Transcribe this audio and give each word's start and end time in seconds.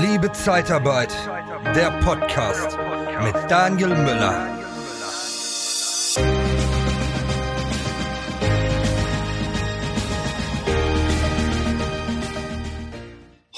Liebe 0.00 0.32
Zeitarbeit, 0.32 1.14
der 1.76 1.92
Podcast 2.00 2.76
mit 3.22 3.34
Daniel 3.48 3.90
Müller. 3.90 4.48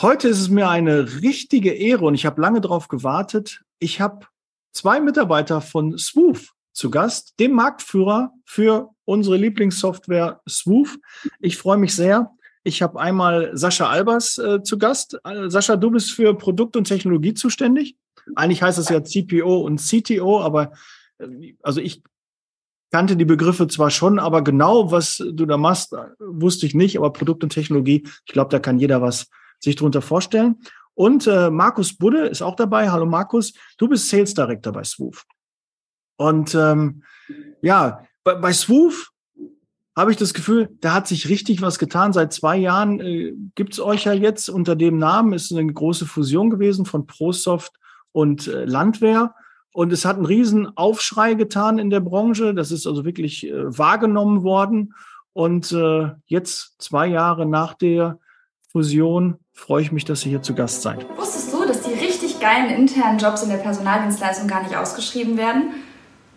Heute 0.03 0.29
ist 0.29 0.41
es 0.41 0.51
mir 0.51 0.69
eine 0.69 1.23
richtige 1.23 1.73
Ehre 1.73 2.05
und 2.05 2.15
ich 2.15 2.27
habe 2.27 2.43
lange 2.43 2.61
darauf 2.61 2.89
gewartet. 2.89 3.63
Ich 3.79 4.03
habe 4.03 4.27
zwei 4.73 5.01
Mitarbeiter 5.01 5.63
von 5.63 5.97
Swoof 5.97 6.53
zu 6.75 6.91
Gast, 6.91 7.41
dem 7.41 7.53
Marktführer 7.53 8.35
für 8.45 8.91
unsere 9.07 9.39
Lieblingssoftware 9.39 10.43
Swoof. 10.47 10.99
Ich 11.41 11.57
freue 11.57 11.79
mich 11.79 11.95
sehr. 11.95 12.36
Ich 12.67 12.83
habe 12.83 12.99
einmal 12.99 13.57
Sascha 13.57 13.89
Albers 13.89 14.39
äh, 14.39 14.61
zu 14.61 14.77
Gast. 14.77 15.21
Äh, 15.23 15.49
Sascha, 15.49 15.77
du 15.77 15.93
bist 15.93 16.11
für 16.11 16.35
Produkt 16.35 16.77
und 16.77 16.83
Technologie 16.83 17.33
zuständig. 17.33 17.97
Eigentlich 18.35 18.61
heißt 18.61 18.79
es 18.79 18.89
ja 18.89 19.05
CPO 19.05 19.61
und 19.61 19.81
CTO, 19.81 20.41
aber 20.41 20.73
äh, 21.19 21.55
also 21.63 21.81
ich 21.81 22.03
kannte 22.91 23.17
die 23.17 23.25
Begriffe 23.25 23.69
zwar 23.69 23.91
schon, 23.91 24.19
aber 24.19 24.43
genau, 24.43 24.91
was 24.91 25.19
du 25.19 25.47
da 25.47 25.57
machst, 25.57 25.93
äh, 25.93 26.07
wusste 26.19 26.67
ich 26.67 26.75
nicht. 26.75 26.99
Aber 26.99 27.13
Produkt 27.13 27.45
und 27.45 27.51
Technologie, 27.51 28.03
ich 28.05 28.33
glaube, 28.33 28.51
da 28.51 28.59
kann 28.59 28.81
jeder 28.81 29.01
was 29.01 29.29
sich 29.61 29.77
drunter 29.77 30.03
vorstellen. 30.03 30.57
Und 30.95 31.29
äh, 31.29 31.51
Markus 31.51 31.97
Budde 31.97 32.27
ist 32.27 32.43
auch 32.43 32.57
dabei. 32.57 32.91
Hallo 32.91 33.07
Markus, 33.07 33.53
du 33.79 33.87
bist 33.87 34.09
Sales 34.09 34.35
Director 34.35 34.73
bei 34.73 34.83
Swoof. 34.83 35.25
Und 36.17 36.53
ähm, 36.57 37.05
ja, 37.63 38.05
bei, 38.25 38.35
bei 38.35 38.53
Swoof 38.53 39.13
habe 39.97 40.11
ich 40.11 40.19
das 40.19 40.35
Gefühl, 40.35 40.69
da 40.81 40.93
hat 40.93 41.09
sich 41.09 41.29
richtig 41.29 41.63
was 41.63 41.79
getan. 41.79 42.13
Seit 42.13 42.33
zwei 42.33 42.57
Jahren 42.59 43.01
äh, 43.01 43.33
gibt 43.55 43.81
euch 43.81 44.05
ja 44.05 44.13
jetzt 44.13 44.51
unter 44.51 44.77
dem 44.77 44.99
Namen. 44.99 45.33
Ist 45.33 45.53
eine 45.53 45.73
große 45.73 46.05
Fusion 46.05 46.51
gewesen 46.51 46.85
von 46.85 47.07
ProSoft 47.07 47.73
und 48.13 48.47
äh, 48.47 48.67
Landwehr. 48.67 49.35
Und 49.73 49.93
es 49.93 50.05
hat 50.05 50.17
einen 50.17 50.27
riesen 50.27 50.77
Aufschrei 50.77 51.35
getan 51.35 51.79
in 51.79 51.91
der 51.91 52.01
Branche. 52.01 52.55
Das 52.55 52.71
ist 52.71 52.87
also 52.87 53.05
wirklich 53.07 53.47
äh, 53.47 53.79
wahrgenommen 53.79 54.43
worden. 54.43 54.95
Und 55.33 55.73
äh, 55.73 56.11
jetzt, 56.27 56.77
zwei 56.79 57.07
Jahre 57.07 57.47
nach 57.47 57.75
der 57.75 58.19
Fusion, 58.73 59.37
freue 59.53 59.83
ich 59.83 59.93
mich, 59.93 60.05
dass 60.05 60.25
ihr 60.25 60.31
hier 60.31 60.43
zu 60.43 60.55
Gast 60.55 60.83
seid. 60.83 61.07
Wusstest 61.17 61.53
du, 61.53 61.67
dass 61.67 61.83
die 61.83 61.93
richtig 61.93 62.41
geilen 62.41 62.71
internen 62.71 63.19
Jobs 63.19 63.43
in 63.43 63.49
der 63.49 63.59
Personaldienstleistung 63.59 64.49
gar 64.49 64.63
nicht 64.63 64.77
ausgeschrieben 64.77 65.39
werden? 65.39 65.73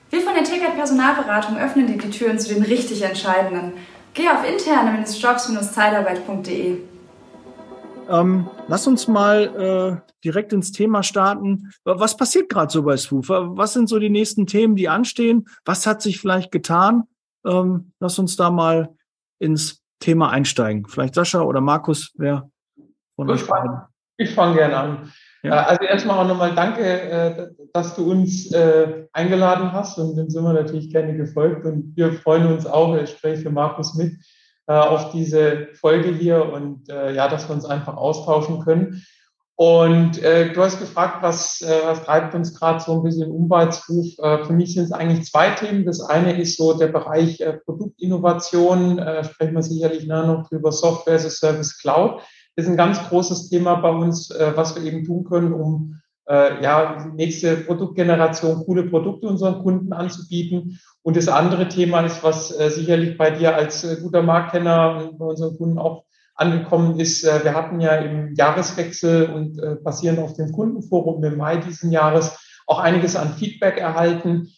Wir 0.10 0.22
von 0.22 0.34
der 0.34 0.44
Ticket 0.44 0.76
Personalberatung 0.76 1.58
öffnen 1.58 1.88
dir 1.88 1.98
die 1.98 2.10
Türen 2.10 2.38
zu 2.40 2.54
den 2.54 2.64
richtig 2.64 3.04
Entscheidenden. 3.04 3.74
Geh 4.14 4.28
auf 4.30 4.44
interne-jobs-zeitarbeit.de. 4.44 6.80
Ähm, 8.10 8.50
lass 8.68 8.88
uns 8.88 9.08
mal 9.08 9.56
äh, 9.56 9.98
direkt 10.24 10.52
ins 10.52 10.72
Thema 10.72 11.04
starten. 11.04 11.72
Was 11.84 12.18
passiert 12.18 12.50
gerade 12.50 12.72
so 12.72 12.82
bei 12.82 12.98
Swoof? 12.98 13.30
Was 13.30 13.74
sind 13.74 13.88
so 13.88 14.00
die 14.00 14.10
nächsten 14.10 14.48
Themen, 14.48 14.76
die 14.76 14.90
anstehen? 14.90 15.48
Was 15.64 15.86
hat 15.86 16.02
sich 16.02 16.20
vielleicht 16.20 16.52
getan? 16.52 17.04
Ähm, 17.46 17.92
lass 18.00 18.18
uns 18.18 18.36
da 18.36 18.50
mal 18.50 18.96
ins 19.38 19.84
Thema 20.00 20.32
einsteigen. 20.32 20.88
Vielleicht 20.88 21.14
Sascha 21.14 21.42
oder 21.42 21.62
Markus, 21.62 22.12
wer 22.16 22.50
von 23.16 23.30
euch 23.30 23.46
beiden? 23.46 23.82
Ich 24.18 24.34
fange 24.34 24.56
gerne 24.56 24.78
an. 24.78 25.14
Ja. 25.44 25.62
Äh, 25.62 25.66
also 25.66 25.84
erstmal 25.84 26.20
auch 26.20 26.28
nochmal 26.28 26.56
danke, 26.56 26.84
äh, 26.84 27.48
dass 27.74 27.96
du 27.96 28.10
uns 28.12 28.52
äh, 28.52 29.06
eingeladen 29.14 29.72
hast 29.72 29.98
und 29.98 30.16
dem 30.16 30.30
sind 30.30 30.44
wir 30.44 30.54
natürlich 30.54 30.92
gerne 30.92 31.16
gefolgt 31.16 31.66
und 31.66 31.96
wir 31.96 32.14
freuen 32.14 32.48
uns 32.48 32.66
auch, 32.66 32.96
ich 32.96 33.10
spreche 33.12 33.44
für 33.44 33.52
Markus 33.52 33.96
mit, 33.96 34.14
auf 34.68 35.12
diese 35.12 35.70
Folge 35.74 36.10
hier 36.10 36.54
und 36.54 36.90
ja, 36.90 37.28
dass 37.28 37.50
wir 37.50 37.56
uns 37.56 37.66
einfach 37.66 37.98
austauschen 37.98 38.64
können. 38.64 39.04
Und 39.62 40.24
äh, 40.24 40.54
du 40.54 40.64
hast 40.64 40.80
gefragt, 40.80 41.18
was, 41.22 41.60
äh, 41.60 41.82
was 41.84 42.06
treibt 42.06 42.34
uns 42.34 42.58
gerade 42.58 42.80
so 42.80 42.94
ein 42.94 43.04
bisschen 43.04 43.30
Umweltruf? 43.30 44.18
Äh, 44.20 44.46
für 44.46 44.54
mich 44.54 44.74
sind 44.74 44.86
es 44.86 44.94
eigentlich 44.94 45.26
zwei 45.26 45.50
Themen. 45.50 45.86
Das 45.86 46.00
eine 46.00 46.40
ist 46.40 46.56
so 46.56 46.78
der 46.78 46.88
Bereich 46.88 47.42
äh, 47.42 47.58
Produktinnovation. 47.66 49.00
Äh, 49.00 49.26
sprechen 49.26 49.56
wir 49.56 49.62
sicherlich 49.62 50.08
nachher 50.08 50.28
noch 50.28 50.48
drüber. 50.48 50.72
Software 50.72 51.16
as 51.16 51.26
a 51.26 51.30
Service 51.30 51.78
Cloud 51.78 52.22
ist 52.60 52.68
ein 52.68 52.78
ganz 52.78 53.00
großes 53.10 53.50
Thema 53.50 53.76
bei 53.76 53.90
uns, 53.90 54.32
äh, 54.32 54.52
was 54.56 54.76
wir 54.76 54.84
eben 54.84 55.06
tun 55.06 55.24
können, 55.24 55.54
um 55.54 56.00
äh, 56.30 56.62
ja, 56.62 56.98
die 57.04 57.16
nächste 57.16 57.58
Produktgeneration 57.58 58.64
coole 58.66 58.84
Produkte 58.84 59.28
unseren 59.28 59.64
Kunden 59.64 59.94
anzubieten. 59.94 60.80
Und 61.02 61.18
das 61.18 61.28
andere 61.28 61.68
Thema 61.68 62.02
ist, 62.02 62.24
was 62.24 62.58
äh, 62.58 62.70
sicherlich 62.70 63.18
bei 63.18 63.32
dir 63.32 63.56
als 63.56 63.84
äh, 63.84 63.98
guter 64.02 64.22
Marktkenner 64.22 65.10
und 65.10 65.18
bei 65.18 65.26
unseren 65.26 65.58
Kunden 65.58 65.80
auch 65.80 66.04
angekommen 66.36 67.00
ist. 67.00 67.24
Äh, 67.24 67.44
wir 67.44 67.56
hatten 67.56 67.82
ja 67.82 67.96
im 67.96 68.36
Jahreswechsel 68.36 69.30
und 69.32 69.60
äh, 69.60 69.76
basierend 69.84 70.20
auf 70.20 70.34
dem 70.34 70.52
Kundenforum 70.52 71.24
im 71.24 71.38
Mai 71.38 71.58
diesen 71.58 71.92
Jahres 71.92 72.38
auch 72.68 72.80
einiges 72.80 73.16
an 73.16 73.34
Feedback 73.34 73.78
erhalten 73.78 74.50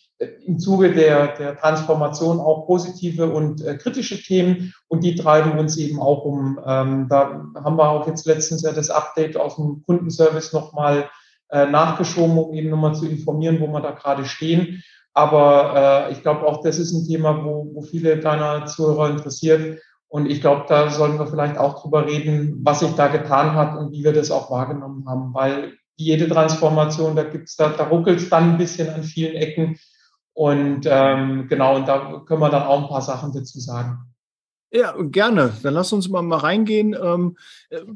im 0.45 0.59
Zuge 0.59 0.93
der, 0.93 1.35
der 1.35 1.57
Transformation 1.57 2.39
auch 2.39 2.67
positive 2.67 3.27
und 3.27 3.63
äh, 3.63 3.75
kritische 3.77 4.21
Themen 4.21 4.73
und 4.87 5.03
die 5.03 5.15
treiben 5.15 5.57
uns 5.57 5.77
eben 5.77 5.99
auch 5.99 6.23
um. 6.25 6.59
Ähm, 6.65 7.07
da 7.09 7.43
haben 7.55 7.77
wir 7.77 7.89
auch 7.89 8.07
jetzt 8.07 8.25
letztens 8.25 8.61
ja 8.61 8.71
das 8.71 8.89
Update 8.89 9.37
aus 9.37 9.55
dem 9.55 9.83
Kundenservice 9.85 10.53
nochmal 10.53 11.09
äh, 11.49 11.65
nachgeschoben, 11.65 12.37
um 12.37 12.53
eben 12.53 12.69
nochmal 12.69 12.95
zu 12.95 13.07
informieren, 13.07 13.59
wo 13.59 13.67
wir 13.67 13.81
da 13.81 13.91
gerade 13.91 14.25
stehen. 14.25 14.83
Aber 15.13 16.07
äh, 16.07 16.11
ich 16.13 16.21
glaube 16.21 16.45
auch, 16.45 16.61
das 16.61 16.77
ist 16.79 16.93
ein 16.93 17.07
Thema, 17.07 17.43
wo, 17.43 17.69
wo 17.73 17.81
viele 17.81 18.17
deiner 18.17 18.65
Zuhörer 18.65 19.09
interessiert. 19.09 19.81
Und 20.07 20.29
ich 20.29 20.41
glaube, 20.41 20.65
da 20.67 20.89
sollten 20.89 21.19
wir 21.19 21.27
vielleicht 21.27 21.57
auch 21.57 21.81
drüber 21.81 22.05
reden, 22.05 22.59
was 22.63 22.79
sich 22.79 22.91
da 22.95 23.07
getan 23.07 23.53
hat 23.53 23.77
und 23.77 23.91
wie 23.91 24.03
wir 24.03 24.13
das 24.13 24.29
auch 24.29 24.51
wahrgenommen 24.51 25.05
haben. 25.07 25.33
Weil 25.33 25.73
jede 25.95 26.27
Transformation, 26.27 27.15
da 27.15 27.23
gibt's 27.23 27.55
da, 27.55 27.69
da 27.69 27.85
ruckelt 27.85 28.31
dann 28.31 28.51
ein 28.51 28.57
bisschen 28.57 28.89
an 28.89 29.03
vielen 29.03 29.35
Ecken. 29.35 29.77
Und 30.41 30.87
ähm, 30.89 31.45
genau, 31.49 31.75
und 31.75 31.87
da 31.87 32.23
können 32.25 32.41
wir 32.41 32.49
dann 32.49 32.63
auch 32.63 32.81
ein 32.81 32.89
paar 32.89 33.03
Sachen 33.03 33.31
dazu 33.31 33.59
sagen. 33.59 33.99
Ja, 34.71 34.95
gerne. 34.99 35.53
Dann 35.61 35.75
lass 35.75 35.93
uns 35.93 36.09
mal, 36.09 36.23
mal 36.23 36.39
reingehen. 36.39 36.97
Ähm, 36.99 37.37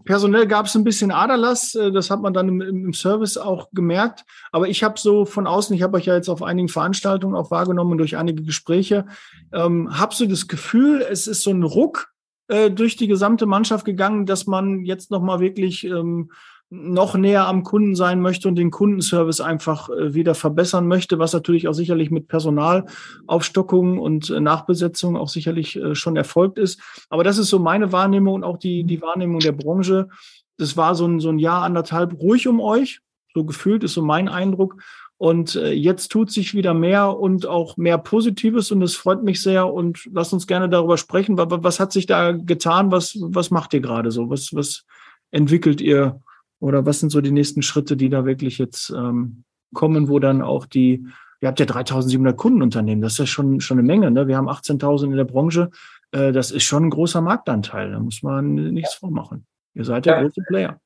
personell 0.03 0.45
gab 0.45 0.67
es 0.67 0.75
ein 0.75 0.83
bisschen 0.83 1.09
Aderlass, 1.09 1.73
äh, 1.73 1.91
das 1.91 2.11
hat 2.11 2.21
man 2.21 2.35
dann 2.35 2.47
im, 2.47 2.61
im 2.61 2.93
Service 2.93 3.39
auch 3.39 3.69
gemerkt. 3.71 4.25
Aber 4.51 4.67
ich 4.67 4.83
habe 4.83 4.99
so 4.99 5.25
von 5.25 5.47
außen, 5.47 5.75
ich 5.75 5.81
habe 5.81 5.97
euch 5.97 6.05
ja 6.05 6.13
jetzt 6.13 6.29
auf 6.29 6.43
einigen 6.43 6.69
Veranstaltungen 6.69 7.35
auch 7.35 7.49
wahrgenommen 7.49 7.93
und 7.93 7.97
durch 7.97 8.15
einige 8.15 8.43
Gespräche, 8.43 9.07
ähm, 9.51 9.97
habe 9.97 10.13
so 10.13 10.27
das 10.27 10.47
Gefühl, 10.47 11.01
es 11.01 11.25
ist 11.25 11.41
so 11.41 11.49
ein 11.49 11.63
Ruck 11.63 12.13
äh, 12.47 12.69
durch 12.69 12.95
die 12.95 13.07
gesamte 13.07 13.47
Mannschaft 13.47 13.85
gegangen, 13.85 14.27
dass 14.27 14.45
man 14.45 14.85
jetzt 14.85 15.09
nochmal 15.09 15.39
wirklich 15.39 15.83
ähm, 15.83 16.29
noch 16.69 17.15
näher 17.15 17.47
am 17.47 17.63
Kunden 17.63 17.95
sein 17.95 18.21
möchte 18.21 18.47
und 18.47 18.55
den 18.55 18.71
Kundenservice 18.71 19.39
einfach 19.39 19.89
äh, 19.89 20.13
wieder 20.13 20.33
verbessern 20.33 20.87
möchte, 20.87 21.19
was 21.19 21.33
natürlich 21.33 21.67
auch 21.67 21.73
sicherlich 21.73 22.09
mit 22.09 22.27
Personalaufstockung 22.27 23.99
und 23.99 24.29
äh, 24.29 24.39
Nachbesetzung 24.39 25.15
auch 25.15 25.29
sicherlich 25.29 25.75
äh, 25.75 25.93
schon 25.93 26.15
erfolgt 26.15 26.57
ist. 26.57 26.81
Aber 27.09 27.23
das 27.23 27.37
ist 27.37 27.49
so 27.49 27.59
meine 27.59 27.91
Wahrnehmung 27.91 28.35
und 28.35 28.43
auch 28.43 28.57
die, 28.57 28.83
die 28.83 29.01
Wahrnehmung 29.01 29.39
der 29.39 29.51
Branche. 29.51 30.09
Das 30.57 30.75
war 30.75 30.95
so 30.95 31.05
ein, 31.05 31.19
so 31.19 31.29
ein 31.29 31.39
Jahr, 31.39 31.63
anderthalb 31.63 32.19
ruhig 32.19 32.47
um 32.47 32.59
euch. 32.59 33.01
So 33.33 33.43
gefühlt 33.43 33.83
ist 33.83 33.93
so 33.93 34.01
mein 34.01 34.27
Eindruck. 34.27 34.77
Und 35.17 35.55
jetzt 35.55 36.11
tut 36.11 36.29
sich 36.29 36.53
wieder 36.53 36.73
mehr 36.73 37.17
und 37.17 37.47
auch 37.47 37.77
mehr 37.77 37.97
Positives 37.97 38.71
und 38.71 38.81
es 38.81 38.95
freut 38.95 39.23
mich 39.23 39.41
sehr 39.41 39.71
und 39.71 40.09
lasst 40.11 40.33
uns 40.33 40.45
gerne 40.45 40.67
darüber 40.67 40.97
sprechen. 40.97 41.37
Was 41.37 41.79
hat 41.79 41.93
sich 41.93 42.05
da 42.05 42.33
getan? 42.33 42.91
Was, 42.91 43.17
was 43.21 43.49
macht 43.49 43.73
ihr 43.73 43.79
gerade 43.79 44.11
so? 44.11 44.29
Was, 44.29 44.53
was 44.53 44.83
entwickelt 45.31 45.79
ihr 45.79 46.21
oder 46.59 46.85
was 46.85 46.99
sind 46.99 47.11
so 47.11 47.21
die 47.21 47.31
nächsten 47.31 47.61
Schritte, 47.61 47.97
die 47.97 48.09
da 48.09 48.25
wirklich 48.25 48.57
jetzt 48.57 48.89
ähm, 48.89 49.43
kommen, 49.73 50.09
wo 50.09 50.19
dann 50.19 50.41
auch 50.41 50.65
die, 50.65 51.05
ihr 51.41 51.47
habt 51.47 51.59
ja 51.59 51.65
3700 51.65 52.37
Kundenunternehmen, 52.37 53.01
das 53.01 53.13
ist 53.13 53.19
ja 53.19 53.25
schon, 53.25 53.59
schon 53.61 53.79
eine 53.79 53.87
Menge. 53.87 54.11
Ne? 54.11 54.27
Wir 54.27 54.37
haben 54.37 54.49
18.000 54.49 55.05
in 55.05 55.17
der 55.17 55.25
Branche, 55.25 55.69
äh, 56.11 56.31
das 56.31 56.51
ist 56.51 56.63
schon 56.63 56.85
ein 56.85 56.89
großer 56.89 57.21
Marktanteil, 57.21 57.91
da 57.91 57.99
muss 57.99 58.23
man 58.23 58.53
nichts 58.55 58.95
vormachen. 58.95 59.45
Ihr 59.73 59.85
seid 59.85 60.05
der 60.05 60.15
ja. 60.15 60.21
große 60.23 60.41
Player. 60.47 60.79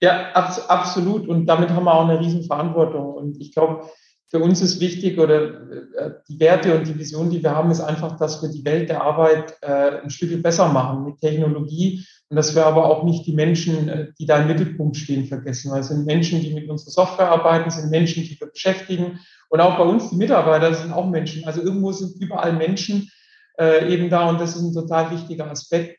Ja, 0.00 0.30
abs 0.32 0.68
absolut. 0.68 1.26
Und 1.26 1.46
damit 1.46 1.70
haben 1.70 1.84
wir 1.84 1.92
auch 1.92 2.08
eine 2.08 2.20
Riesenverantwortung. 2.20 3.14
Und 3.14 3.40
ich 3.40 3.52
glaube, 3.52 3.88
für 4.30 4.38
uns 4.38 4.60
ist 4.60 4.80
wichtig 4.80 5.18
oder 5.18 5.70
äh, 5.96 6.10
die 6.28 6.38
Werte 6.38 6.78
und 6.78 6.86
die 6.86 6.98
Vision, 6.98 7.30
die 7.30 7.42
wir 7.42 7.54
haben, 7.54 7.70
ist 7.70 7.80
einfach, 7.80 8.16
dass 8.16 8.40
wir 8.42 8.50
die 8.50 8.64
Welt 8.64 8.88
der 8.90 9.02
Arbeit 9.02 9.56
äh, 9.62 10.02
ein 10.02 10.10
Stück 10.10 10.40
besser 10.42 10.68
machen 10.68 11.04
mit 11.04 11.18
Technologie 11.20 12.04
und 12.30 12.36
dass 12.36 12.54
wir 12.54 12.66
aber 12.66 12.86
auch 12.86 13.04
nicht 13.04 13.26
die 13.26 13.32
Menschen, 13.32 13.88
äh, 13.88 14.08
die 14.18 14.26
da 14.26 14.38
im 14.38 14.48
Mittelpunkt 14.48 14.96
stehen, 14.96 15.26
vergessen. 15.26 15.70
Weil 15.70 15.80
es 15.80 15.88
sind 15.88 16.04
Menschen, 16.04 16.40
die 16.40 16.52
mit 16.52 16.68
unserer 16.68 16.90
Software 16.90 17.30
arbeiten, 17.30 17.70
sind 17.70 17.90
Menschen, 17.90 18.22
die 18.22 18.38
wir 18.38 18.48
beschäftigen. 18.48 19.20
Und 19.48 19.60
auch 19.60 19.78
bei 19.78 19.84
uns, 19.84 20.10
die 20.10 20.16
Mitarbeiter, 20.16 20.74
sind 20.74 20.92
auch 20.92 21.08
Menschen. 21.08 21.46
Also 21.46 21.62
irgendwo 21.62 21.92
sind 21.92 22.20
überall 22.20 22.52
Menschen 22.52 23.10
äh, 23.58 23.92
eben 23.92 24.10
da 24.10 24.28
und 24.28 24.40
das 24.40 24.56
ist 24.56 24.62
ein 24.62 24.74
total 24.74 25.10
wichtiger 25.10 25.50
Aspekt. 25.50 25.98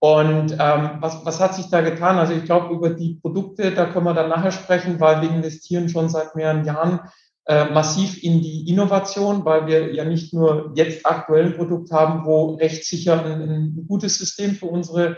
Und 0.00 0.52
ähm, 0.52 0.90
was, 1.00 1.24
was 1.24 1.40
hat 1.40 1.54
sich 1.54 1.70
da 1.70 1.80
getan? 1.80 2.18
Also 2.18 2.34
ich 2.34 2.44
glaube, 2.44 2.74
über 2.74 2.90
die 2.90 3.14
Produkte, 3.14 3.72
da 3.72 3.86
können 3.86 4.04
wir 4.04 4.12
dann 4.12 4.28
nachher 4.28 4.52
sprechen, 4.52 5.00
weil 5.00 5.22
wir 5.22 5.30
investieren 5.30 5.88
schon 5.88 6.10
seit 6.10 6.36
mehreren 6.36 6.66
Jahren 6.66 7.00
äh, 7.46 7.70
massiv 7.70 8.22
in 8.22 8.42
die 8.42 8.68
Innovation, 8.68 9.46
weil 9.46 9.66
wir 9.66 9.94
ja 9.94 10.04
nicht 10.04 10.34
nur 10.34 10.72
jetzt 10.74 11.06
aktuell 11.06 11.46
ein 11.46 11.56
Produkt 11.56 11.90
haben, 11.90 12.26
wo 12.26 12.54
rechtssicher 12.54 13.24
ein, 13.24 13.40
ein 13.42 13.86
gutes 13.88 14.18
System 14.18 14.54
für 14.54 14.66
unsere 14.66 15.16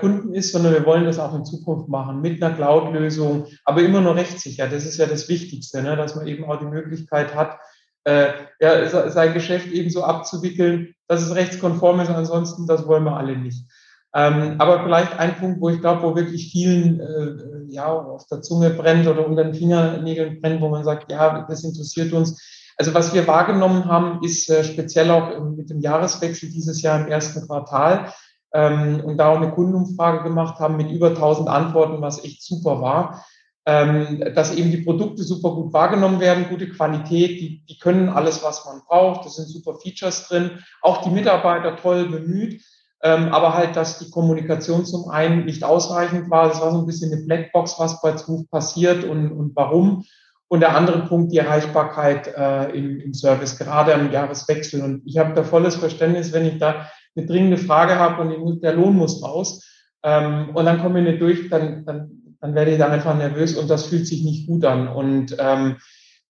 Kunden 0.00 0.34
ist, 0.34 0.52
sondern 0.52 0.72
wir 0.72 0.84
wollen 0.84 1.04
das 1.04 1.18
auch 1.18 1.34
in 1.34 1.44
Zukunft 1.44 1.88
machen 1.88 2.20
mit 2.20 2.42
einer 2.42 2.54
Cloud-Lösung, 2.54 3.46
aber 3.64 3.82
immer 3.82 4.00
nur 4.00 4.16
rechtssicher. 4.16 4.66
Das 4.68 4.84
ist 4.84 4.98
ja 4.98 5.06
das 5.06 5.28
Wichtigste, 5.28 5.82
ne? 5.82 5.96
dass 5.96 6.16
man 6.16 6.26
eben 6.26 6.44
auch 6.44 6.58
die 6.58 6.66
Möglichkeit 6.66 7.34
hat, 7.34 7.58
äh, 8.04 8.32
ja, 8.60 9.10
sein 9.10 9.34
Geschäft 9.34 9.68
eben 9.68 9.90
so 9.90 10.02
abzuwickeln, 10.02 10.94
dass 11.06 11.22
es 11.22 11.34
rechtskonform 11.34 12.00
ist. 12.00 12.10
Ansonsten, 12.10 12.66
das 12.66 12.86
wollen 12.86 13.04
wir 13.04 13.16
alle 13.16 13.36
nicht. 13.36 13.66
Ähm, 14.14 14.56
aber 14.58 14.82
vielleicht 14.82 15.18
ein 15.18 15.36
Punkt, 15.36 15.60
wo 15.60 15.68
ich 15.68 15.80
glaube, 15.80 16.02
wo 16.02 16.16
wirklich 16.16 16.50
vielen 16.50 17.00
äh, 17.00 17.72
ja 17.72 17.86
auf 17.86 18.26
der 18.26 18.40
Zunge 18.40 18.70
brennt 18.70 19.06
oder 19.06 19.26
unter 19.26 19.44
den 19.44 19.54
Fingernägeln 19.54 20.40
brennt, 20.40 20.62
wo 20.62 20.70
man 20.70 20.84
sagt, 20.84 21.12
ja, 21.12 21.46
das 21.48 21.62
interessiert 21.62 22.12
uns. 22.12 22.40
Also 22.78 22.94
was 22.94 23.12
wir 23.12 23.26
wahrgenommen 23.26 23.84
haben, 23.84 24.24
ist 24.24 24.48
äh, 24.48 24.64
speziell 24.64 25.10
auch 25.10 25.38
mit 25.56 25.68
dem 25.68 25.80
Jahreswechsel 25.80 26.48
dieses 26.48 26.80
Jahr 26.80 27.00
im 27.00 27.08
ersten 27.08 27.46
Quartal 27.46 28.12
ähm, 28.52 29.02
und 29.04 29.18
da 29.18 29.28
auch 29.28 29.36
eine 29.36 29.50
Kundenumfrage 29.50 30.22
gemacht 30.22 30.58
haben 30.58 30.76
mit 30.76 30.90
über 30.90 31.08
1000 31.08 31.48
Antworten, 31.48 32.00
was 32.00 32.24
echt 32.24 32.42
super 32.42 32.80
war, 32.80 33.24
ähm, 33.66 34.24
dass 34.34 34.54
eben 34.54 34.70
die 34.70 34.82
Produkte 34.82 35.22
super 35.22 35.50
gut 35.50 35.72
wahrgenommen 35.72 36.20
werden, 36.20 36.48
gute 36.48 36.70
Qualität, 36.70 37.40
die, 37.40 37.64
die 37.68 37.78
können 37.78 38.08
alles, 38.08 38.42
was 38.42 38.64
man 38.64 38.80
braucht, 38.86 39.26
da 39.26 39.28
sind 39.28 39.48
super 39.48 39.74
Features 39.74 40.28
drin, 40.28 40.62
auch 40.80 41.02
die 41.02 41.10
Mitarbeiter 41.10 41.76
toll 41.76 42.08
bemüht. 42.08 42.62
Ähm, 43.00 43.28
aber 43.28 43.54
halt, 43.54 43.76
dass 43.76 44.00
die 44.00 44.10
Kommunikation 44.10 44.84
zum 44.84 45.08
einen 45.08 45.44
nicht 45.44 45.62
ausreichend 45.62 46.30
war. 46.30 46.48
Das 46.48 46.60
war 46.60 46.72
so 46.72 46.78
ein 46.78 46.86
bisschen 46.86 47.12
eine 47.12 47.22
Blackbox, 47.22 47.78
was 47.78 48.00
bei 48.00 48.12
Zuf 48.12 48.50
passiert 48.50 49.04
und, 49.04 49.30
und 49.30 49.54
warum. 49.54 50.04
Und 50.48 50.60
der 50.60 50.74
andere 50.74 51.00
Punkt, 51.06 51.30
die 51.30 51.38
Erreichbarkeit 51.38 52.26
äh, 52.26 52.70
im, 52.70 53.00
im 53.00 53.14
Service, 53.14 53.58
gerade 53.58 53.94
am 53.94 54.10
Jahreswechsel. 54.10 54.82
Und 54.82 55.02
ich 55.04 55.18
habe 55.18 55.34
da 55.34 55.44
volles 55.44 55.76
Verständnis, 55.76 56.32
wenn 56.32 56.46
ich 56.46 56.58
da 56.58 56.90
eine 57.18 57.26
dringende 57.26 57.58
Frage 57.58 57.96
habe 57.96 58.22
und 58.22 58.62
der 58.62 58.74
Lohn 58.74 58.94
muss 58.94 59.22
raus 59.22 59.66
ähm, 60.02 60.50
und 60.54 60.64
dann 60.64 60.80
komme 60.80 61.00
ich 61.00 61.06
nicht 61.06 61.20
durch, 61.20 61.50
dann, 61.50 61.84
dann, 61.84 62.36
dann 62.40 62.54
werde 62.54 62.72
ich 62.72 62.78
da 62.78 62.88
einfach 62.88 63.16
nervös 63.16 63.56
und 63.56 63.68
das 63.68 63.86
fühlt 63.86 64.06
sich 64.06 64.24
nicht 64.24 64.46
gut 64.46 64.64
an. 64.64 64.88
Und 64.88 65.36
ähm, 65.38 65.76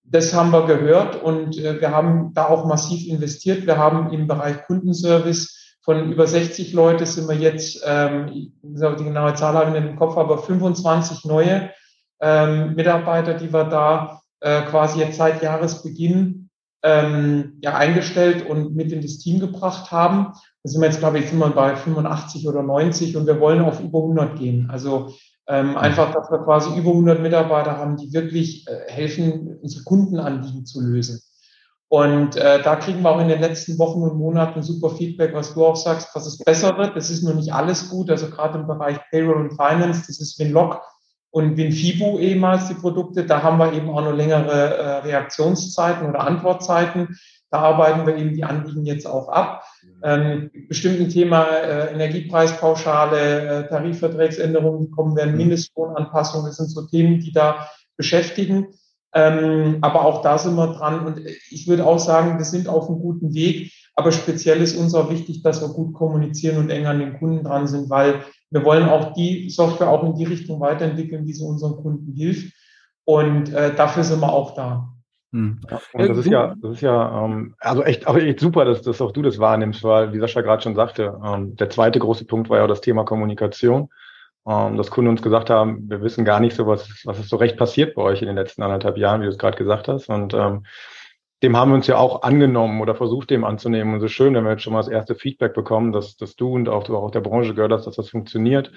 das 0.04 0.32
haben 0.32 0.50
wir 0.50 0.66
gehört 0.66 1.22
und 1.22 1.58
äh, 1.58 1.80
wir 1.80 1.90
haben 1.90 2.32
da 2.34 2.46
auch 2.46 2.64
massiv 2.66 3.06
investiert. 3.06 3.66
Wir 3.66 3.76
haben 3.76 4.12
im 4.12 4.26
Bereich 4.26 4.64
Kundenservice 4.66 5.76
von 5.82 6.12
über 6.12 6.26
60 6.26 6.72
Leute 6.72 7.06
sind 7.06 7.28
wir 7.28 7.36
jetzt, 7.36 7.82
ähm, 7.86 8.52
die 8.62 9.04
genaue 9.04 9.34
Zahl 9.34 9.54
habe 9.54 9.70
ich 9.70 9.80
nicht 9.80 9.90
im 9.90 9.98
Kopf, 9.98 10.16
aber 10.16 10.38
25 10.38 11.24
neue 11.24 11.70
ähm, 12.20 12.74
Mitarbeiter, 12.74 13.34
die 13.34 13.52
wir 13.52 13.64
da 13.64 14.20
äh, 14.40 14.62
quasi 14.62 15.00
jetzt 15.00 15.16
seit 15.16 15.42
Jahresbeginn 15.42 16.50
ähm, 16.82 17.58
ja, 17.60 17.74
eingestellt 17.74 18.48
und 18.48 18.74
mit 18.74 18.92
in 18.92 19.02
das 19.02 19.18
Team 19.18 19.40
gebracht 19.40 19.90
haben. 19.90 20.32
Da 20.68 20.72
sind 20.72 20.82
wir 20.82 20.88
jetzt, 20.88 20.98
glaube 20.98 21.18
ich, 21.18 21.30
sind 21.30 21.38
wir 21.38 21.48
bei 21.48 21.74
85 21.76 22.46
oder 22.46 22.62
90 22.62 23.16
und 23.16 23.26
wir 23.26 23.40
wollen 23.40 23.62
auf 23.62 23.80
über 23.80 24.00
100 24.00 24.38
gehen. 24.38 24.68
Also 24.70 25.14
ähm, 25.46 25.78
einfach, 25.78 26.12
dass 26.12 26.30
wir 26.30 26.44
quasi 26.44 26.78
über 26.78 26.90
100 26.90 27.22
Mitarbeiter 27.22 27.78
haben, 27.78 27.96
die 27.96 28.12
wirklich 28.12 28.68
äh, 28.68 28.92
helfen, 28.92 29.56
unsere 29.62 29.84
Kundenanliegen 29.84 30.66
zu 30.66 30.82
lösen. 30.82 31.22
Und 31.88 32.36
äh, 32.36 32.62
da 32.62 32.76
kriegen 32.76 33.00
wir 33.00 33.10
auch 33.10 33.20
in 33.20 33.28
den 33.28 33.40
letzten 33.40 33.78
Wochen 33.78 34.02
und 34.02 34.18
Monaten 34.18 34.62
super 34.62 34.90
Feedback, 34.90 35.32
was 35.32 35.54
du 35.54 35.64
auch 35.64 35.76
sagst, 35.76 36.14
dass 36.14 36.26
es 36.26 36.36
besser 36.36 36.76
wird. 36.76 36.94
Das 36.94 37.08
ist 37.08 37.22
nur 37.22 37.32
nicht 37.32 37.54
alles 37.54 37.88
gut. 37.88 38.10
Also 38.10 38.28
gerade 38.28 38.58
im 38.58 38.66
Bereich 38.66 38.98
Payroll 39.10 39.48
und 39.48 39.56
Finance, 39.56 40.04
das 40.06 40.20
ist 40.20 40.38
Winlock 40.38 40.82
und 41.30 41.56
WinFibu 41.56 42.18
ehemals 42.18 42.68
die 42.68 42.74
Produkte, 42.74 43.24
da 43.24 43.42
haben 43.42 43.58
wir 43.58 43.72
eben 43.72 43.90
auch 43.90 44.00
noch 44.00 44.14
längere 44.14 44.76
äh, 44.76 44.96
Reaktionszeiten 44.98 46.08
oder 46.08 46.20
Antwortzeiten. 46.20 47.18
Da 47.50 47.60
arbeiten 47.60 48.06
wir 48.06 48.16
eben 48.16 48.34
die 48.34 48.44
Anliegen 48.44 48.84
jetzt 48.84 49.06
auch 49.06 49.28
ab. 49.28 49.64
Ähm, 50.02 50.50
bestimmten 50.68 51.08
Thema 51.08 51.44
äh, 51.44 51.92
Energiepreispauschale, 51.94 53.64
äh, 53.64 53.68
Tarifvertragsänderungen, 53.68 54.80
die 54.80 54.90
kommen 54.90 55.16
werden, 55.16 55.36
Mindestlohnanpassungen, 55.36 56.46
das 56.46 56.56
sind 56.56 56.70
so 56.70 56.86
Themen, 56.86 57.20
die 57.20 57.32
da 57.32 57.68
beschäftigen. 57.96 58.68
Ähm, 59.14 59.78
aber 59.80 60.04
auch 60.04 60.20
da 60.20 60.36
sind 60.36 60.56
wir 60.56 60.74
dran 60.74 61.06
und 61.06 61.20
ich 61.50 61.66
würde 61.66 61.86
auch 61.86 61.98
sagen, 61.98 62.36
wir 62.36 62.44
sind 62.44 62.68
auf 62.68 62.88
einem 62.88 63.00
guten 63.00 63.32
Weg. 63.32 63.72
Aber 63.94 64.12
speziell 64.12 64.60
ist 64.60 64.76
uns 64.76 64.94
auch 64.94 65.10
wichtig, 65.10 65.42
dass 65.42 65.60
wir 65.60 65.68
gut 65.68 65.94
kommunizieren 65.94 66.58
und 66.58 66.70
eng 66.70 66.86
an 66.86 67.00
den 67.00 67.18
Kunden 67.18 67.44
dran 67.44 67.66
sind, 67.66 67.90
weil 67.90 68.22
wir 68.50 68.64
wollen 68.64 68.88
auch 68.88 69.14
die 69.14 69.50
Software 69.50 69.90
auch 69.90 70.04
in 70.04 70.14
die 70.14 70.24
Richtung 70.24 70.60
weiterentwickeln, 70.60 71.26
wie 71.26 71.32
sie 71.32 71.44
unseren 71.44 71.76
Kunden 71.76 72.12
hilft. 72.12 72.52
Und 73.04 73.52
äh, 73.52 73.74
dafür 73.74 74.04
sind 74.04 74.20
wir 74.20 74.32
auch 74.32 74.54
da. 74.54 74.92
Hm. 75.32 75.60
Ja, 75.70 75.80
und 75.92 76.08
das 76.08 76.18
ist 76.18 76.26
ja, 76.26 76.54
das 76.60 76.72
ist 76.72 76.80
ja, 76.80 77.24
ähm, 77.24 77.54
also 77.58 77.82
echt, 77.82 78.06
aber 78.06 78.22
echt 78.22 78.40
super, 78.40 78.64
dass, 78.64 78.82
dass 78.82 79.00
auch 79.00 79.12
du 79.12 79.22
das 79.22 79.38
wahrnimmst, 79.38 79.84
weil, 79.84 80.12
wie 80.12 80.18
Sascha 80.20 80.40
gerade 80.40 80.62
schon 80.62 80.74
sagte, 80.74 81.20
ähm, 81.24 81.54
der 81.56 81.68
zweite 81.68 81.98
große 81.98 82.24
Punkt 82.24 82.48
war 82.48 82.58
ja 82.58 82.64
auch 82.64 82.68
das 82.68 82.80
Thema 82.80 83.04
Kommunikation. 83.04 83.90
Ähm, 84.48 84.78
dass 84.78 84.90
Kunden 84.90 85.10
uns 85.10 85.20
gesagt 85.20 85.50
haben, 85.50 85.90
wir 85.90 86.00
wissen 86.00 86.24
gar 86.24 86.40
nicht 86.40 86.56
so, 86.56 86.66
was, 86.66 87.02
was 87.04 87.18
ist 87.18 87.28
so 87.28 87.36
recht 87.36 87.58
passiert 87.58 87.94
bei 87.94 88.02
euch 88.02 88.22
in 88.22 88.28
den 88.28 88.36
letzten 88.36 88.62
anderthalb 88.62 88.96
Jahren, 88.96 89.20
wie 89.20 89.26
du 89.26 89.30
es 89.30 89.36
gerade 89.36 89.58
gesagt 89.58 89.88
hast. 89.88 90.08
Und 90.08 90.32
ähm, 90.32 90.64
dem 91.42 91.54
haben 91.54 91.70
wir 91.70 91.74
uns 91.74 91.86
ja 91.86 91.98
auch 91.98 92.22
angenommen 92.22 92.80
oder 92.80 92.94
versucht, 92.94 93.28
dem 93.28 93.44
anzunehmen. 93.44 93.92
Und 93.92 94.00
so 94.00 94.08
schön, 94.08 94.34
wenn 94.34 94.44
wir 94.44 94.52
jetzt 94.52 94.62
schon 94.62 94.72
mal 94.72 94.80
das 94.80 94.88
erste 94.88 95.14
Feedback 95.14 95.52
bekommen, 95.52 95.92
dass, 95.92 96.16
dass 96.16 96.34
du 96.34 96.54
und 96.54 96.70
auch 96.70 96.84
du 96.84 96.96
auch 96.96 97.10
der 97.10 97.20
Branche 97.20 97.54
gehört 97.54 97.72
hast, 97.72 97.86
dass 97.86 97.96
das 97.96 98.08
funktioniert. 98.08 98.72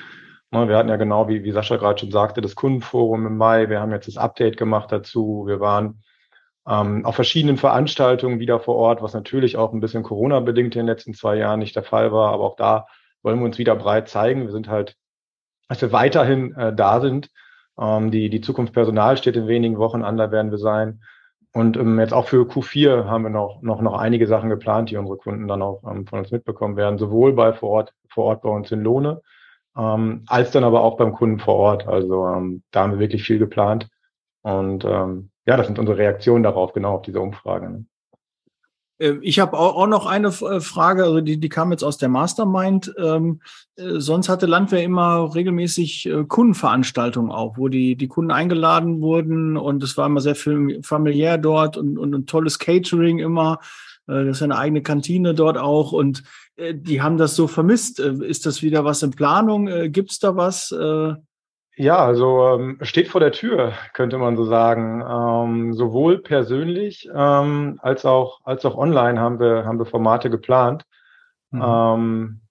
Ne, 0.51 0.67
wir 0.67 0.75
hatten 0.75 0.89
ja 0.89 0.97
genau, 0.97 1.29
wie, 1.29 1.45
wie 1.45 1.51
Sascha 1.51 1.77
gerade 1.77 1.99
schon 1.99 2.11
sagte, 2.11 2.41
das 2.41 2.55
Kundenforum 2.55 3.25
im 3.25 3.37
Mai. 3.37 3.69
Wir 3.69 3.79
haben 3.79 3.91
jetzt 3.91 4.09
das 4.09 4.17
Update 4.17 4.57
gemacht 4.57 4.91
dazu. 4.91 5.45
Wir 5.47 5.61
waren 5.61 6.03
ähm, 6.67 7.05
auf 7.05 7.15
verschiedenen 7.15 7.57
Veranstaltungen 7.57 8.39
wieder 8.39 8.59
vor 8.59 8.75
Ort, 8.75 9.01
was 9.01 9.13
natürlich 9.13 9.57
auch 9.57 9.73
ein 9.73 9.79
bisschen 9.79 10.03
Corona-bedingt 10.03 10.75
in 10.75 10.81
den 10.81 10.87
letzten 10.87 11.13
zwei 11.13 11.35
Jahren 11.37 11.59
nicht 11.59 11.75
der 11.75 11.83
Fall 11.83 12.11
war. 12.11 12.31
Aber 12.31 12.43
auch 12.43 12.55
da 12.55 12.87
wollen 13.23 13.39
wir 13.39 13.45
uns 13.45 13.57
wieder 13.57 13.75
breit 13.75 14.09
zeigen. 14.09 14.43
Wir 14.43 14.51
sind 14.51 14.69
halt, 14.69 14.95
dass 15.69 15.81
wir 15.81 15.91
weiterhin 15.91 16.53
äh, 16.55 16.73
da 16.73 17.01
sind. 17.01 17.29
Ähm, 17.79 18.11
die, 18.11 18.29
die 18.29 18.41
Zukunft 18.41 18.73
Personal 18.73 19.17
steht 19.17 19.35
in 19.35 19.47
wenigen 19.47 19.77
Wochen 19.77 20.03
an, 20.03 20.17
da 20.17 20.31
werden 20.31 20.51
wir 20.51 20.59
sein. 20.59 21.01
Und 21.53 21.77
ähm, 21.77 21.99
jetzt 21.99 22.13
auch 22.13 22.27
für 22.27 22.45
Q4 22.45 23.05
haben 23.05 23.23
wir 23.23 23.29
noch, 23.29 23.61
noch, 23.61 23.81
noch 23.81 23.97
einige 23.97 24.27
Sachen 24.27 24.49
geplant, 24.49 24.89
die 24.89 24.97
unsere 24.97 25.17
Kunden 25.17 25.47
dann 25.47 25.61
auch 25.61 25.83
ähm, 25.83 26.07
von 26.07 26.19
uns 26.19 26.31
mitbekommen 26.31 26.77
werden, 26.77 26.97
sowohl 26.97 27.33
bei 27.33 27.53
vor 27.53 27.69
Ort, 27.69 27.93
vor 28.07 28.25
Ort 28.25 28.41
bei 28.43 28.49
uns 28.49 28.71
in 28.71 28.81
Lohne, 28.81 29.21
ähm, 29.75 30.23
als 30.27 30.51
dann 30.51 30.63
aber 30.63 30.81
auch 30.81 30.95
beim 30.95 31.13
Kunden 31.13 31.39
vor 31.39 31.55
Ort. 31.55 31.87
Also 31.87 32.25
ähm, 32.27 32.63
da 32.71 32.83
haben 32.83 32.93
wir 32.93 32.99
wirklich 32.99 33.23
viel 33.23 33.39
geplant. 33.39 33.89
Und 34.43 34.85
ähm, 34.85 35.30
ja, 35.45 35.57
das 35.57 35.67
sind 35.67 35.79
unsere 35.79 35.97
Reaktionen 35.97 36.43
darauf, 36.43 36.73
genau 36.73 36.95
auf 36.95 37.01
diese 37.01 37.19
Umfrage. 37.19 37.69
Ne? 37.69 37.85
Ähm, 39.01 39.19
ich 39.23 39.39
habe 39.39 39.57
auch 39.57 39.87
noch 39.87 40.05
eine 40.05 40.27
äh, 40.27 40.61
Frage, 40.61 41.03
also 41.03 41.21
die, 41.21 41.39
die 41.39 41.49
kam 41.49 41.71
jetzt 41.71 41.83
aus 41.83 41.97
der 41.97 42.09
Mastermind. 42.09 42.93
Ähm, 42.97 43.41
äh, 43.75 43.99
sonst 43.99 44.29
hatte 44.29 44.45
Landwehr 44.45 44.83
immer 44.83 45.33
regelmäßig 45.33 46.05
äh, 46.05 46.23
Kundenveranstaltungen 46.25 47.31
auch, 47.31 47.57
wo 47.57 47.67
die, 47.67 47.95
die 47.95 48.07
Kunden 48.07 48.31
eingeladen 48.31 49.01
wurden 49.01 49.57
und 49.57 49.83
es 49.83 49.97
war 49.97 50.05
immer 50.05 50.21
sehr 50.21 50.35
familiär 50.35 51.37
dort 51.37 51.75
und, 51.77 51.97
und 51.97 52.13
ein 52.13 52.25
tolles 52.27 52.59
Catering 52.59 53.19
immer. 53.19 53.59
Das 54.07 54.37
ist 54.37 54.41
eine 54.41 54.57
eigene 54.57 54.81
Kantine 54.81 55.33
dort 55.33 55.57
auch 55.57 55.93
und 55.93 56.23
die 56.59 57.01
haben 57.01 57.17
das 57.17 57.35
so 57.35 57.47
vermisst. 57.47 57.99
Ist 57.99 58.45
das 58.45 58.61
wieder 58.61 58.83
was 58.83 59.03
in 59.03 59.11
Planung? 59.11 59.67
Gibt 59.91 60.11
es 60.11 60.19
da 60.19 60.35
was? 60.35 60.75
Ja, 61.81 62.05
also 62.05 62.59
ähm, 62.59 62.77
steht 62.83 63.07
vor 63.07 63.19
der 63.19 63.31
Tür, 63.31 63.73
könnte 63.93 64.19
man 64.19 64.37
so 64.37 64.45
sagen. 64.45 65.01
Ähm, 65.01 65.73
sowohl 65.73 66.19
persönlich 66.19 67.09
ähm, 67.11 67.79
als 67.81 68.05
auch 68.05 68.41
als 68.43 68.63
auch 68.65 68.77
online 68.77 69.19
haben 69.19 69.39
wir 69.39 69.65
haben 69.65 69.79
wir 69.79 69.87
Formate 69.87 70.29
geplant. 70.29 70.85
Mhm. 71.49 71.63
Ähm, 71.65 72.41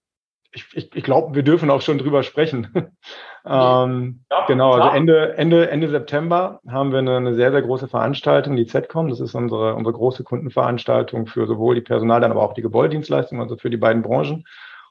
ich 0.51 0.67
ich, 0.75 0.97
ich 0.97 1.05
glaube, 1.05 1.37
wir 1.37 1.45
dürfen 1.45 1.71
auch 1.71 1.81
schon 1.81 1.99
drüber 1.99 2.25
sprechen. 2.25 2.73
ähm, 3.47 4.25
ja, 4.33 4.47
genau, 4.49 4.73
also 4.73 4.89
Ende 4.89 5.37
Ende 5.37 5.71
Ende 5.71 5.89
September 5.91 6.59
haben 6.67 6.91
wir 6.91 6.99
eine, 6.99 7.19
eine 7.19 7.35
sehr 7.35 7.53
sehr 7.53 7.63
große 7.63 7.87
Veranstaltung, 7.87 8.57
die 8.57 8.67
ZCOM. 8.67 9.11
Das 9.11 9.21
ist 9.21 9.37
unsere 9.37 9.77
unsere 9.77 9.95
große 9.95 10.25
Kundenveranstaltung 10.25 11.29
für 11.29 11.47
sowohl 11.47 11.77
die 11.77 11.83
Personal, 11.83 12.21
dann 12.21 12.33
aber 12.33 12.43
auch 12.43 12.55
die 12.55 12.63
Gebäudedienstleistungen, 12.63 13.45
also 13.45 13.57
für 13.57 13.71
die 13.71 13.77
beiden 13.77 14.03
Branchen 14.03 14.45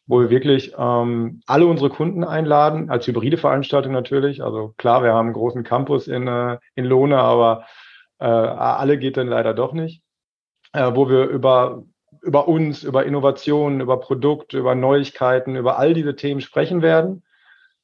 wo 0.09 0.19
wir 0.21 0.31
wirklich 0.31 0.73
ähm, 0.75 1.41
alle 1.45 1.67
unsere 1.67 1.91
Kunden 1.91 2.23
einladen, 2.23 2.89
als 2.89 3.05
hybride 3.05 3.37
Veranstaltung 3.37 3.93
natürlich. 3.93 4.43
Also 4.43 4.73
klar, 4.75 5.03
wir 5.03 5.13
haben 5.13 5.27
einen 5.27 5.35
großen 5.35 5.63
Campus 5.63 6.07
in, 6.07 6.27
äh, 6.27 6.57
in 6.73 6.85
Lohne, 6.85 7.19
aber 7.19 7.65
äh, 8.17 8.25
alle 8.25 8.97
geht 8.97 9.17
dann 9.17 9.27
leider 9.27 9.53
doch 9.53 9.71
nicht. 9.71 10.01
Äh, 10.73 10.95
wo 10.95 11.09
wir 11.09 11.27
über, 11.27 11.83
über 12.23 12.47
uns, 12.47 12.83
über 12.83 13.05
Innovationen, 13.05 13.81
über 13.81 13.99
Produkte, 13.99 14.57
über 14.57 14.73
Neuigkeiten, 14.73 15.55
über 15.55 15.77
all 15.77 15.93
diese 15.93 16.15
Themen 16.15 16.41
sprechen 16.41 16.81
werden. 16.81 17.21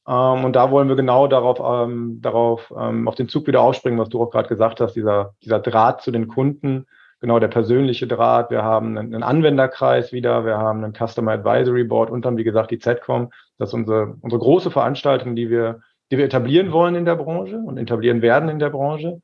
Ähm, 0.08 0.46
und 0.46 0.56
da 0.56 0.72
wollen 0.72 0.90
wir 0.90 0.96
genau 0.96 1.28
darauf, 1.28 1.60
ähm, 1.60 2.22
darauf 2.24 2.74
ähm, 2.76 3.08
auf 3.08 3.14
den 3.14 3.30
Zug 3.30 3.46
wieder 3.46 3.62
aufspringen, 3.62 4.00
was 4.00 4.10
du 4.10 4.20
auch 4.20 4.32
gerade 4.32 4.50
gesagt 4.50 4.82
hast, 4.82 4.96
dieser, 4.96 5.36
dieser 5.44 5.60
Draht 5.60 6.02
zu 6.02 6.10
den 6.10 6.28
Kunden, 6.28 6.88
genau 7.20 7.40
der 7.40 7.48
persönliche 7.48 8.08
Draht. 8.08 8.52
Wir 8.52 8.64
haben 8.64 8.98
einen, 8.98 9.24
Anwenderkreis 9.24 10.12
wieder, 10.12 10.46
wir 10.46 10.58
haben 10.58 10.84
einen 10.84 10.94
Customer 10.94 11.32
Advisory 11.32 11.84
Board 11.84 12.10
und 12.10 12.26
dann, 12.26 12.38
wie 12.38 12.44
gesagt, 12.44 12.72
die 12.72 12.80
ZCOM. 12.80 13.32
Das 13.58 13.70
ist 13.70 13.74
unsere, 13.74 14.18
unsere 14.22 14.40
große 14.40 14.72
Veranstaltung, 14.72 15.36
die 15.36 15.50
wir, 15.50 15.82
die 16.12 16.18
wir 16.18 16.26
etablieren 16.26 16.72
wollen 16.72 16.96
in 16.96 17.06
der 17.06 17.16
Branche 17.16 17.58
und 17.58 17.78
etablieren 17.78 18.22
werden 18.22 18.50
in 18.50 18.60
der 18.60 18.70
Branche. 18.70 19.22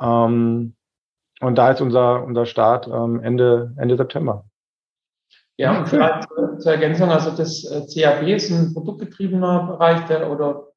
Ähm, 0.00 0.74
und 1.40 1.58
da 1.58 1.70
ist 1.70 1.80
unser, 1.80 2.24
unser 2.24 2.46
Start 2.46 2.86
ähm, 2.86 3.20
Ende, 3.22 3.74
Ende 3.76 3.96
September. 3.96 4.44
Ja, 5.56 5.78
und 5.78 5.88
vielleicht 5.88 6.28
zur 6.58 6.72
Ergänzung, 6.72 7.10
also 7.10 7.30
das 7.30 7.64
äh, 7.64 7.86
CAB 7.86 8.28
ist 8.28 8.50
ein 8.50 8.74
produktgetriebener 8.74 9.66
Bereich 9.68 10.04
der, 10.06 10.30
oder 10.30 10.68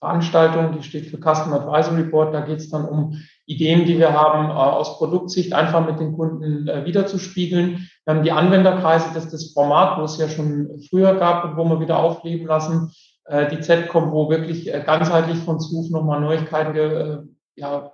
Veranstaltung, 0.00 0.76
die 0.76 0.82
steht 0.84 1.06
für 1.06 1.18
Customer 1.18 1.60
Advisory 1.60 2.04
Board. 2.04 2.32
Da 2.32 2.40
geht 2.40 2.58
es 2.58 2.70
dann 2.70 2.84
um 2.84 3.20
Ideen, 3.46 3.84
die 3.84 3.98
wir 3.98 4.12
haben, 4.12 4.50
äh, 4.50 4.52
aus 4.52 4.98
Produktsicht 4.98 5.52
einfach 5.52 5.84
mit 5.84 5.98
den 5.98 6.16
Kunden 6.16 6.68
äh, 6.68 6.84
wiederzuspiegeln. 6.84 7.88
Wir 8.04 8.14
haben 8.14 8.22
die 8.22 8.32
Anwenderkreise, 8.32 9.08
das 9.12 9.24
ist 9.24 9.32
das 9.32 9.52
Format, 9.52 9.98
wo 9.98 10.04
es 10.04 10.18
ja 10.18 10.28
schon 10.28 10.80
früher 10.88 11.14
gab 11.14 11.44
und 11.44 11.56
wo 11.56 11.64
wir 11.64 11.80
wieder 11.80 11.98
aufleben 11.98 12.46
lassen. 12.46 12.92
Äh, 13.24 13.48
die 13.48 13.60
ZCOM, 13.60 14.12
wo 14.12 14.30
wirklich 14.30 14.70
ganzheitlich 14.86 15.38
von 15.38 15.58
ZUF 15.58 15.90
nochmal 15.90 16.20
Neuigkeiten 16.20 17.36
ja, 17.56 17.90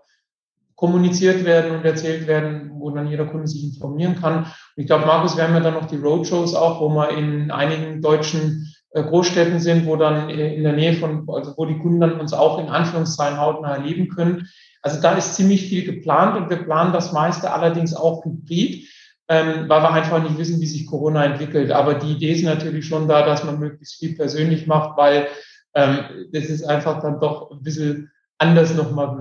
kommuniziert 0.76 1.44
werden 1.46 1.76
und 1.76 1.84
erzählt 1.87 2.26
werden, 2.26 2.73
wo 2.75 2.90
dann 2.90 3.08
jeder 3.08 3.25
Kunde 3.25 3.46
sich 3.46 3.64
informieren 3.64 4.16
kann. 4.16 4.38
Und 4.40 4.52
ich 4.76 4.87
glaube, 4.87 5.06
Markus, 5.06 5.37
wir 5.37 5.44
haben 5.44 5.54
ja 5.54 5.61
dann 5.61 5.75
noch 5.75 5.87
die 5.87 5.96
Roadshows 5.96 6.54
auch, 6.54 6.80
wo 6.80 6.90
wir 6.90 7.11
in 7.11 7.50
einigen 7.50 8.02
deutschen 8.02 8.74
Großstädten 9.02 9.58
sind, 9.58 9.86
wo 9.86 9.96
dann 9.96 10.30
in 10.30 10.62
der 10.62 10.72
Nähe 10.72 10.94
von, 10.94 11.28
also 11.28 11.54
wo 11.56 11.66
die 11.66 11.78
Kunden 11.78 12.00
dann 12.00 12.20
uns 12.20 12.32
auch 12.32 12.58
in 12.58 12.68
Anführungszeichen 12.68 13.40
hautnah 13.40 13.76
erleben 13.76 14.08
können. 14.08 14.48
Also 14.82 15.00
da 15.00 15.14
ist 15.14 15.34
ziemlich 15.34 15.68
viel 15.68 15.84
geplant 15.84 16.36
und 16.36 16.50
wir 16.50 16.58
planen 16.58 16.92
das 16.92 17.12
meiste 17.12 17.52
allerdings 17.52 17.94
auch 17.94 18.24
hybrid, 18.24 18.86
ähm, 19.28 19.68
weil 19.68 19.82
wir 19.82 19.90
einfach 19.90 20.22
nicht 20.22 20.38
wissen, 20.38 20.60
wie 20.60 20.66
sich 20.66 20.86
Corona 20.86 21.24
entwickelt. 21.24 21.72
Aber 21.72 21.94
die 21.94 22.12
Idee 22.12 22.32
ist 22.32 22.44
natürlich 22.44 22.86
schon 22.86 23.08
da, 23.08 23.24
dass 23.24 23.44
man 23.44 23.58
möglichst 23.58 23.98
viel 23.98 24.14
persönlich 24.14 24.66
macht, 24.66 24.96
weil 24.96 25.26
ähm, 25.74 26.28
das 26.32 26.44
ist 26.44 26.64
einfach 26.64 27.00
dann 27.00 27.18
doch 27.18 27.50
ein 27.50 27.62
bisschen 27.62 28.12
anders 28.38 28.74
nochmal 28.74 29.16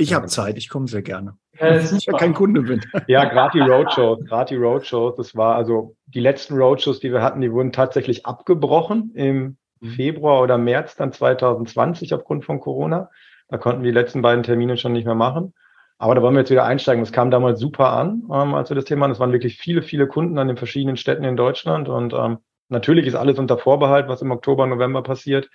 ich 0.00 0.14
habe 0.14 0.26
Zeit, 0.26 0.56
ich 0.56 0.68
komme 0.68 0.88
sehr 0.88 1.02
gerne. 1.02 1.36
Ja, 1.58 1.76
ich 1.76 2.06
ja 2.06 2.12
kein 2.14 2.34
Kunde 2.34 2.62
bin. 2.62 2.80
Ja, 3.06 3.24
gerade 3.26 3.58
die 3.58 3.60
Roadshows, 3.60 4.24
gerade 4.24 4.54
die 4.54 4.60
Roadshows, 4.60 5.16
das 5.16 5.36
war 5.36 5.56
also 5.56 5.94
die 6.06 6.20
letzten 6.20 6.54
Roadshows, 6.56 7.00
die 7.00 7.12
wir 7.12 7.22
hatten, 7.22 7.40
die 7.40 7.52
wurden 7.52 7.72
tatsächlich 7.72 8.26
abgebrochen 8.26 9.12
im 9.14 9.56
mhm. 9.80 9.90
Februar 9.90 10.40
oder 10.42 10.58
März 10.58 10.96
dann 10.96 11.12
2020 11.12 12.14
aufgrund 12.14 12.44
von 12.44 12.60
Corona. 12.60 13.10
Da 13.48 13.58
konnten 13.58 13.82
wir 13.82 13.92
die 13.92 13.98
letzten 13.98 14.22
beiden 14.22 14.42
Termine 14.42 14.76
schon 14.76 14.92
nicht 14.92 15.04
mehr 15.04 15.14
machen. 15.14 15.54
Aber 15.98 16.14
da 16.14 16.22
wollen 16.22 16.34
wir 16.34 16.40
jetzt 16.40 16.50
wieder 16.50 16.64
einsteigen. 16.64 17.02
Das 17.04 17.12
kam 17.12 17.30
damals 17.30 17.60
super 17.60 17.92
an, 17.92 18.22
ähm, 18.32 18.54
als 18.54 18.70
wir 18.70 18.74
das 18.74 18.86
Thema 18.86 19.04
hatten. 19.04 19.12
Es 19.12 19.20
waren 19.20 19.32
wirklich 19.32 19.58
viele, 19.58 19.82
viele 19.82 20.06
Kunden 20.06 20.38
an 20.38 20.48
den 20.48 20.56
verschiedenen 20.56 20.96
Städten 20.96 21.24
in 21.24 21.36
Deutschland. 21.36 21.90
Und 21.90 22.14
ähm, 22.14 22.38
natürlich 22.70 23.06
ist 23.06 23.16
alles 23.16 23.38
unter 23.38 23.58
Vorbehalt, 23.58 24.08
was 24.08 24.22
im 24.22 24.30
Oktober, 24.30 24.66
November 24.66 25.02
passiert. 25.02 25.50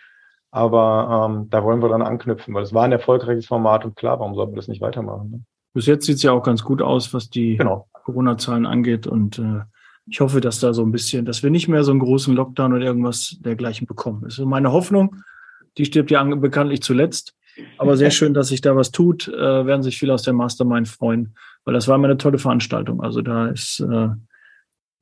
Aber 0.55 1.27
ähm, 1.29 1.49
da 1.49 1.65
wollen 1.65 1.81
wir 1.81 1.89
dann 1.89 2.01
anknüpfen, 2.01 2.53
weil 2.53 2.63
es 2.63 2.73
war 2.73 2.85
ein 2.85 2.93
erfolgreiches 2.93 3.45
Format 3.45 3.83
und 3.83 3.97
klar, 3.97 4.21
warum 4.21 4.35
sollten 4.35 4.53
wir 4.53 4.55
das 4.55 4.69
nicht 4.69 4.79
weitermachen? 4.79 5.29
Ne? 5.29 5.41
Bis 5.73 5.85
jetzt 5.85 6.05
sieht 6.05 6.15
es 6.15 6.23
ja 6.23 6.31
auch 6.31 6.43
ganz 6.43 6.63
gut 6.63 6.81
aus, 6.81 7.13
was 7.13 7.29
die 7.29 7.57
genau. 7.57 7.89
Corona-Zahlen 7.91 8.65
angeht. 8.65 9.05
Und 9.05 9.37
äh, 9.37 9.63
ich 10.07 10.21
hoffe, 10.21 10.39
dass 10.39 10.61
da 10.61 10.73
so 10.73 10.81
ein 10.83 10.93
bisschen, 10.93 11.25
dass 11.25 11.43
wir 11.43 11.49
nicht 11.49 11.67
mehr 11.67 11.83
so 11.83 11.91
einen 11.91 11.99
großen 11.99 12.33
Lockdown 12.33 12.71
oder 12.71 12.85
irgendwas 12.85 13.35
dergleichen 13.41 13.85
bekommen. 13.85 14.21
Das 14.23 14.39
ist 14.39 14.45
meine 14.45 14.71
Hoffnung. 14.71 15.17
Die 15.77 15.83
stirbt 15.83 16.09
ja 16.09 16.23
bekanntlich 16.23 16.81
zuletzt. 16.81 17.35
Aber 17.77 17.97
sehr 17.97 18.11
schön, 18.17 18.33
dass 18.33 18.47
sich 18.47 18.61
da 18.61 18.77
was 18.77 18.91
tut. 18.91 19.27
Äh, 19.27 19.65
werden 19.65 19.83
sich 19.83 19.99
viele 19.99 20.13
aus 20.13 20.23
der 20.23 20.33
Mastermind 20.33 20.87
freuen, 20.87 21.35
weil 21.65 21.73
das 21.73 21.89
war 21.89 21.95
immer 21.95 22.07
eine 22.07 22.17
tolle 22.17 22.37
Veranstaltung. 22.37 23.01
Also 23.01 23.21
da 23.21 23.47
ist 23.47 23.81
äh, 23.81 24.07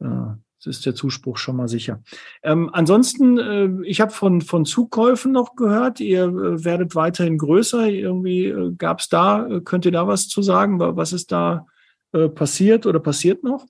äh, 0.04 0.34
ist 0.66 0.86
der 0.86 0.96
Zuspruch 0.96 1.38
schon 1.38 1.56
mal 1.56 1.68
sicher. 1.68 2.02
Ähm, 2.42 2.70
ansonsten, 2.74 3.38
äh, 3.38 3.88
ich 3.88 4.02
habe 4.02 4.12
von, 4.12 4.42
von 4.42 4.66
Zukäufen 4.66 5.32
noch 5.32 5.56
gehört, 5.56 6.00
ihr 6.00 6.24
äh, 6.24 6.64
werdet 6.64 6.96
weiterhin 6.96 7.38
größer. 7.38 7.88
Irgendwie 7.88 8.48
äh, 8.48 8.74
gab 8.78 9.00
es 9.00 9.10
da, 9.10 9.48
äh, 9.48 9.62
könnt 9.62 9.86
ihr 9.86 9.92
da 9.92 10.08
was 10.08 10.28
zu 10.28 10.42
sagen? 10.42 10.80
Was 10.80 11.14
ist 11.14 11.32
da 11.32 11.66
äh, 12.14 12.30
passiert 12.30 12.86
oder 12.86 13.00
passiert 13.00 13.44
noch? 13.44 13.66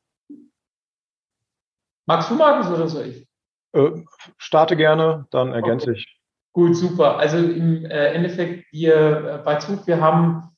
Magst 2.05 2.29
du, 2.29 2.35
Markus, 2.35 2.71
oder 2.71 2.87
soll 2.87 3.05
ich? 3.07 3.27
Äh, 3.73 4.03
starte 4.37 4.75
gerne, 4.75 5.25
dann 5.31 5.53
ergänze 5.53 5.91
okay. 5.91 5.99
ich. 5.99 6.19
Gut, 6.51 6.75
super. 6.75 7.17
Also 7.17 7.37
im 7.37 7.85
Endeffekt, 7.85 8.71
wir 8.71 9.41
bei 9.43 9.55
Zug, 9.55 9.87
wir 9.87 9.99
haben 9.99 10.43
äh, 10.43 10.52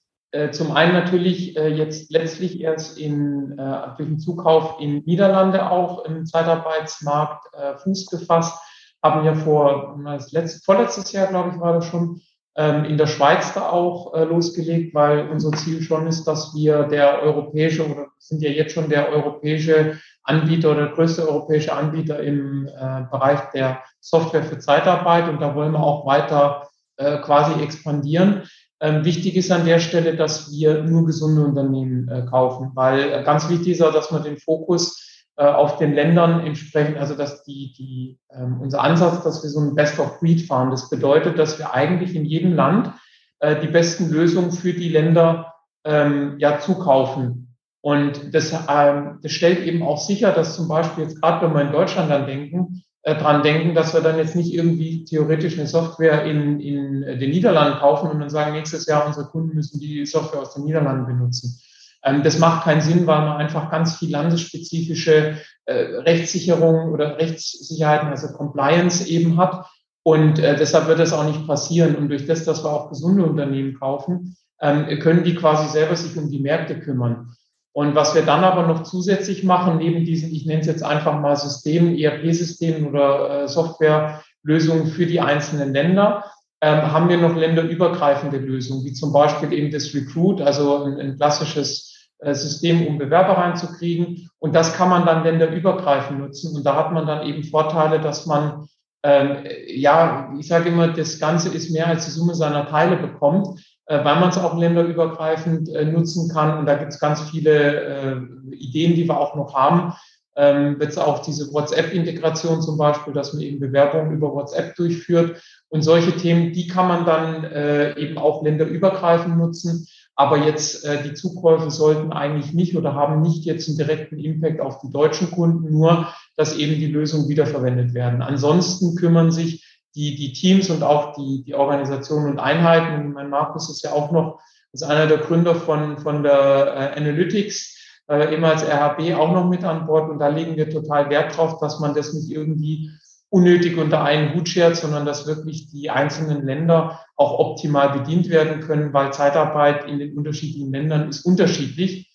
zum 0.51 0.71
einen 0.71 0.93
natürlich 0.93 1.55
äh, 1.55 1.67
jetzt 1.69 2.11
letztlich 2.11 2.59
erst 2.59 2.97
in, 2.97 3.57
äh, 3.57 3.95
durch 3.97 4.09
den 4.09 4.19
Zukauf 4.19 4.81
in 4.81 5.03
Niederlande 5.05 5.69
auch 5.69 6.03
im 6.05 6.25
Zeitarbeitsmarkt 6.25 7.45
Fuß 7.83 8.07
gefasst, 8.07 8.59
haben 9.01 9.25
ja 9.25 9.35
vor, 9.35 9.99
das 10.03 10.31
letzte, 10.31 10.61
vorletztes 10.65 11.11
Jahr, 11.11 11.27
glaube 11.27 11.51
ich, 11.53 11.59
war 11.59 11.73
das 11.73 11.85
schon, 11.85 12.21
ähm, 12.57 12.85
in 12.85 12.97
der 12.97 13.07
Schweiz 13.07 13.53
da 13.53 13.69
auch 13.69 14.13
losgelegt, 14.13 14.95
weil 14.95 15.29
unser 15.29 15.51
Ziel 15.51 15.81
schon 15.81 16.07
ist, 16.07 16.25
dass 16.25 16.55
wir 16.55 16.83
der 16.83 17.21
europäische 17.21 17.85
oder 17.85 18.07
sind 18.17 18.41
ja 18.41 18.49
jetzt 18.49 18.73
schon 18.73 18.89
der 18.89 19.09
europäische 19.09 19.99
Anbieter 20.23 20.71
oder 20.71 20.87
der 20.87 20.95
größte 20.95 21.27
europäische 21.27 21.73
Anbieter 21.73 22.19
im 22.19 22.65
Bereich 23.11 23.39
der 23.53 23.83
Software 23.99 24.43
für 24.43 24.57
Zeitarbeit 24.57 25.29
und 25.29 25.39
da 25.39 25.53
wollen 25.53 25.73
wir 25.73 25.83
auch 25.83 26.07
weiter 26.07 26.67
quasi 26.97 27.61
expandieren. 27.61 28.43
Ähm, 28.85 29.03
wichtig 29.03 29.35
ist 29.35 29.51
an 29.51 29.65
der 29.65 29.79
Stelle, 29.79 30.15
dass 30.15 30.51
wir 30.51 30.83
nur 30.83 31.07
gesunde 31.07 31.43
Unternehmen 31.43 32.07
äh, 32.07 32.21
kaufen, 32.29 32.69
weil 32.75 33.11
äh, 33.11 33.23
ganz 33.23 33.49
wichtig 33.49 33.69
ist 33.69 33.81
auch, 33.81 33.91
dass 33.91 34.11
man 34.11 34.21
den 34.21 34.37
Fokus 34.37 35.25
äh, 35.37 35.43
auf 35.43 35.79
den 35.79 35.95
Ländern 35.95 36.45
entsprechend, 36.45 36.97
also 36.97 37.15
dass 37.15 37.43
die, 37.45 37.73
die, 37.73 38.19
ähm, 38.31 38.61
unser 38.61 38.81
Ansatz, 38.81 39.23
dass 39.23 39.41
wir 39.41 39.49
so 39.49 39.59
ein 39.59 39.73
Best 39.73 39.99
of 39.99 40.19
Breed 40.19 40.45
fahren. 40.45 40.69
Das 40.69 40.87
bedeutet, 40.87 41.39
dass 41.39 41.57
wir 41.57 41.73
eigentlich 41.73 42.15
in 42.15 42.25
jedem 42.25 42.53
Land 42.53 42.91
äh, 43.39 43.59
die 43.59 43.69
besten 43.69 44.11
Lösungen 44.11 44.51
für 44.51 44.73
die 44.73 44.89
Länder 44.89 45.55
ähm, 45.83 46.35
ja 46.37 46.59
zukaufen. 46.59 47.55
Und 47.81 48.35
das, 48.35 48.53
ähm, 48.69 49.17
das 49.23 49.31
stellt 49.31 49.65
eben 49.65 49.81
auch 49.81 49.97
sicher, 49.97 50.31
dass 50.31 50.55
zum 50.55 50.67
Beispiel 50.67 51.05
jetzt 51.05 51.19
gerade, 51.23 51.47
wenn 51.47 51.55
wir 51.55 51.61
in 51.61 51.71
Deutschland 51.71 52.11
dann 52.11 52.27
denken, 52.27 52.83
dran 53.13 53.43
denken, 53.43 53.75
dass 53.75 53.93
wir 53.93 54.01
dann 54.01 54.17
jetzt 54.17 54.35
nicht 54.35 54.51
irgendwie 54.51 55.05
theoretisch 55.05 55.59
eine 55.59 55.67
Software 55.67 56.25
in, 56.25 56.59
in 56.59 57.01
den 57.01 57.29
Niederlanden 57.29 57.77
kaufen 57.77 58.09
und 58.09 58.19
dann 58.19 58.31
sagen, 58.31 58.53
nächstes 58.53 58.87
Jahr 58.87 59.05
unsere 59.05 59.27
Kunden 59.27 59.55
müssen 59.55 59.79
die 59.79 60.05
Software 60.07 60.41
aus 60.41 60.55
den 60.55 60.63
Niederlanden 60.63 61.05
benutzen. 61.05 61.61
Ähm, 62.05 62.23
das 62.23 62.39
macht 62.39 62.63
keinen 62.63 62.81
Sinn, 62.81 63.05
weil 63.07 63.21
man 63.21 63.37
einfach 63.37 63.69
ganz 63.69 63.97
viel 63.97 64.11
landesspezifische 64.11 65.37
äh, 65.65 65.73
Rechtssicherung 65.73 66.91
oder 66.91 67.17
Rechtssicherheiten, 67.17 68.09
also 68.09 68.27
Compliance 68.33 69.07
eben 69.07 69.37
hat. 69.37 69.65
Und 70.03 70.39
äh, 70.39 70.55
deshalb 70.55 70.87
wird 70.87 70.99
das 70.99 71.13
auch 71.13 71.25
nicht 71.25 71.47
passieren. 71.47 71.95
Und 71.95 72.09
durch 72.09 72.27
das, 72.27 72.45
dass 72.45 72.63
wir 72.63 72.71
auch 72.71 72.89
gesunde 72.89 73.25
Unternehmen 73.25 73.77
kaufen, 73.79 74.37
ähm, 74.61 74.99
können 74.99 75.23
die 75.23 75.35
quasi 75.35 75.67
selber 75.67 75.95
sich 75.95 76.15
um 76.15 76.29
die 76.29 76.39
Märkte 76.39 76.79
kümmern. 76.79 77.35
Und 77.75 77.93
was 77.93 78.15
wir 78.15 78.21
dann 78.21 78.45
aber 78.45 78.65
noch 78.65 78.83
zusätzlich 78.83 79.43
machen, 79.43 79.79
neben 79.79 80.05
diesen, 80.05 80.33
ich 80.33 80.45
nenne 80.45 80.61
es 80.61 80.65
jetzt 80.65 80.81
einfach 80.81 81.19
mal 81.19 81.35
Systemen, 81.35 81.97
ERP-Systemen 81.97 82.87
oder 82.87 83.43
äh, 83.43 83.47
Softwarelösungen 83.49 84.87
für 84.87 85.05
die 85.05 85.19
einzelnen 85.19 85.73
Länder, 85.73 86.23
ähm, 86.61 86.93
haben 86.93 87.09
wir 87.09 87.17
noch 87.17 87.35
länderübergreifende 87.35 88.37
Lösungen, 88.37 88.85
wie 88.85 88.93
zum 88.93 89.11
Beispiel 89.11 89.51
eben 89.51 89.71
das 89.71 89.93
Recruit, 89.93 90.39
also 90.41 90.85
ein, 90.85 91.01
ein 91.01 91.17
klassisches 91.17 92.09
äh, 92.19 92.33
System, 92.33 92.87
um 92.87 92.97
Bewerber 92.97 93.33
reinzukriegen. 93.33 94.29
Und 94.39 94.55
das 94.55 94.73
kann 94.77 94.87
man 94.87 95.05
dann 95.05 95.25
länderübergreifend 95.25 96.17
nutzen. 96.17 96.55
Und 96.55 96.65
da 96.65 96.77
hat 96.77 96.93
man 96.93 97.05
dann 97.05 97.27
eben 97.27 97.43
Vorteile, 97.43 97.99
dass 97.99 98.25
man 98.25 98.69
ähm, 99.03 99.43
ja, 99.67 100.33
ich 100.39 100.47
sage 100.47 100.69
immer, 100.69 100.87
das 100.87 101.19
Ganze 101.19 101.49
ist 101.49 101.71
mehr 101.71 101.87
als 101.87 102.05
die 102.05 102.11
Summe 102.11 102.35
seiner 102.35 102.67
Teile 102.67 102.95
bekommt. 102.95 103.59
Äh, 103.87 104.03
weil 104.03 104.19
man 104.19 104.29
es 104.29 104.37
auch 104.37 104.57
länderübergreifend 104.57 105.69
äh, 105.69 105.85
nutzen 105.85 106.29
kann. 106.29 106.57
Und 106.57 106.65
da 106.65 106.75
gibt 106.75 106.91
es 106.91 106.99
ganz 106.99 107.21
viele 107.29 107.83
äh, 107.83 108.15
Ideen, 108.55 108.95
die 108.95 109.07
wir 109.07 109.19
auch 109.19 109.35
noch 109.35 109.53
haben. 109.53 109.93
Ähm, 110.35 110.77
jetzt 110.81 110.97
auch 110.97 111.19
diese 111.19 111.53
WhatsApp-Integration 111.53 112.61
zum 112.61 112.77
Beispiel, 112.77 113.13
dass 113.13 113.33
man 113.33 113.43
eben 113.43 113.59
Bewerbungen 113.59 114.11
über 114.11 114.33
WhatsApp 114.33 114.75
durchführt. 114.75 115.41
Und 115.69 115.83
solche 115.83 116.17
Themen, 116.17 116.51
die 116.51 116.67
kann 116.67 116.87
man 116.87 117.05
dann 117.05 117.43
äh, 117.43 117.97
eben 117.97 118.17
auch 118.17 118.43
länderübergreifend 118.43 119.37
nutzen. 119.37 119.87
Aber 120.15 120.37
jetzt 120.37 120.83
äh, 120.85 121.03
die 121.03 121.13
Zukäufe 121.13 121.69
sollten 121.69 122.11
eigentlich 122.11 122.53
nicht 122.53 122.75
oder 122.75 122.95
haben 122.95 123.21
nicht 123.21 123.45
jetzt 123.45 123.67
einen 123.67 123.77
direkten 123.77 124.17
Impact 124.17 124.61
auf 124.61 124.79
die 124.79 124.89
deutschen 124.89 125.29
Kunden, 125.29 125.71
nur 125.71 126.07
dass 126.37 126.57
eben 126.57 126.75
die 126.75 126.87
Lösungen 126.87 127.29
wiederverwendet 127.29 127.93
werden. 127.93 128.21
Ansonsten 128.21 128.95
kümmern 128.95 129.31
sich 129.31 129.64
die, 129.95 130.15
die 130.15 130.33
Teams 130.33 130.69
und 130.69 130.83
auch 130.83 131.15
die, 131.15 131.43
die 131.45 131.55
Organisationen 131.55 132.31
und 132.31 132.39
Einheiten. 132.39 133.13
Mein 133.13 133.29
Markus 133.29 133.69
ist 133.69 133.83
ja 133.83 133.93
auch 133.93 134.11
noch, 134.11 134.39
ist 134.73 134.83
einer 134.83 135.07
der 135.07 135.19
Gründer 135.19 135.55
von, 135.55 135.97
von 135.97 136.21
der 136.21 136.93
äh, 136.93 136.99
Analytics, 136.99 138.03
äh, 138.09 138.33
eben 138.33 138.43
als 138.43 138.63
RHB 138.63 139.15
auch 139.15 139.31
noch 139.31 139.49
mit 139.49 139.63
an 139.63 139.87
Bord. 139.87 140.09
Und 140.09 140.19
da 140.19 140.27
legen 140.27 140.57
wir 140.57 140.69
total 140.69 141.09
Wert 141.09 141.37
drauf, 141.37 141.59
dass 141.59 141.79
man 141.79 141.95
das 141.95 142.13
nicht 142.13 142.29
irgendwie 142.29 142.91
unnötig 143.29 143.77
unter 143.77 144.03
einen 144.03 144.35
Hut 144.35 144.49
schert, 144.49 144.75
sondern 144.75 145.05
dass 145.05 145.27
wirklich 145.27 145.71
die 145.71 145.89
einzelnen 145.89 146.45
Länder 146.45 146.99
auch 147.15 147.39
optimal 147.39 147.97
bedient 147.97 148.29
werden 148.29 148.61
können, 148.61 148.93
weil 148.93 149.13
Zeitarbeit 149.13 149.85
in 149.89 149.99
den 149.99 150.17
unterschiedlichen 150.17 150.71
Ländern 150.71 151.09
ist 151.09 151.25
unterschiedlich. 151.25 152.11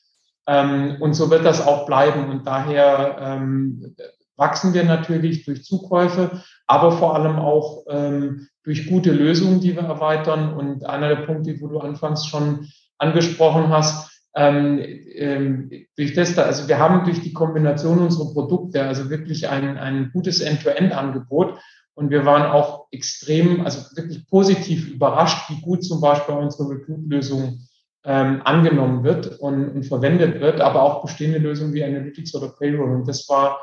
Ähm, 0.46 0.96
und 1.00 1.14
so 1.14 1.30
wird 1.30 1.44
das 1.44 1.66
auch 1.66 1.86
bleiben. 1.86 2.28
Und 2.28 2.46
daher 2.46 3.16
ähm, 3.20 3.94
wachsen 4.36 4.72
wir 4.72 4.84
natürlich 4.84 5.44
durch 5.44 5.64
Zukäufe, 5.64 6.42
aber 6.70 6.92
vor 6.92 7.16
allem 7.16 7.40
auch 7.40 7.84
ähm, 7.88 8.46
durch 8.62 8.86
gute 8.86 9.10
Lösungen, 9.10 9.60
die 9.60 9.74
wir 9.74 9.82
erweitern. 9.82 10.54
Und 10.54 10.86
einer 10.86 11.08
der 11.08 11.26
Punkte, 11.26 11.60
wo 11.60 11.66
du 11.66 11.80
anfangs 11.80 12.26
schon 12.26 12.68
angesprochen 12.96 13.70
hast, 13.70 14.22
ähm, 14.36 14.78
ähm, 15.16 15.70
durch 15.96 16.14
das 16.14 16.36
da, 16.36 16.42
also 16.42 16.68
wir 16.68 16.78
haben 16.78 17.04
durch 17.04 17.22
die 17.22 17.32
Kombination 17.32 17.98
unserer 17.98 18.32
Produkte, 18.32 18.84
also 18.84 19.10
wirklich 19.10 19.48
ein, 19.48 19.78
ein 19.78 20.10
gutes 20.12 20.40
End-to-End-Angebot. 20.40 21.58
Und 21.94 22.10
wir 22.10 22.24
waren 22.24 22.52
auch 22.52 22.86
extrem, 22.92 23.62
also 23.64 23.96
wirklich 23.96 24.28
positiv 24.28 24.88
überrascht, 24.92 25.50
wie 25.50 25.60
gut 25.60 25.82
zum 25.84 26.00
Beispiel 26.00 26.36
unsere 26.36 26.70
Recruit-Lösung 26.70 27.66
ähm, 28.04 28.42
angenommen 28.44 29.02
wird 29.02 29.40
und, 29.40 29.70
und, 29.70 29.86
verwendet 29.86 30.40
wird, 30.40 30.60
aber 30.60 30.84
auch 30.84 31.02
bestehende 31.02 31.38
Lösungen 31.38 31.74
wie 31.74 31.82
Analytics 31.82 32.32
oder 32.36 32.50
Payroll. 32.50 32.94
Und 32.94 33.08
das 33.08 33.28
war 33.28 33.58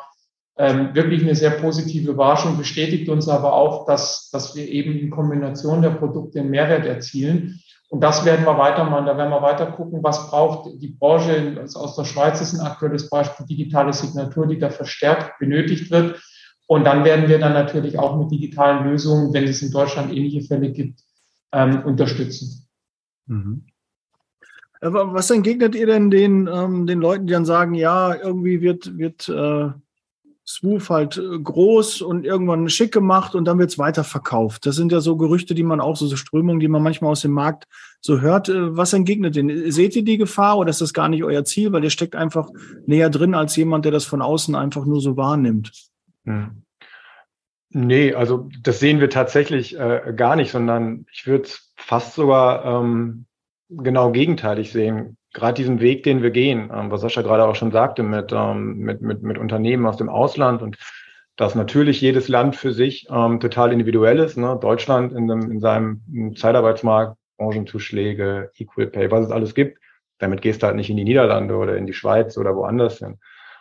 ähm, 0.57 0.95
wirklich 0.95 1.21
eine 1.21 1.35
sehr 1.35 1.51
positive 1.51 2.11
Überraschung, 2.11 2.57
bestätigt 2.57 3.09
uns 3.09 3.27
aber 3.27 3.53
auch, 3.53 3.85
dass, 3.85 4.29
dass 4.31 4.55
wir 4.55 4.67
eben 4.67 4.97
in 4.97 5.11
Kombination 5.11 5.81
der 5.81 5.91
Produkte 5.91 6.39
einen 6.39 6.49
Mehrwert 6.49 6.85
erzielen. 6.85 7.61
Und 7.89 8.01
das 8.01 8.25
werden 8.25 8.45
wir 8.45 8.57
weitermachen. 8.57 9.05
Da 9.05 9.17
werden 9.17 9.29
wir 9.29 9.41
weiter 9.41 9.67
gucken, 9.67 10.03
was 10.03 10.29
braucht 10.29 10.69
die 10.81 10.89
Branche. 10.89 11.63
Aus 11.75 11.95
der 11.95 12.03
Schweiz 12.03 12.41
ist 12.41 12.53
ein 12.53 12.65
aktuelles 12.65 13.09
Beispiel 13.09 13.45
digitale 13.45 13.93
Signatur, 13.93 14.47
die 14.47 14.59
da 14.59 14.69
verstärkt 14.69 15.39
benötigt 15.39 15.89
wird. 15.91 16.19
Und 16.65 16.83
dann 16.83 17.05
werden 17.05 17.29
wir 17.29 17.39
dann 17.39 17.53
natürlich 17.53 17.97
auch 17.97 18.17
mit 18.17 18.29
digitalen 18.29 18.89
Lösungen, 18.89 19.33
wenn 19.33 19.45
es 19.45 19.61
in 19.61 19.71
Deutschland 19.71 20.11
ähnliche 20.11 20.41
Fälle 20.41 20.71
gibt, 20.71 21.01
ähm, 21.53 21.83
unterstützen. 21.85 22.67
Mhm. 23.27 23.65
Was 24.81 25.31
entgegnet 25.31 25.73
ihr 25.75 25.87
denn 25.87 26.11
den, 26.11 26.47
ähm, 26.47 26.85
den 26.85 26.99
Leuten, 26.99 27.25
die 27.25 27.33
dann 27.33 27.45
sagen, 27.45 27.73
ja, 27.73 28.13
irgendwie 28.13 28.61
wird, 28.61 28.97
wird 28.97 29.29
äh, 29.29 29.71
Swoof 30.47 30.89
halt 30.89 31.17
äh, 31.17 31.39
groß 31.39 32.01
und 32.01 32.25
irgendwann 32.25 32.69
schick 32.69 32.93
gemacht 32.93 33.35
und 33.35 33.45
dann 33.45 33.59
wird 33.59 33.69
es 33.69 33.77
weiterverkauft. 33.77 34.65
Das 34.65 34.75
sind 34.75 34.91
ja 34.91 35.01
so 35.01 35.17
Gerüchte, 35.17 35.53
die 35.53 35.63
man 35.63 35.81
auch, 35.81 35.97
so, 35.97 36.07
so 36.07 36.15
Strömungen, 36.15 36.61
die 36.61 36.69
man 36.69 36.81
manchmal 36.81 37.11
aus 37.11 37.21
dem 37.21 37.31
Markt 37.31 37.65
so 37.99 38.21
hört. 38.21 38.47
Äh, 38.47 38.77
was 38.77 38.93
entgegnet 38.93 39.35
denn? 39.35 39.71
Seht 39.71 39.95
ihr 39.95 40.05
die 40.05 40.17
Gefahr 40.17 40.57
oder 40.57 40.69
ist 40.69 40.81
das 40.81 40.93
gar 40.93 41.09
nicht 41.09 41.23
euer 41.23 41.43
Ziel, 41.43 41.73
weil 41.73 41.83
ihr 41.83 41.89
steckt 41.89 42.15
einfach 42.15 42.49
näher 42.85 43.09
drin 43.09 43.35
als 43.35 43.55
jemand, 43.57 43.83
der 43.83 43.91
das 43.91 44.05
von 44.05 44.21
außen 44.21 44.55
einfach 44.55 44.85
nur 44.85 45.01
so 45.01 45.17
wahrnimmt? 45.17 45.71
Hm. 46.23 46.63
Nee, 47.69 48.13
also 48.13 48.49
das 48.63 48.79
sehen 48.79 49.01
wir 49.01 49.09
tatsächlich 49.09 49.77
äh, 49.77 50.13
gar 50.15 50.37
nicht, 50.37 50.51
sondern 50.51 51.05
ich 51.11 51.27
würde 51.27 51.49
fast 51.75 52.15
sogar 52.15 52.63
ähm, 52.65 53.25
genau 53.69 54.13
gegenteilig 54.13 54.71
sehen 54.71 55.16
gerade 55.34 55.55
diesen 55.55 55.79
Weg, 55.79 56.03
den 56.03 56.22
wir 56.22 56.31
gehen, 56.31 56.72
ähm, 56.74 56.91
was 56.91 57.01
Sascha 57.01 57.22
gerade 57.22 57.46
auch 57.46 57.55
schon 57.55 57.72
sagte, 57.72 58.03
mit, 58.03 58.31
ähm, 58.31 58.77
mit, 58.77 59.01
mit, 59.01 59.24
mit 59.24 59.38
Unternehmen 59.38 59.86
aus 59.86 59.98
dem 59.98 60.10
Ausland 60.10 60.62
und 60.62 60.77
dass 61.36 61.53
natürlich 61.53 62.01
jedes 62.01 62.27
Land 62.27 62.55
für 62.55 62.74
sich 62.74 63.07
ähm, 63.12 63.39
total 63.39 63.72
individuell 63.72 64.19
ist. 64.19 64.38
Ne? 64.38 64.57
Deutschland 64.60 65.13
in, 65.13 65.27
dem, 65.27 65.51
in 65.51 65.60
seinem 65.60 66.01
Zeitarbeitsmarkt, 66.36 67.15
Branchenzuschläge, 67.38 68.51
Equal 68.57 68.88
Pay, 68.88 69.12
was 69.12 69.25
es 69.25 69.31
alles 69.31 69.53
gibt. 69.53 69.79
Damit 70.17 70.41
gehst 70.41 70.63
du 70.63 70.67
halt 70.67 70.75
nicht 70.75 70.89
in 70.89 70.98
die 70.98 71.03
Niederlande 71.03 71.55
oder 71.55 71.77
in 71.77 71.86
die 71.86 71.93
Schweiz 71.93 72.38
oder 72.38 72.55
woanders 72.55 72.98
hin. 72.98 73.19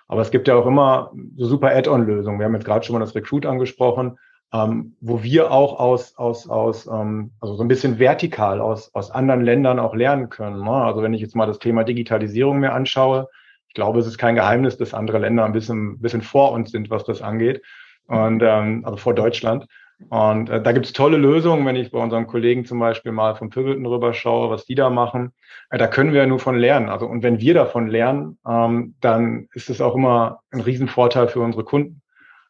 Aber 0.09 0.23
es 0.23 0.31
gibt 0.31 0.49
ja 0.49 0.55
auch 0.55 0.67
immer 0.67 1.13
so 1.37 1.47
super 1.47 1.75
Add-on-Lösungen. 1.75 2.39
Wir 2.39 2.47
haben 2.47 2.55
jetzt 2.55 2.65
gerade 2.65 2.87
schon 2.87 2.95
mal 2.95 3.01
das 3.01 3.15
Recruit 3.15 3.45
angesprochen 3.45 4.19
ähm, 4.53 4.97
wo 5.01 5.23
wir 5.23 5.51
auch 5.51 5.79
aus, 5.79 6.17
aus, 6.17 6.49
aus 6.49 6.87
ähm, 6.87 7.33
also 7.41 7.55
so 7.55 7.65
ein 7.65 7.69
bisschen 7.69 7.99
vertikal 7.99 8.61
aus, 8.61 8.95
aus 8.95 9.11
anderen 9.11 9.43
Ländern 9.43 9.79
auch 9.79 9.95
lernen 9.95 10.29
können. 10.29 10.63
Ne? 10.63 10.71
Also 10.71 11.03
wenn 11.03 11.15
ich 11.15 11.21
jetzt 11.21 11.37
mal 11.37 11.47
das 11.47 11.59
Thema 11.59 11.85
Digitalisierung 11.85 12.59
mir 12.59 12.73
anschaue, 12.73 13.29
ich 13.69 13.75
glaube, 13.75 13.99
es 13.99 14.07
ist 14.07 14.19
kein 14.19 14.37
Geheimnis, 14.37 14.77
dass 14.77 14.95
andere 14.95 15.19
Länder 15.19 15.45
ein 15.45 15.53
bisschen, 15.53 16.01
bisschen 16.01 16.23
vor 16.23 16.53
uns 16.53 16.71
sind, 16.71 16.91
was 16.91 17.05
das 17.05 17.23
angeht. 17.23 17.63
Und 18.07 18.43
ähm, 18.43 18.85
also 18.85 18.97
vor 18.97 19.15
Deutschland. 19.15 19.67
Und 20.11 20.51
äh, 20.51 20.63
da 20.63 20.73
gibt 20.73 20.87
es 20.87 20.93
tolle 20.93 21.17
Lösungen, 21.17 21.67
wenn 21.67 21.77
ich 21.77 21.91
bei 21.91 21.99
unseren 21.99 22.27
Kollegen 22.27 22.65
zum 22.65 22.79
Beispiel 22.79 23.13
mal 23.13 23.35
von 23.35 23.51
Pivoten 23.51 23.87
rüber 23.87 24.13
schaue, 24.13 24.51
was 24.51 24.65
die 24.65 24.75
da 24.75 24.91
machen. 24.91 25.33
Äh, 25.71 25.79
da 25.79 25.89
können 25.89 26.13
wir 26.13 26.21
ja 26.21 26.27
nur 26.27 26.39
von 26.39 26.57
lernen. 26.57 26.89
Also 26.89 27.07
und 27.07 27.23
wenn 27.23 27.41
wir 27.41 27.55
davon 27.55 27.89
lernen, 27.89 28.39
ähm, 28.47 28.95
dann 29.01 29.49
ist 29.55 29.71
es 29.71 29.81
auch 29.81 29.95
immer 29.95 30.41
ein 30.51 30.61
Riesenvorteil 30.61 31.29
für 31.29 31.41
unsere 31.41 31.65
Kunden. 31.65 32.03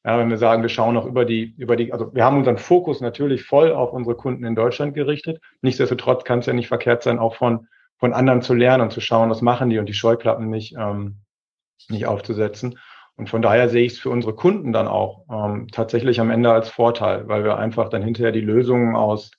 Ja, 0.07 0.21
wenn 0.21 0.31
wir 0.31 0.39
sagen, 0.39 0.63
wir 0.63 0.69
schauen 0.69 0.95
noch 0.95 1.05
über 1.05 1.25
die, 1.25 1.53
über 1.59 1.75
die, 1.75 1.93
also 1.93 2.15
wir 2.15 2.25
haben 2.25 2.39
unseren 2.39 2.59
Fokus 2.59 3.01
natürlich 3.01 3.43
voll 3.43 3.73
auf 3.73 3.93
unsere 3.93 4.15
Kunden 4.15 4.45
in 4.45 4.55
Deutschland 4.55 4.95
gerichtet. 4.95 5.41
Nichtsdestotrotz 5.63 6.23
kann 6.23 6.39
es 6.39 6.47
ja 6.47 6.53
nicht 6.53 6.69
verkehrt 6.69 7.03
sein, 7.03 7.19
auch 7.19 7.35
von, 7.35 7.67
von 7.99 8.13
anderen 8.13 8.41
zu 8.41 8.55
lernen 8.55 8.85
und 8.85 8.93
zu 8.93 9.01
schauen, 9.01 9.31
was 9.31 9.43
machen 9.43 9.69
die 9.69 9.81
und 9.81 9.87
die 9.87 9.95
Scheuklappen 9.95 10.49
nicht, 10.49 10.77
ähm, 10.79 11.23
nicht 11.89 12.07
aufzusetzen. 12.07 12.79
Und 13.17 13.31
von 13.31 13.43
daher 13.43 13.69
sehe 13.69 13.85
ich 13.85 13.95
es 13.95 13.99
für 13.99 14.11
unsere 14.11 14.33
Kunden 14.33 14.73
dann 14.73 14.87
auch 14.87 15.25
ähm, 15.29 15.67
tatsächlich 15.73 16.21
am 16.21 16.31
Ende 16.31 16.53
als 16.53 16.69
Vorteil, 16.69 17.27
weil 17.27 17.43
wir 17.43 17.59
einfach 17.59 17.89
dann 17.89 18.03
hinterher 18.03 18.31
die 18.31 18.41
Lösungen 18.41 18.95
aus, 18.95 19.33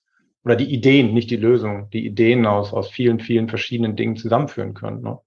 oder 0.43 0.57
die 0.57 0.73
Ideen, 0.73 1.13
nicht 1.13 1.29
die 1.29 1.37
Lösungen, 1.37 1.89
die 1.91 2.05
Ideen 2.05 2.45
aus, 2.45 2.73
aus 2.73 2.89
vielen, 2.89 3.21
vielen 3.21 3.47
verschiedenen 3.47 3.95
Dingen 3.95 4.17
zusammenführen 4.17 4.73
können. 4.73 5.01
Ne? 5.01 5.19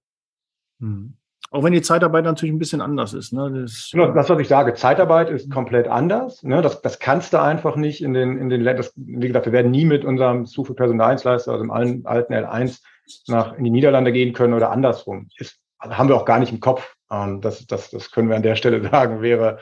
Mhm. 0.77 1.17
Auch 1.53 1.63
wenn 1.63 1.73
die 1.73 1.81
Zeitarbeit 1.81 2.23
natürlich 2.23 2.55
ein 2.55 2.59
bisschen 2.59 2.79
anders 2.79 3.13
ist. 3.13 3.33
Ne? 3.33 3.51
Das, 3.53 3.89
genau, 3.91 4.13
das, 4.13 4.29
was 4.29 4.39
ich 4.39 4.47
sage, 4.47 4.73
Zeitarbeit 4.73 5.29
ist 5.29 5.51
komplett 5.51 5.85
anders. 5.89 6.43
Ne? 6.43 6.61
Das, 6.61 6.81
das 6.81 6.97
kannst 6.97 7.33
du 7.33 7.41
einfach 7.41 7.75
nicht 7.75 8.01
in 8.01 8.13
den, 8.13 8.37
in 8.37 8.49
den 8.49 8.61
Ländern. 8.61 8.85
Wie 8.95 9.27
gesagt, 9.27 9.47
wir 9.47 9.51
werden 9.51 9.69
nie 9.69 9.83
mit 9.83 10.05
unserem 10.05 10.45
Suche 10.45 10.73
Personaldienstleister, 10.73 11.51
also 11.51 11.63
im 11.63 11.71
alten, 11.71 12.05
alten 12.05 12.33
L1, 12.33 12.79
nach 13.27 13.57
in 13.57 13.65
die 13.65 13.69
Niederlande 13.69 14.13
gehen 14.13 14.31
können 14.31 14.53
oder 14.53 14.71
andersrum. 14.71 15.27
Ist, 15.35 15.59
haben 15.81 16.07
wir 16.07 16.15
auch 16.15 16.23
gar 16.23 16.39
nicht 16.39 16.53
im 16.53 16.61
Kopf. 16.61 16.95
Ähm, 17.11 17.41
das, 17.41 17.67
das, 17.67 17.89
das 17.89 18.11
können 18.11 18.29
wir 18.29 18.37
an 18.37 18.43
der 18.43 18.55
Stelle 18.55 18.81
sagen, 18.89 19.21
wäre, 19.21 19.59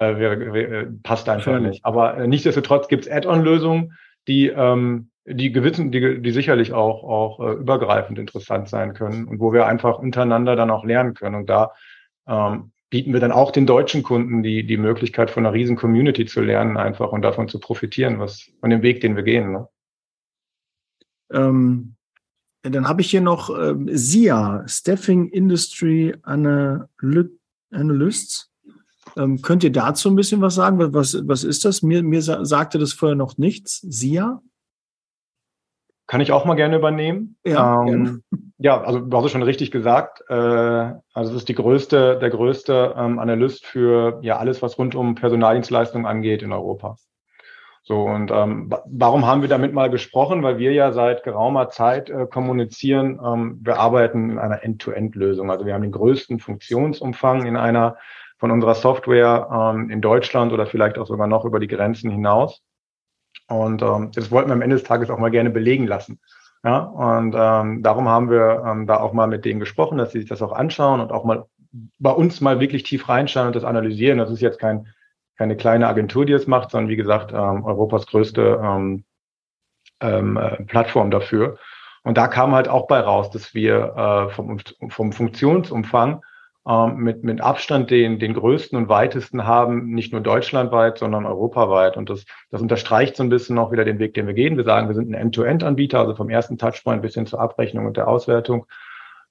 äh, 0.00 0.16
wäre, 0.16 0.52
wäre 0.52 0.92
passt 1.04 1.28
einfach 1.28 1.60
nicht. 1.60 1.84
Aber 1.84 2.16
äh, 2.16 2.26
nichtsdestotrotz 2.26 2.88
gibt 2.88 3.06
es 3.06 3.12
Add-on-Lösungen, 3.12 3.96
die 4.28 4.48
ähm, 4.48 5.10
die 5.34 5.52
gewissen, 5.52 5.92
die, 5.92 6.22
die 6.22 6.30
sicherlich 6.30 6.72
auch, 6.72 7.04
auch 7.04 7.40
äh, 7.40 7.52
übergreifend 7.52 8.18
interessant 8.18 8.68
sein 8.68 8.94
können 8.94 9.28
und 9.28 9.40
wo 9.40 9.52
wir 9.52 9.66
einfach 9.66 9.98
untereinander 9.98 10.56
dann 10.56 10.70
auch 10.70 10.84
lernen 10.84 11.14
können. 11.14 11.34
Und 11.34 11.50
da 11.50 11.72
ähm, 12.26 12.72
bieten 12.90 13.12
wir 13.12 13.20
dann 13.20 13.32
auch 13.32 13.50
den 13.50 13.66
deutschen 13.66 14.02
Kunden 14.02 14.42
die, 14.42 14.66
die 14.66 14.78
Möglichkeit, 14.78 15.30
von 15.30 15.44
einer 15.44 15.54
riesen 15.54 15.76
Community 15.76 16.26
zu 16.26 16.40
lernen 16.40 16.76
einfach 16.76 17.12
und 17.12 17.22
davon 17.22 17.48
zu 17.48 17.60
profitieren, 17.60 18.18
was 18.18 18.50
von 18.60 18.70
dem 18.70 18.82
Weg, 18.82 19.00
den 19.00 19.16
wir 19.16 19.22
gehen. 19.22 19.52
Ne? 19.52 19.68
Ähm, 21.32 21.94
dann 22.62 22.88
habe 22.88 23.02
ich 23.02 23.10
hier 23.10 23.20
noch 23.20 23.56
äh, 23.56 23.74
SIA, 23.88 24.64
Staffing 24.66 25.28
Industry 25.28 26.14
Analysts. 26.22 26.90
Ähm, 29.16 29.42
könnt 29.42 29.64
ihr 29.64 29.72
dazu 29.72 30.10
ein 30.10 30.16
bisschen 30.16 30.40
was 30.40 30.54
sagen? 30.54 30.78
Was, 30.94 31.16
was 31.26 31.44
ist 31.44 31.64
das? 31.64 31.82
Mir, 31.82 32.02
mir 32.02 32.22
sagte 32.22 32.78
das 32.78 32.92
vorher 32.92 33.16
noch 33.16 33.38
nichts. 33.38 33.80
SIA? 33.88 34.40
Kann 36.06 36.22
ich 36.22 36.32
auch 36.32 36.46
mal 36.46 36.54
gerne 36.54 36.76
übernehmen. 36.76 37.36
Ja, 37.44 37.84
ähm, 37.86 38.22
ja 38.56 38.80
also 38.80 39.00
du 39.00 39.16
hast 39.16 39.26
es 39.26 39.30
schon 39.30 39.42
richtig 39.42 39.70
gesagt. 39.70 40.24
Äh, 40.28 40.34
also 40.34 41.30
es 41.30 41.32
ist 41.32 41.48
die 41.48 41.54
größte, 41.54 42.18
der 42.18 42.30
größte 42.30 42.94
ähm, 42.96 43.18
Analyst 43.18 43.66
für 43.66 44.18
ja 44.22 44.38
alles, 44.38 44.62
was 44.62 44.78
rund 44.78 44.94
um 44.94 45.14
Personaldienstleistungen 45.14 46.06
angeht 46.06 46.42
in 46.42 46.52
Europa. 46.52 46.96
So, 47.82 48.02
und 48.02 48.30
ähm, 48.30 48.70
warum 48.86 49.26
haben 49.26 49.40
wir 49.40 49.48
damit 49.48 49.72
mal 49.72 49.88
gesprochen? 49.88 50.42
Weil 50.42 50.58
wir 50.58 50.72
ja 50.72 50.92
seit 50.92 51.24
geraumer 51.24 51.70
Zeit 51.70 52.10
äh, 52.10 52.26
kommunizieren, 52.26 53.18
ähm, 53.24 53.60
wir 53.62 53.78
arbeiten 53.78 54.30
in 54.30 54.38
einer 54.38 54.62
End-to-End-Lösung. 54.62 55.50
Also 55.50 55.64
wir 55.64 55.72
haben 55.72 55.82
den 55.82 55.92
größten 55.92 56.38
Funktionsumfang 56.38 57.46
in 57.46 57.56
einer 57.56 57.96
von 58.38 58.50
unserer 58.50 58.74
Software 58.74 59.48
ähm, 59.52 59.90
in 59.90 60.00
Deutschland 60.00 60.52
oder 60.52 60.66
vielleicht 60.66 60.98
auch 60.98 61.06
sogar 61.06 61.26
noch 61.26 61.44
über 61.44 61.60
die 61.60 61.66
Grenzen 61.66 62.10
hinaus. 62.10 62.62
Und 63.48 63.82
ähm, 63.82 64.10
das 64.14 64.30
wollten 64.30 64.48
wir 64.48 64.54
am 64.54 64.62
Ende 64.62 64.76
des 64.76 64.84
Tages 64.84 65.10
auch 65.10 65.18
mal 65.18 65.30
gerne 65.30 65.50
belegen 65.50 65.86
lassen. 65.86 66.20
Ja, 66.64 66.78
und 66.78 67.34
ähm, 67.38 67.82
darum 67.82 68.08
haben 68.08 68.30
wir 68.30 68.64
ähm, 68.66 68.86
da 68.86 68.98
auch 68.98 69.12
mal 69.12 69.28
mit 69.28 69.44
denen 69.44 69.60
gesprochen, 69.60 69.98
dass 69.98 70.12
sie 70.12 70.20
sich 70.20 70.28
das 70.28 70.42
auch 70.42 70.52
anschauen 70.52 71.00
und 71.00 71.12
auch 71.12 71.24
mal 71.24 71.46
bei 71.98 72.10
uns 72.10 72.40
mal 72.40 72.60
wirklich 72.60 72.82
tief 72.82 73.08
reinschauen 73.08 73.48
und 73.48 73.56
das 73.56 73.64
analysieren. 73.64 74.18
Das 74.18 74.30
ist 74.30 74.40
jetzt 74.40 74.58
kein, 74.58 74.88
keine 75.36 75.56
kleine 75.56 75.86
Agentur, 75.86 76.26
die 76.26 76.32
es 76.32 76.46
macht, 76.46 76.70
sondern 76.70 76.88
wie 76.88 76.96
gesagt, 76.96 77.32
ähm, 77.32 77.64
Europas 77.64 78.06
größte 78.06 78.60
ähm, 78.62 79.04
ähm, 80.00 80.36
äh, 80.36 80.62
Plattform 80.64 81.10
dafür. 81.10 81.58
Und 82.02 82.18
da 82.18 82.26
kam 82.26 82.54
halt 82.54 82.68
auch 82.68 82.86
bei 82.86 83.00
raus, 83.00 83.30
dass 83.30 83.54
wir 83.54 83.94
äh, 83.96 84.34
vom, 84.34 84.58
vom 84.88 85.12
Funktionsumfang 85.12 86.22
mit, 86.68 87.24
mit 87.24 87.40
Abstand 87.40 87.90
den, 87.90 88.18
den 88.18 88.34
größten 88.34 88.76
und 88.76 88.90
weitesten 88.90 89.46
haben, 89.46 89.88
nicht 89.94 90.12
nur 90.12 90.20
deutschlandweit, 90.20 90.98
sondern 90.98 91.24
europaweit. 91.24 91.96
Und 91.96 92.10
das, 92.10 92.26
das 92.50 92.60
unterstreicht 92.60 93.16
so 93.16 93.22
ein 93.22 93.30
bisschen 93.30 93.56
noch 93.56 93.72
wieder 93.72 93.86
den 93.86 93.98
Weg, 93.98 94.12
den 94.12 94.26
wir 94.26 94.34
gehen. 94.34 94.58
Wir 94.58 94.64
sagen, 94.64 94.86
wir 94.86 94.94
sind 94.94 95.08
ein 95.08 95.14
End-to-End-Anbieter, 95.14 96.00
also 96.00 96.14
vom 96.14 96.28
ersten 96.28 96.58
Touchpoint 96.58 97.00
bis 97.00 97.14
hin 97.14 97.24
zur 97.24 97.40
Abrechnung 97.40 97.86
und 97.86 97.96
der 97.96 98.06
Auswertung. 98.06 98.66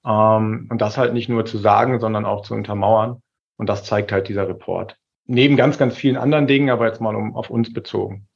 Ähm, 0.04 0.68
und 0.72 0.82
das 0.82 0.98
halt 0.98 1.14
nicht 1.14 1.30
nur 1.30 1.46
zu 1.46 1.60
sagen, 1.60 2.00
sondern 2.00 2.26
auch 2.26 2.42
zu 2.42 2.56
untermauern. 2.56 3.22
Und 3.58 3.70
das 3.70 3.84
zeigt 3.84 4.12
halt 4.12 4.30
dieser 4.30 4.48
Report. 4.48 4.98
Neben 5.26 5.58
ganz, 5.58 5.78
ganz 5.78 5.96
vielen 5.96 6.18
anderen 6.18 6.48
Dingen, 6.48 6.72
aber 6.72 6.88
jetzt 6.88 7.02
mal 7.02 7.16
um 7.16 7.36
auf 7.36 7.52
uns 7.52 7.72
bezogen. 7.72 8.28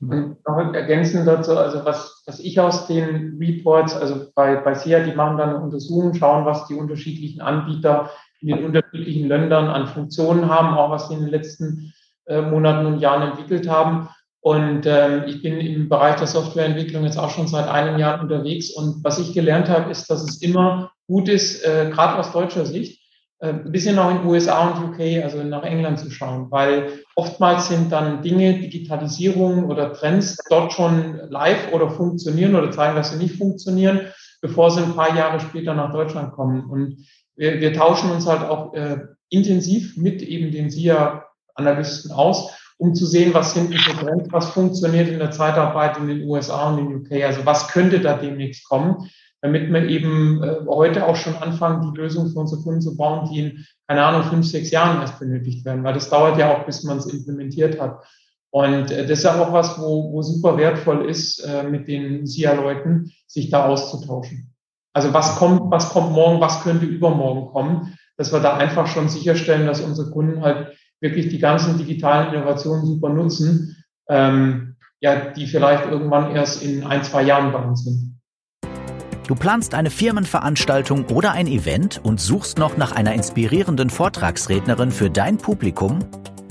Und 0.00 0.36
noch 0.46 0.72
ergänzend 0.72 1.28
dazu, 1.28 1.56
also 1.58 1.84
was, 1.84 2.22
was 2.26 2.40
ich 2.40 2.58
aus 2.58 2.86
den 2.86 3.36
Reports, 3.38 3.94
also 3.94 4.26
bei, 4.34 4.56
bei 4.56 4.74
SIA, 4.74 5.00
die 5.00 5.12
machen 5.14 5.36
dann 5.36 5.50
eine 5.50 5.60
Untersuchung, 5.60 6.14
schauen, 6.14 6.46
was 6.46 6.66
die 6.68 6.74
unterschiedlichen 6.74 7.42
Anbieter 7.42 8.10
in 8.40 8.48
den 8.48 8.64
unterschiedlichen 8.64 9.28
Ländern 9.28 9.66
an 9.66 9.86
Funktionen 9.88 10.48
haben, 10.48 10.74
auch 10.74 10.90
was 10.90 11.08
sie 11.08 11.14
in 11.14 11.20
den 11.20 11.28
letzten 11.28 11.92
äh, 12.26 12.40
Monaten 12.40 12.86
und 12.86 13.00
Jahren 13.00 13.30
entwickelt 13.30 13.68
haben. 13.68 14.08
Und 14.40 14.86
ähm, 14.86 15.24
ich 15.26 15.42
bin 15.42 15.60
im 15.60 15.90
Bereich 15.90 16.16
der 16.16 16.26
Softwareentwicklung 16.26 17.04
jetzt 17.04 17.18
auch 17.18 17.28
schon 17.28 17.46
seit 17.46 17.68
einem 17.68 17.98
Jahr 17.98 18.22
unterwegs. 18.22 18.70
Und 18.70 19.04
was 19.04 19.18
ich 19.18 19.34
gelernt 19.34 19.68
habe, 19.68 19.90
ist, 19.90 20.08
dass 20.08 20.22
es 20.22 20.40
immer 20.40 20.92
gut 21.06 21.28
ist, 21.28 21.62
äh, 21.66 21.90
gerade 21.90 22.18
aus 22.18 22.32
deutscher 22.32 22.64
Sicht, 22.64 22.99
ein 23.40 23.72
bisschen 23.72 23.98
auch 23.98 24.10
in 24.10 24.26
USA 24.26 24.68
und 24.68 24.90
UK, 24.90 25.24
also 25.24 25.42
nach 25.42 25.62
England 25.62 25.98
zu 25.98 26.10
schauen, 26.10 26.50
weil 26.50 27.04
oftmals 27.16 27.68
sind 27.68 27.90
dann 27.90 28.22
Dinge, 28.22 28.60
Digitalisierung 28.60 29.64
oder 29.64 29.94
Trends 29.94 30.36
dort 30.50 30.74
schon 30.74 31.18
live 31.30 31.72
oder 31.72 31.90
funktionieren 31.90 32.54
oder 32.54 32.70
zeigen, 32.70 32.96
dass 32.96 33.12
sie 33.12 33.18
nicht 33.18 33.36
funktionieren, 33.36 34.00
bevor 34.42 34.70
sie 34.70 34.82
ein 34.82 34.94
paar 34.94 35.16
Jahre 35.16 35.40
später 35.40 35.74
nach 35.74 35.90
Deutschland 35.92 36.32
kommen. 36.32 36.68
Und 36.68 37.06
wir, 37.34 37.60
wir 37.60 37.72
tauschen 37.72 38.10
uns 38.10 38.26
halt 38.26 38.42
auch 38.42 38.74
äh, 38.74 38.98
intensiv 39.30 39.96
mit 39.96 40.20
eben 40.20 40.52
den 40.52 40.70
SIA-Analysten 40.70 42.12
aus, 42.12 42.50
um 42.76 42.94
zu 42.94 43.06
sehen, 43.06 43.32
was 43.32 43.54
sind 43.54 43.72
die 43.72 43.78
Trends, 43.78 44.30
was 44.30 44.50
funktioniert 44.50 45.08
in 45.08 45.18
der 45.18 45.30
Zeitarbeit 45.30 45.96
in 45.96 46.08
den 46.08 46.28
USA 46.28 46.70
und 46.70 46.78
in 46.78 46.88
den 46.88 47.06
UK, 47.06 47.24
also 47.24 47.46
was 47.46 47.68
könnte 47.68 48.00
da 48.00 48.18
demnächst 48.18 48.68
kommen 48.68 49.08
damit 49.42 49.72
wir 49.72 49.84
eben 49.84 50.42
äh, 50.42 50.66
heute 50.66 51.06
auch 51.06 51.16
schon 51.16 51.36
anfangen, 51.36 51.90
die 51.90 51.98
Lösung 51.98 52.28
für 52.28 52.38
unsere 52.38 52.62
Kunden 52.62 52.80
zu 52.80 52.96
bauen, 52.96 53.28
die 53.30 53.40
in, 53.40 53.66
keine 53.88 54.04
Ahnung, 54.04 54.24
fünf, 54.24 54.46
sechs 54.46 54.70
Jahren 54.70 55.00
erst 55.00 55.18
benötigt 55.18 55.64
werden, 55.64 55.82
weil 55.84 55.94
das 55.94 56.10
dauert 56.10 56.38
ja 56.38 56.54
auch, 56.54 56.66
bis 56.66 56.82
man 56.82 56.98
es 56.98 57.06
implementiert 57.06 57.80
hat. 57.80 58.04
Und 58.50 58.90
äh, 58.90 59.06
das 59.06 59.18
ist 59.18 59.24
ja 59.24 59.40
auch 59.40 59.52
was, 59.52 59.78
wo, 59.78 60.12
wo 60.12 60.22
super 60.22 60.56
wertvoll 60.58 61.08
ist, 61.08 61.40
äh, 61.40 61.62
mit 61.62 61.88
den 61.88 62.26
SIA-Leuten 62.26 63.12
sich 63.26 63.50
da 63.50 63.66
auszutauschen. 63.66 64.52
Also 64.92 65.14
was 65.14 65.36
kommt, 65.36 65.70
was 65.70 65.90
kommt 65.90 66.12
morgen, 66.12 66.40
was 66.40 66.62
könnte 66.62 66.84
übermorgen 66.84 67.52
kommen, 67.52 67.96
dass 68.16 68.32
wir 68.32 68.40
da 68.40 68.56
einfach 68.56 68.86
schon 68.88 69.08
sicherstellen, 69.08 69.66
dass 69.66 69.80
unsere 69.80 70.10
Kunden 70.10 70.42
halt 70.42 70.76
wirklich 71.00 71.28
die 71.28 71.38
ganzen 71.38 71.78
digitalen 71.78 72.34
Innovationen 72.34 72.84
super 72.84 73.08
nutzen, 73.08 73.84
ähm, 74.08 74.76
ja, 75.00 75.30
die 75.30 75.46
vielleicht 75.46 75.86
irgendwann 75.86 76.34
erst 76.34 76.62
in 76.62 76.84
ein, 76.84 77.02
zwei 77.04 77.22
Jahren 77.22 77.52
bei 77.52 77.60
uns 77.60 77.84
sind. 77.84 78.09
Du 79.30 79.36
planst 79.36 79.74
eine 79.74 79.90
Firmenveranstaltung 79.90 81.04
oder 81.04 81.30
ein 81.30 81.46
Event 81.46 82.00
und 82.02 82.20
suchst 82.20 82.58
noch 82.58 82.76
nach 82.76 82.90
einer 82.90 83.14
inspirierenden 83.14 83.88
Vortragsrednerin 83.88 84.90
für 84.90 85.08
dein 85.08 85.36
Publikum? 85.38 86.00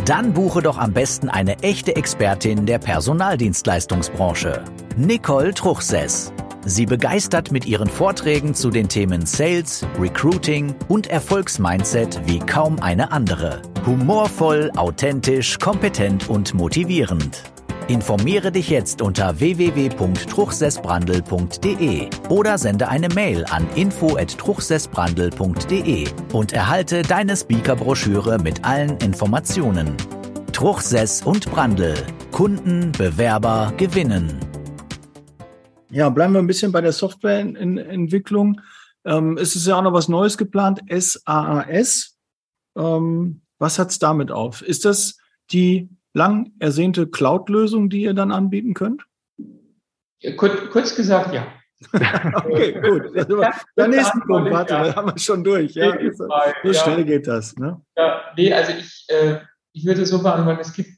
Dann 0.06 0.32
buche 0.32 0.62
doch 0.62 0.78
am 0.78 0.94
besten 0.94 1.28
eine 1.28 1.60
echte 1.60 1.98
Expertin 1.98 2.66
der 2.66 2.80
Personaldienstleistungsbranche, 2.80 4.64
Nicole 4.96 5.54
Truchsess. 5.54 6.32
Sie 6.66 6.86
begeistert 6.86 7.52
mit 7.52 7.66
ihren 7.66 7.90
Vorträgen 7.90 8.54
zu 8.54 8.70
den 8.70 8.88
Themen 8.88 9.26
Sales, 9.26 9.86
Recruiting 10.00 10.74
und 10.88 11.08
Erfolgsmindset 11.08 12.22
wie 12.28 12.40
kaum 12.40 12.80
eine 12.80 13.12
andere. 13.12 13.62
Humorvoll, 13.86 14.72
authentisch, 14.78 15.60
kompetent 15.60 16.30
und 16.30 16.54
motivierend. 16.54 17.44
Informiere 17.90 18.52
dich 18.52 18.70
jetzt 18.70 19.02
unter 19.02 19.40
www.truchsessbrandel.de 19.40 22.10
oder 22.30 22.58
sende 22.60 22.88
eine 22.88 23.10
Mail 23.10 23.44
an 23.46 23.68
info@truchsessbrandel.de 23.74 26.08
und 26.32 26.54
erhalte 26.54 27.02
deine 27.02 27.36
Speakerbroschüre 27.36 28.38
mit 28.38 28.64
allen 28.64 28.96
Informationen. 28.98 29.98
Truchsess 30.54 31.24
und 31.24 31.50
Brandel. 31.50 31.96
Kunden, 32.32 32.92
Bewerber 32.92 33.74
gewinnen. 33.76 34.38
Ja, 35.90 36.10
bleiben 36.10 36.34
wir 36.34 36.42
ein 36.42 36.48
bisschen 36.48 36.72
bei 36.72 36.82
der 36.82 36.92
Softwareentwicklung. 36.92 38.62
Ähm, 39.04 39.36
es 39.38 39.56
ist 39.56 39.66
ja 39.66 39.78
auch 39.78 39.82
noch 39.82 39.94
was 39.94 40.10
Neues 40.10 40.38
geplant, 40.38 40.82
SAAS. 40.88 42.16
Ähm, 42.78 43.42
was 43.58 43.80
hat 43.80 43.90
es 43.90 43.98
damit 43.98 44.30
auf? 44.30 44.62
Ist 44.62 44.86
das 44.86 45.18
die 45.52 45.90
lang 46.14 46.52
ersehnte 46.60 47.08
Cloud-Lösung, 47.08 47.90
die 47.90 48.04
ihr 48.04 48.14
dann 48.14 48.32
anbieten 48.32 48.74
könnt? 48.74 49.04
Kurz, 50.38 50.70
kurz 50.72 50.96
gesagt, 50.96 51.34
ja. 51.34 51.48
okay, 52.36 52.74
gut. 52.82 53.16
Der 53.78 53.88
nächste 53.88 54.20
Punkt, 54.20 54.52
warte, 54.52 54.74
ja. 54.74 54.96
haben 54.96 55.08
wir 55.08 55.18
schon 55.18 55.44
durch. 55.44 55.76
Ja, 55.76 55.98
so, 56.14 56.28
so 56.64 56.74
schnell 56.74 57.06
geht 57.06 57.26
das. 57.26 57.56
Ne? 57.56 57.82
Ja, 57.96 58.22
nee, 58.36 58.52
also 58.52 58.74
ich, 58.74 59.06
äh, 59.08 59.40
ich 59.72 59.86
würde 59.86 60.06
so 60.06 60.22
beantworten, 60.22 60.60
es 60.60 60.74
gibt, 60.74 60.90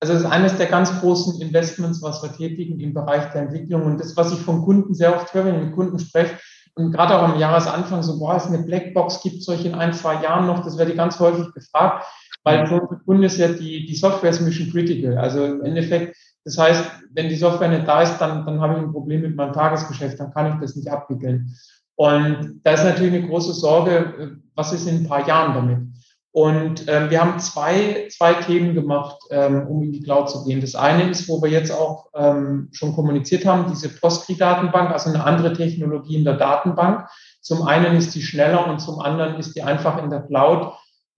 also 0.00 0.14
es 0.14 0.20
ist 0.20 0.26
eines 0.26 0.56
der 0.56 0.66
ganz 0.66 1.00
großen 1.00 1.42
Investments, 1.42 2.00
was 2.00 2.22
wir 2.22 2.32
tätigen 2.32 2.80
im 2.80 2.94
Bereich 2.94 3.30
der 3.32 3.42
Entwicklung 3.42 3.82
und 3.82 3.98
das, 3.98 4.16
was 4.16 4.32
ich 4.32 4.40
von 4.40 4.62
Kunden 4.62 4.94
sehr 4.94 5.14
oft 5.14 5.34
höre, 5.34 5.44
wenn 5.44 5.56
ich 5.56 5.66
mit 5.66 5.74
Kunden 5.74 5.98
spreche, 5.98 6.38
und 6.74 6.92
gerade 6.92 7.18
auch 7.18 7.22
am 7.24 7.38
Jahresanfang 7.38 8.02
so, 8.02 8.18
boah, 8.18 8.36
es 8.36 8.46
eine 8.46 8.62
Blackbox, 8.62 9.22
gibt 9.22 9.38
es 9.38 9.44
solche 9.44 9.68
in 9.68 9.74
ein, 9.74 9.92
zwei 9.92 10.22
Jahren 10.22 10.46
noch, 10.46 10.64
das 10.64 10.78
werde 10.78 10.92
ich 10.92 10.96
ganz 10.96 11.18
häufig 11.20 11.52
gefragt. 11.52 12.06
Weil 12.44 12.60
unsere 12.60 12.80
Kunden 13.04 13.22
ist 13.22 13.38
ja 13.38 13.48
die, 13.48 13.86
die 13.86 13.94
Software 13.94 14.30
ist 14.30 14.40
mission 14.40 14.70
critical. 14.70 15.16
Also 15.18 15.44
im 15.44 15.62
Endeffekt, 15.62 16.16
das 16.44 16.58
heißt, 16.58 16.84
wenn 17.12 17.28
die 17.28 17.36
Software 17.36 17.68
nicht 17.68 17.86
da 17.86 18.02
ist, 18.02 18.18
dann, 18.18 18.44
dann 18.44 18.60
habe 18.60 18.74
ich 18.74 18.80
ein 18.80 18.92
Problem 18.92 19.22
mit 19.22 19.36
meinem 19.36 19.52
Tagesgeschäft, 19.52 20.18
dann 20.18 20.32
kann 20.32 20.52
ich 20.52 20.60
das 20.60 20.74
nicht 20.74 20.90
abwickeln. 20.90 21.54
Und 21.94 22.60
da 22.64 22.72
ist 22.72 22.84
natürlich 22.84 23.14
eine 23.14 23.28
große 23.28 23.52
Sorge, 23.52 24.38
was 24.54 24.72
ist 24.72 24.88
in 24.88 24.96
ein 24.96 25.08
paar 25.08 25.26
Jahren 25.26 25.54
damit? 25.54 25.78
Und 26.34 26.88
ähm, 26.88 27.10
wir 27.10 27.20
haben 27.20 27.38
zwei, 27.40 28.08
zwei 28.10 28.32
Themen 28.32 28.74
gemacht, 28.74 29.18
ähm, 29.30 29.66
um 29.68 29.82
in 29.82 29.92
die 29.92 30.02
Cloud 30.02 30.30
zu 30.30 30.44
gehen. 30.44 30.62
Das 30.62 30.74
eine 30.74 31.10
ist, 31.10 31.28
wo 31.28 31.42
wir 31.42 31.50
jetzt 31.50 31.70
auch 31.70 32.06
ähm, 32.14 32.70
schon 32.72 32.94
kommuniziert 32.94 33.44
haben, 33.44 33.70
diese 33.70 33.90
Postgre-Datenbank, 33.90 34.90
also 34.90 35.10
eine 35.10 35.24
andere 35.24 35.52
Technologie 35.52 36.16
in 36.16 36.24
der 36.24 36.38
Datenbank. 36.38 37.06
Zum 37.42 37.62
einen 37.66 37.96
ist 37.96 38.14
die 38.14 38.22
schneller 38.22 38.66
und 38.66 38.80
zum 38.80 38.98
anderen 39.00 39.36
ist 39.36 39.54
die 39.54 39.62
einfach 39.62 40.02
in 40.02 40.08
der 40.08 40.22
Cloud 40.22 40.72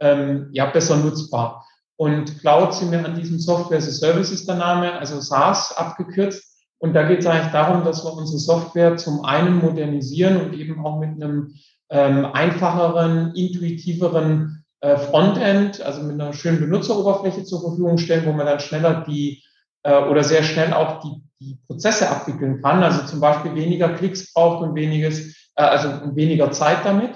ähm, 0.04 0.48
ja, 0.52 0.66
besser 0.66 0.96
nutzbar. 0.96 1.66
Und 1.96 2.40
Cloud 2.40 2.74
sind 2.74 2.92
wir 2.92 3.04
an 3.04 3.14
diesem 3.14 3.38
Software 3.38 3.78
as 3.78 3.88
a 3.88 3.92
Service 3.92 4.30
ist 4.30 4.46
der 4.46 4.56
Name, 4.56 4.92
also 4.98 5.20
SaaS 5.20 5.76
abgekürzt. 5.76 6.42
Und 6.78 6.92
da 6.92 7.04
geht 7.04 7.20
es 7.20 7.26
eigentlich 7.26 7.52
darum, 7.52 7.84
dass 7.84 8.04
wir 8.04 8.12
unsere 8.12 8.38
Software 8.38 8.96
zum 8.96 9.24
einen 9.24 9.58
modernisieren 9.58 10.40
und 10.40 10.54
eben 10.54 10.84
auch 10.84 10.98
mit 10.98 11.10
einem 11.10 11.54
ähm, 11.90 12.26
einfacheren, 12.26 13.34
intuitiveren 13.34 14.64
äh, 14.80 14.96
Frontend, 14.98 15.80
also 15.80 16.02
mit 16.02 16.20
einer 16.20 16.34
schönen 16.34 16.60
Benutzeroberfläche 16.60 17.44
zur 17.44 17.62
Verfügung 17.62 17.96
stellen, 17.96 18.26
wo 18.26 18.32
man 18.32 18.46
dann 18.46 18.60
schneller 18.60 19.04
die 19.08 19.42
äh, 19.82 19.96
oder 19.96 20.24
sehr 20.24 20.42
schnell 20.42 20.74
auch 20.74 21.00
die, 21.00 21.22
die 21.40 21.58
Prozesse 21.66 22.10
abwickeln 22.10 22.60
kann. 22.60 22.82
Also 22.82 23.06
zum 23.06 23.20
Beispiel 23.20 23.54
weniger 23.54 23.90
Klicks 23.90 24.32
braucht 24.34 24.62
und 24.62 24.74
weniges, 24.74 25.48
äh, 25.54 25.62
also 25.62 25.88
weniger 26.14 26.50
Zeit 26.50 26.78
damit. 26.84 27.12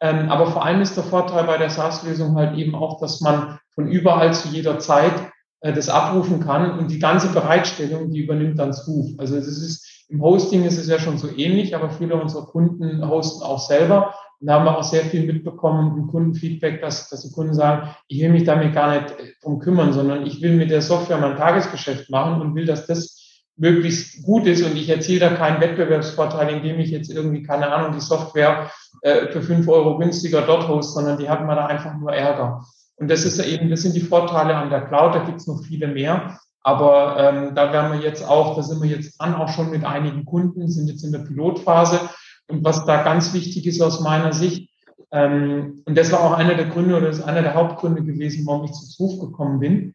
Ähm, 0.00 0.30
aber 0.30 0.46
vor 0.46 0.64
allem 0.64 0.80
ist 0.80 0.96
der 0.96 1.04
Vorteil 1.04 1.44
bei 1.44 1.58
der 1.58 1.70
SaaS-Lösung 1.70 2.34
halt 2.34 2.56
eben 2.56 2.74
auch, 2.74 3.00
dass 3.00 3.20
man 3.20 3.58
von 3.74 3.86
überall 3.86 4.32
zu 4.32 4.48
jeder 4.48 4.78
Zeit 4.78 5.12
äh, 5.60 5.72
das 5.72 5.88
abrufen 5.88 6.40
kann 6.40 6.78
und 6.78 6.90
die 6.90 6.98
ganze 6.98 7.32
Bereitstellung, 7.32 8.10
die 8.10 8.20
übernimmt 8.20 8.58
dann 8.58 8.72
Spoof. 8.72 9.10
Also 9.18 9.36
das 9.36 9.46
ist, 9.46 10.06
im 10.08 10.22
Hosting 10.22 10.64
ist 10.64 10.78
es 10.78 10.88
ja 10.88 10.98
schon 10.98 11.18
so 11.18 11.28
ähnlich, 11.28 11.76
aber 11.76 11.90
viele 11.90 12.20
unserer 12.20 12.46
Kunden 12.46 13.06
hosten 13.06 13.42
auch 13.42 13.60
selber. 13.60 14.14
Und 14.40 14.46
da 14.46 14.54
haben 14.54 14.64
wir 14.64 14.78
auch 14.78 14.84
sehr 14.84 15.04
viel 15.04 15.26
mitbekommen 15.26 15.98
im 15.98 16.06
Kundenfeedback, 16.06 16.80
dass, 16.80 17.10
dass 17.10 17.20
die 17.20 17.32
Kunden 17.32 17.52
sagen, 17.52 17.94
ich 18.08 18.22
will 18.22 18.30
mich 18.30 18.44
damit 18.44 18.72
gar 18.72 18.90
nicht 18.90 19.10
äh, 19.20 19.32
drum 19.42 19.58
kümmern, 19.58 19.92
sondern 19.92 20.26
ich 20.26 20.40
will 20.40 20.56
mit 20.56 20.70
der 20.70 20.82
Software 20.82 21.18
mein 21.18 21.36
Tagesgeschäft 21.36 22.08
machen 22.08 22.40
und 22.40 22.54
will, 22.54 22.64
dass 22.64 22.86
das 22.86 23.19
möglichst 23.60 24.22
gut 24.22 24.46
ist 24.46 24.64
und 24.64 24.74
ich 24.74 24.88
erziele 24.88 25.20
da 25.20 25.34
keinen 25.34 25.60
Wettbewerbsvorteil, 25.60 26.48
indem 26.56 26.80
ich 26.80 26.90
jetzt 26.90 27.12
irgendwie, 27.12 27.42
keine 27.42 27.70
Ahnung, 27.70 27.92
die 27.92 28.00
Software 28.00 28.70
äh, 29.02 29.26
für 29.28 29.42
fünf 29.42 29.68
Euro 29.68 29.98
günstiger 29.98 30.42
dort 30.42 30.66
host, 30.66 30.94
sondern 30.94 31.18
die 31.18 31.28
hat 31.28 31.46
man 31.46 31.56
da 31.56 31.66
einfach 31.66 31.94
nur 31.98 32.12
Ärger. 32.12 32.64
Und 32.96 33.10
das 33.10 33.24
ist 33.24 33.38
eben, 33.38 33.68
das 33.68 33.82
sind 33.82 33.94
die 33.94 34.00
Vorteile 34.00 34.56
an 34.56 34.70
der 34.70 34.86
Cloud, 34.86 35.14
da 35.14 35.24
gibt 35.24 35.40
es 35.40 35.46
noch 35.46 35.62
viele 35.62 35.88
mehr. 35.88 36.38
Aber 36.62 37.16
ähm, 37.18 37.54
da 37.54 37.72
werden 37.72 37.92
wir 37.92 38.06
jetzt 38.06 38.26
auch, 38.26 38.56
da 38.56 38.62
sind 38.62 38.82
wir 38.82 38.88
jetzt 38.88 39.20
an, 39.20 39.34
auch 39.34 39.48
schon 39.48 39.70
mit 39.70 39.84
einigen 39.84 40.24
Kunden, 40.24 40.68
sind 40.68 40.88
jetzt 40.88 41.04
in 41.04 41.12
der 41.12 41.20
Pilotphase. 41.20 42.00
Und 42.48 42.64
was 42.64 42.84
da 42.86 43.02
ganz 43.02 43.32
wichtig 43.34 43.66
ist 43.66 43.80
aus 43.82 44.00
meiner 44.00 44.32
Sicht, 44.32 44.70
ähm, 45.12 45.82
und 45.84 45.98
das 45.98 46.12
war 46.12 46.20
auch 46.20 46.32
einer 46.32 46.54
der 46.54 46.66
Gründe 46.66 46.96
oder 46.96 47.08
das 47.08 47.18
ist 47.18 47.24
einer 47.24 47.42
der 47.42 47.54
Hauptgründe 47.54 48.04
gewesen, 48.04 48.46
warum 48.46 48.64
ich 48.64 48.72
zu 48.72 48.86
Zuf 48.86 49.20
gekommen 49.20 49.60
bin, 49.60 49.94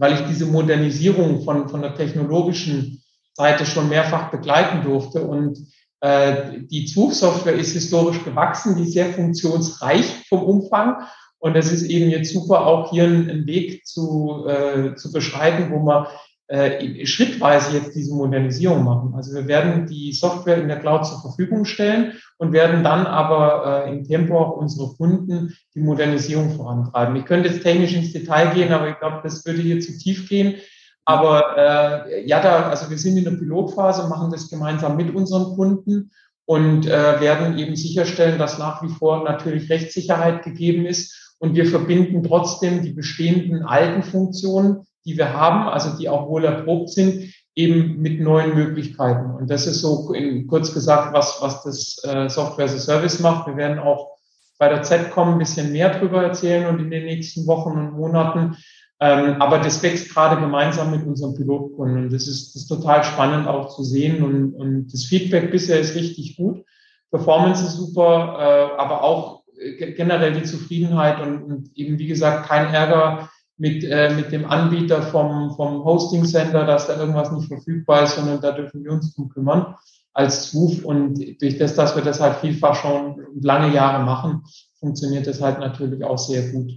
weil 0.00 0.14
ich 0.14 0.26
diese 0.26 0.46
Modernisierung 0.46 1.42
von, 1.42 1.68
von 1.68 1.82
der 1.82 1.94
technologischen 1.94 3.02
Seite 3.34 3.66
schon 3.66 3.90
mehrfach 3.90 4.30
begleiten 4.30 4.82
durfte. 4.82 5.22
Und 5.22 5.58
äh, 6.00 6.62
die 6.70 6.86
Zugsoftware 6.86 7.54
ist 7.54 7.74
historisch 7.74 8.24
gewachsen, 8.24 8.76
die 8.76 8.84
ist 8.84 8.94
sehr 8.94 9.12
funktionsreich 9.12 10.06
vom 10.26 10.42
Umfang. 10.42 11.02
Und 11.38 11.54
es 11.54 11.70
ist 11.70 11.82
eben 11.82 12.08
jetzt 12.08 12.32
super, 12.32 12.66
auch 12.66 12.90
hier 12.90 13.04
einen, 13.04 13.46
Weg 13.46 13.86
zu, 13.86 14.46
äh, 14.48 14.94
zu 14.94 15.12
beschreiten, 15.12 15.70
wo 15.70 15.80
man 15.80 16.06
äh, 16.50 17.06
schrittweise 17.06 17.76
jetzt 17.76 17.94
diese 17.94 18.12
Modernisierung 18.12 18.82
machen. 18.82 19.14
Also 19.14 19.32
wir 19.34 19.46
werden 19.46 19.86
die 19.86 20.12
Software 20.12 20.60
in 20.60 20.66
der 20.66 20.80
Cloud 20.80 21.06
zur 21.06 21.20
Verfügung 21.20 21.64
stellen 21.64 22.14
und 22.38 22.52
werden 22.52 22.82
dann 22.82 23.06
aber 23.06 23.84
äh, 23.86 23.90
im 23.92 24.02
Tempo 24.02 24.36
auch 24.36 24.56
unsere 24.56 24.88
Kunden 24.96 25.56
die 25.76 25.80
Modernisierung 25.80 26.50
vorantreiben. 26.50 27.14
Ich 27.14 27.24
könnte 27.24 27.48
jetzt 27.48 27.62
technisch 27.62 27.94
ins 27.94 28.12
Detail 28.12 28.52
gehen, 28.52 28.72
aber 28.72 28.88
ich 28.88 28.98
glaube, 28.98 29.20
das 29.22 29.46
würde 29.46 29.62
hier 29.62 29.78
zu 29.78 29.96
tief 29.96 30.28
gehen. 30.28 30.56
Aber 31.04 31.56
äh, 31.56 32.26
ja, 32.26 32.42
da, 32.42 32.68
also 32.68 32.90
wir 32.90 32.98
sind 32.98 33.16
in 33.16 33.24
der 33.24 33.30
Pilotphase, 33.30 34.08
machen 34.08 34.32
das 34.32 34.50
gemeinsam 34.50 34.96
mit 34.96 35.14
unseren 35.14 35.54
Kunden 35.54 36.10
und 36.46 36.84
äh, 36.84 37.20
werden 37.20 37.58
eben 37.58 37.76
sicherstellen, 37.76 38.40
dass 38.40 38.58
nach 38.58 38.82
wie 38.82 38.88
vor 38.88 39.22
natürlich 39.22 39.70
Rechtssicherheit 39.70 40.42
gegeben 40.42 40.84
ist 40.84 41.36
und 41.38 41.54
wir 41.54 41.66
verbinden 41.66 42.24
trotzdem 42.24 42.82
die 42.82 42.92
bestehenden 42.92 43.62
alten 43.62 44.02
Funktionen 44.02 44.80
die 45.04 45.16
wir 45.16 45.32
haben, 45.32 45.68
also 45.68 45.96
die 45.96 46.08
auch 46.08 46.28
wohl 46.28 46.44
erprobt 46.44 46.90
sind, 46.90 47.32
eben 47.54 48.00
mit 48.00 48.20
neuen 48.20 48.54
Möglichkeiten. 48.54 49.34
Und 49.34 49.50
das 49.50 49.66
ist 49.66 49.80
so 49.80 50.12
in, 50.12 50.46
kurz 50.46 50.72
gesagt, 50.72 51.12
was, 51.12 51.38
was 51.40 51.62
das 51.62 52.02
äh, 52.04 52.28
Software 52.28 52.66
as 52.66 52.74
a 52.74 52.78
Service 52.78 53.20
macht. 53.20 53.46
Wir 53.46 53.56
werden 53.56 53.78
auch 53.78 54.18
bei 54.58 54.68
der 54.68 54.82
ZCOM 54.82 55.32
ein 55.32 55.38
bisschen 55.38 55.72
mehr 55.72 55.98
drüber 55.98 56.22
erzählen 56.22 56.66
und 56.66 56.80
in 56.80 56.90
den 56.90 57.04
nächsten 57.04 57.46
Wochen 57.46 57.70
und 57.70 57.92
Monaten. 57.92 58.56
Ähm, 59.00 59.40
aber 59.40 59.58
das 59.58 59.82
wächst 59.82 60.12
gerade 60.12 60.40
gemeinsam 60.40 60.90
mit 60.90 61.06
unseren 61.06 61.34
Pilotkunden. 61.34 62.04
Und 62.04 62.12
das 62.12 62.28
ist, 62.28 62.54
das 62.54 62.62
ist 62.62 62.68
total 62.68 63.02
spannend 63.02 63.48
auch 63.48 63.74
zu 63.74 63.82
sehen. 63.82 64.22
Und, 64.22 64.54
und 64.54 64.92
das 64.92 65.04
Feedback 65.04 65.50
bisher 65.50 65.80
ist 65.80 65.94
richtig 65.94 66.36
gut. 66.36 66.64
Performance 67.10 67.64
ist 67.64 67.76
super, 67.76 68.36
äh, 68.38 68.80
aber 68.80 69.02
auch 69.02 69.42
äh, 69.58 69.92
generell 69.92 70.34
die 70.34 70.44
Zufriedenheit 70.44 71.20
und, 71.20 71.42
und 71.42 71.76
eben, 71.76 71.98
wie 71.98 72.06
gesagt, 72.06 72.46
kein 72.46 72.72
Ärger 72.72 73.30
mit, 73.60 73.84
äh, 73.84 74.14
mit 74.14 74.32
dem 74.32 74.46
Anbieter 74.46 75.02
vom, 75.02 75.54
vom 75.54 75.84
Hosting 75.84 76.24
Center, 76.24 76.64
dass 76.64 76.86
da 76.86 76.98
irgendwas 76.98 77.30
nicht 77.30 77.46
verfügbar 77.46 78.04
ist, 78.04 78.16
sondern 78.16 78.40
da 78.40 78.52
dürfen 78.52 78.82
wir 78.82 78.92
uns 78.92 79.14
drum 79.14 79.28
kümmern 79.28 79.74
als 80.14 80.50
ZWUF. 80.50 80.82
Und 80.86 81.18
durch 81.42 81.58
das, 81.58 81.74
dass 81.74 81.94
wir 81.94 82.02
das 82.02 82.20
halt 82.20 82.36
vielfach 82.36 82.74
schon 82.74 83.22
lange 83.38 83.72
Jahre 83.74 84.02
machen, 84.02 84.44
funktioniert 84.78 85.26
das 85.26 85.42
halt 85.42 85.58
natürlich 85.58 86.02
auch 86.02 86.16
sehr 86.16 86.50
gut. 86.50 86.72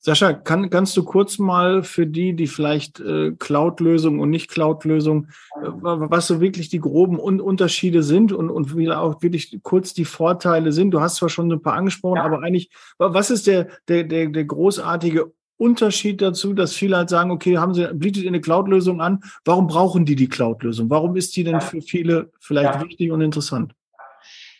Sascha, 0.00 0.32
kann, 0.32 0.68
kannst 0.70 0.96
du 0.96 1.04
kurz 1.04 1.38
mal 1.38 1.84
für 1.84 2.06
die, 2.06 2.34
die 2.34 2.46
vielleicht 2.48 2.98
äh, 2.98 3.32
Cloud-Lösung 3.38 4.18
und 4.18 4.30
nicht 4.30 4.50
Cloud-Lösung, 4.50 5.28
äh, 5.62 5.68
was 5.72 6.26
so 6.26 6.40
wirklich 6.40 6.68
die 6.68 6.80
groben 6.80 7.20
Un 7.20 7.40
Unterschiede 7.40 8.02
sind 8.02 8.32
und, 8.32 8.50
und 8.50 8.76
wie 8.76 8.90
auch 8.90 9.22
wirklich 9.22 9.58
kurz 9.62 9.94
die 9.94 10.04
Vorteile 10.04 10.72
sind? 10.72 10.90
Du 10.90 11.00
hast 11.00 11.16
zwar 11.16 11.28
schon 11.28 11.52
ein 11.52 11.62
paar 11.62 11.74
angesprochen, 11.74 12.16
ja. 12.16 12.24
aber 12.24 12.42
eigentlich, 12.42 12.70
was 12.98 13.30
ist 13.30 13.46
der, 13.46 13.68
der, 13.86 14.04
der, 14.04 14.28
der 14.28 14.44
großartige 14.44 15.32
Unterschied 15.58 16.22
dazu, 16.22 16.54
dass 16.54 16.72
viele 16.72 16.96
halt 16.96 17.10
sagen, 17.10 17.30
okay, 17.30 17.58
haben 17.58 17.74
sie, 17.74 17.92
bietet 17.92 18.22
ihr 18.22 18.30
eine 18.30 18.40
Cloud-Lösung 18.40 19.00
an? 19.00 19.20
Warum 19.44 19.66
brauchen 19.66 20.06
die 20.06 20.16
die 20.16 20.28
Cloud-Lösung? 20.28 20.88
Warum 20.88 21.16
ist 21.16 21.36
die 21.36 21.44
denn 21.44 21.54
ja. 21.54 21.60
für 21.60 21.82
viele 21.82 22.30
vielleicht 22.40 22.74
ja. 22.74 22.82
wichtig 22.82 23.10
und 23.10 23.20
interessant? 23.20 23.74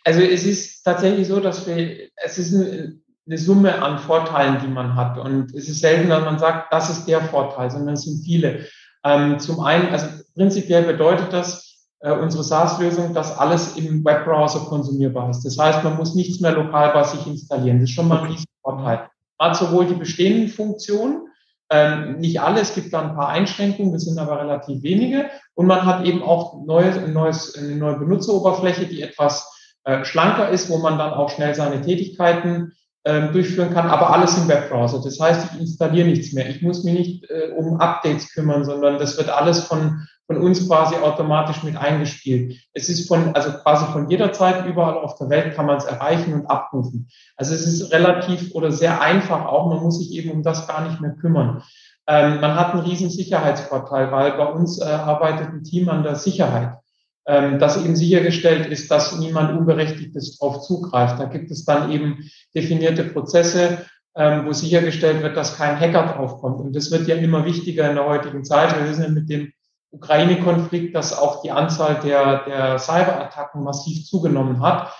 Also 0.04 0.20
es 0.20 0.44
ist 0.44 0.82
tatsächlich 0.82 1.28
so, 1.28 1.40
dass 1.40 1.66
wir, 1.66 2.08
es 2.16 2.38
ist 2.38 2.52
ein, 2.52 3.02
eine 3.26 3.38
Summe 3.38 3.80
an 3.82 3.98
Vorteilen, 3.98 4.58
die 4.62 4.68
man 4.68 4.94
hat. 4.96 5.18
Und 5.18 5.54
es 5.54 5.68
ist 5.68 5.80
selten, 5.80 6.08
dass 6.08 6.24
man 6.24 6.38
sagt, 6.38 6.72
das 6.72 6.90
ist 6.90 7.06
der 7.06 7.20
Vorteil, 7.20 7.70
sondern 7.70 7.94
es 7.94 8.02
sind 8.02 8.24
viele. 8.24 8.66
Ähm, 9.04 9.38
zum 9.38 9.60
einen, 9.60 9.88
also 9.88 10.06
prinzipiell 10.34 10.84
bedeutet 10.84 11.32
das, 11.32 11.68
äh, 12.00 12.12
unsere 12.12 12.44
SaaS-Lösung, 12.44 13.12
dass 13.12 13.36
alles 13.36 13.76
im 13.76 14.04
Webbrowser 14.04 14.60
konsumierbar 14.60 15.30
ist. 15.30 15.44
Das 15.44 15.58
heißt, 15.58 15.84
man 15.84 15.96
muss 15.96 16.14
nichts 16.14 16.40
mehr 16.40 16.52
lokal 16.52 16.92
bei 16.92 17.02
sich 17.02 17.26
installieren. 17.26 17.80
Das 17.80 17.90
ist 17.90 17.94
schon 17.94 18.08
mal 18.08 18.20
ein 18.20 18.30
riesen 18.30 18.46
Vorteil. 18.62 18.96
Man 18.96 19.08
hat 19.38 19.56
sowohl 19.56 19.86
die 19.86 19.94
bestehenden 19.94 20.48
Funktionen, 20.48 21.28
ähm, 21.70 22.18
nicht 22.18 22.40
alle, 22.40 22.60
es 22.60 22.74
gibt 22.74 22.92
da 22.92 23.02
ein 23.02 23.14
paar 23.14 23.28
Einschränkungen, 23.28 23.92
das 23.92 24.04
sind 24.04 24.18
aber 24.18 24.40
relativ 24.40 24.82
wenige. 24.82 25.26
Und 25.54 25.66
man 25.66 25.84
hat 25.84 26.06
eben 26.06 26.22
auch 26.22 26.64
neues, 26.64 26.96
ein 26.96 27.12
neues, 27.12 27.56
eine 27.56 27.76
neue 27.76 27.98
Benutzeroberfläche, 27.98 28.86
die 28.86 29.02
etwas 29.02 29.76
äh, 29.84 30.04
schlanker 30.04 30.48
ist, 30.48 30.70
wo 30.70 30.78
man 30.78 30.98
dann 30.98 31.12
auch 31.12 31.30
schnell 31.30 31.54
seine 31.54 31.82
Tätigkeiten 31.82 32.72
ähm, 33.04 33.32
durchführen 33.32 33.72
kann, 33.72 33.88
aber 33.88 34.12
alles 34.12 34.36
im 34.38 34.48
Webbrowser. 34.48 35.02
Das 35.02 35.20
heißt, 35.20 35.50
ich 35.52 35.60
installiere 35.60 36.08
nichts 36.08 36.32
mehr. 36.32 36.48
Ich 36.48 36.62
muss 36.62 36.84
mich 36.84 36.94
nicht 36.94 37.30
äh, 37.30 37.52
um 37.56 37.80
Updates 37.80 38.32
kümmern, 38.32 38.64
sondern 38.64 38.98
das 38.98 39.18
wird 39.18 39.28
alles 39.28 39.60
von, 39.64 40.06
von 40.28 40.36
uns 40.36 40.68
quasi 40.68 40.94
automatisch 40.94 41.64
mit 41.64 41.76
eingespielt. 41.76 42.60
Es 42.74 42.88
ist 42.88 43.08
von, 43.08 43.34
also 43.34 43.50
quasi 43.50 43.86
von 43.86 44.08
jeder 44.08 44.30
Zeit 44.32 44.66
überall 44.66 44.98
auf 44.98 45.16
der 45.16 45.30
Welt 45.30 45.56
kann 45.56 45.66
man 45.66 45.78
es 45.78 45.84
erreichen 45.84 46.34
und 46.34 46.46
abrufen. 46.46 47.08
Also 47.36 47.54
es 47.54 47.66
ist 47.66 47.92
relativ 47.92 48.54
oder 48.54 48.70
sehr 48.70 49.00
einfach 49.00 49.46
auch. 49.46 49.68
Man 49.74 49.82
muss 49.82 49.98
sich 49.98 50.12
eben 50.12 50.30
um 50.30 50.42
das 50.44 50.68
gar 50.68 50.86
nicht 50.86 51.00
mehr 51.00 51.12
kümmern. 51.12 51.62
Ähm, 52.06 52.40
man 52.40 52.54
hat 52.54 52.74
einen 52.74 52.84
riesen 52.84 53.10
Sicherheitsvorteil, 53.10 54.12
weil 54.12 54.32
bei 54.32 54.46
uns 54.46 54.80
äh, 54.80 54.84
arbeitet 54.84 55.48
ein 55.48 55.64
Team 55.64 55.88
an 55.88 56.04
der 56.04 56.14
Sicherheit 56.14 56.74
ähm, 57.28 57.58
dass 57.58 57.76
eben 57.76 57.94
sichergestellt 57.94 58.66
ist, 58.66 58.90
dass 58.90 59.16
niemand 59.18 59.56
Unberechtigtes 59.56 60.38
darauf 60.38 60.62
zugreift. 60.62 61.20
Da 61.20 61.26
gibt 61.26 61.50
es 61.50 61.66
dann 61.66 61.92
eben 61.92 62.30
definierte 62.54 63.04
Prozesse, 63.04 63.84
ähm, 64.16 64.46
wo 64.46 64.52
sichergestellt 64.54 65.22
wird, 65.22 65.36
dass 65.36 65.58
kein 65.58 65.78
Hacker 65.78 66.14
draufkommt. 66.14 66.58
Und 66.58 66.74
das 66.74 66.90
wird 66.90 67.06
ja 67.06 67.16
immer 67.16 67.44
wichtiger 67.44 67.88
in 67.88 67.96
der 67.96 68.06
heutigen 68.06 68.44
Zeit. 68.44 68.74
Wir 68.74 68.88
wissen 68.88 69.02
ja 69.02 69.10
mit 69.10 69.28
dem 69.28 69.52
Ukraine-Konflikt, 69.90 70.94
dass 70.94 71.16
auch 71.16 71.42
die 71.42 71.50
Anzahl 71.50 72.00
der, 72.00 72.44
der 72.44 72.78
Cyberattacken 72.78 73.62
massiv 73.62 74.04
zugenommen 74.04 74.60
hat. 74.60 74.92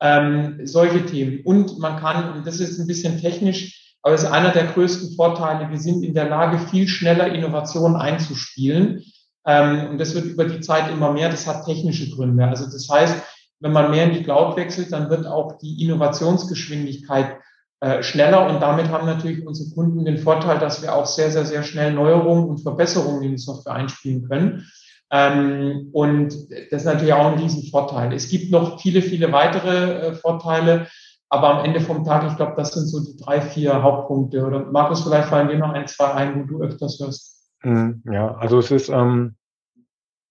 Ähm, 0.00 0.60
solche 0.64 1.06
Themen. 1.06 1.40
Und 1.44 1.78
man 1.78 1.96
kann, 1.98 2.34
und 2.34 2.46
das 2.46 2.60
ist 2.60 2.78
ein 2.78 2.86
bisschen 2.86 3.18
technisch, 3.20 3.96
aber 4.02 4.14
es 4.14 4.22
ist 4.22 4.30
einer 4.30 4.50
der 4.50 4.66
größten 4.66 5.16
Vorteile, 5.16 5.70
wir 5.70 5.78
sind 5.80 6.04
in 6.04 6.14
der 6.14 6.28
Lage, 6.28 6.58
viel 6.58 6.86
schneller 6.86 7.32
Innovationen 7.32 7.96
einzuspielen 7.96 9.02
ähm, 9.46 9.90
und 9.90 9.98
das 9.98 10.14
wird 10.14 10.26
über 10.26 10.44
die 10.44 10.60
Zeit 10.60 10.90
immer 10.90 11.12
mehr. 11.12 11.28
Das 11.28 11.46
hat 11.46 11.64
technische 11.64 12.10
Gründe. 12.10 12.44
Also 12.44 12.66
das 12.66 12.88
heißt, 12.90 13.22
wenn 13.60 13.72
man 13.72 13.90
mehr 13.90 14.04
in 14.04 14.12
die 14.12 14.22
Cloud 14.22 14.56
wechselt, 14.56 14.92
dann 14.92 15.08
wird 15.08 15.26
auch 15.26 15.58
die 15.58 15.82
Innovationsgeschwindigkeit 15.82 17.38
äh, 17.80 18.02
schneller. 18.02 18.48
Und 18.48 18.60
damit 18.60 18.88
haben 18.88 19.06
natürlich 19.06 19.46
unsere 19.46 19.74
Kunden 19.74 20.04
den 20.04 20.18
Vorteil, 20.18 20.58
dass 20.58 20.82
wir 20.82 20.94
auch 20.94 21.06
sehr, 21.06 21.30
sehr, 21.30 21.44
sehr 21.44 21.62
schnell 21.62 21.92
Neuerungen 21.92 22.48
und 22.48 22.62
Verbesserungen 22.62 23.22
in 23.22 23.32
die 23.32 23.38
Software 23.38 23.74
einspielen 23.74 24.28
können. 24.28 24.66
Ähm, 25.10 25.90
und 25.92 26.34
das 26.70 26.82
ist 26.82 26.84
natürlich 26.84 27.12
auch 27.12 27.32
ein 27.32 27.38
Riesenvorteil. 27.38 28.12
Es 28.12 28.28
gibt 28.28 28.50
noch 28.50 28.80
viele, 28.80 29.02
viele 29.02 29.30
weitere 29.32 30.08
äh, 30.08 30.14
Vorteile. 30.14 30.88
Aber 31.28 31.50
am 31.50 31.64
Ende 31.64 31.80
vom 31.80 32.04
Tag, 32.04 32.24
ich 32.30 32.36
glaube, 32.36 32.54
das 32.56 32.72
sind 32.72 32.86
so 32.86 33.04
die 33.04 33.16
drei, 33.16 33.40
vier 33.40 33.82
Hauptpunkte. 33.82 34.44
Oder 34.44 34.60
Markus, 34.60 35.02
vielleicht 35.02 35.28
fallen 35.28 35.48
dir 35.48 35.58
noch 35.58 35.72
ein, 35.72 35.86
zwei 35.86 36.12
ein, 36.12 36.40
wo 36.40 36.44
du 36.44 36.62
öfters 36.62 36.98
hörst. 37.00 37.50
Mhm, 37.62 38.02
ja, 38.10 38.34
also 38.36 38.58
es 38.58 38.70
ist, 38.70 38.88
ähm, 38.88 39.34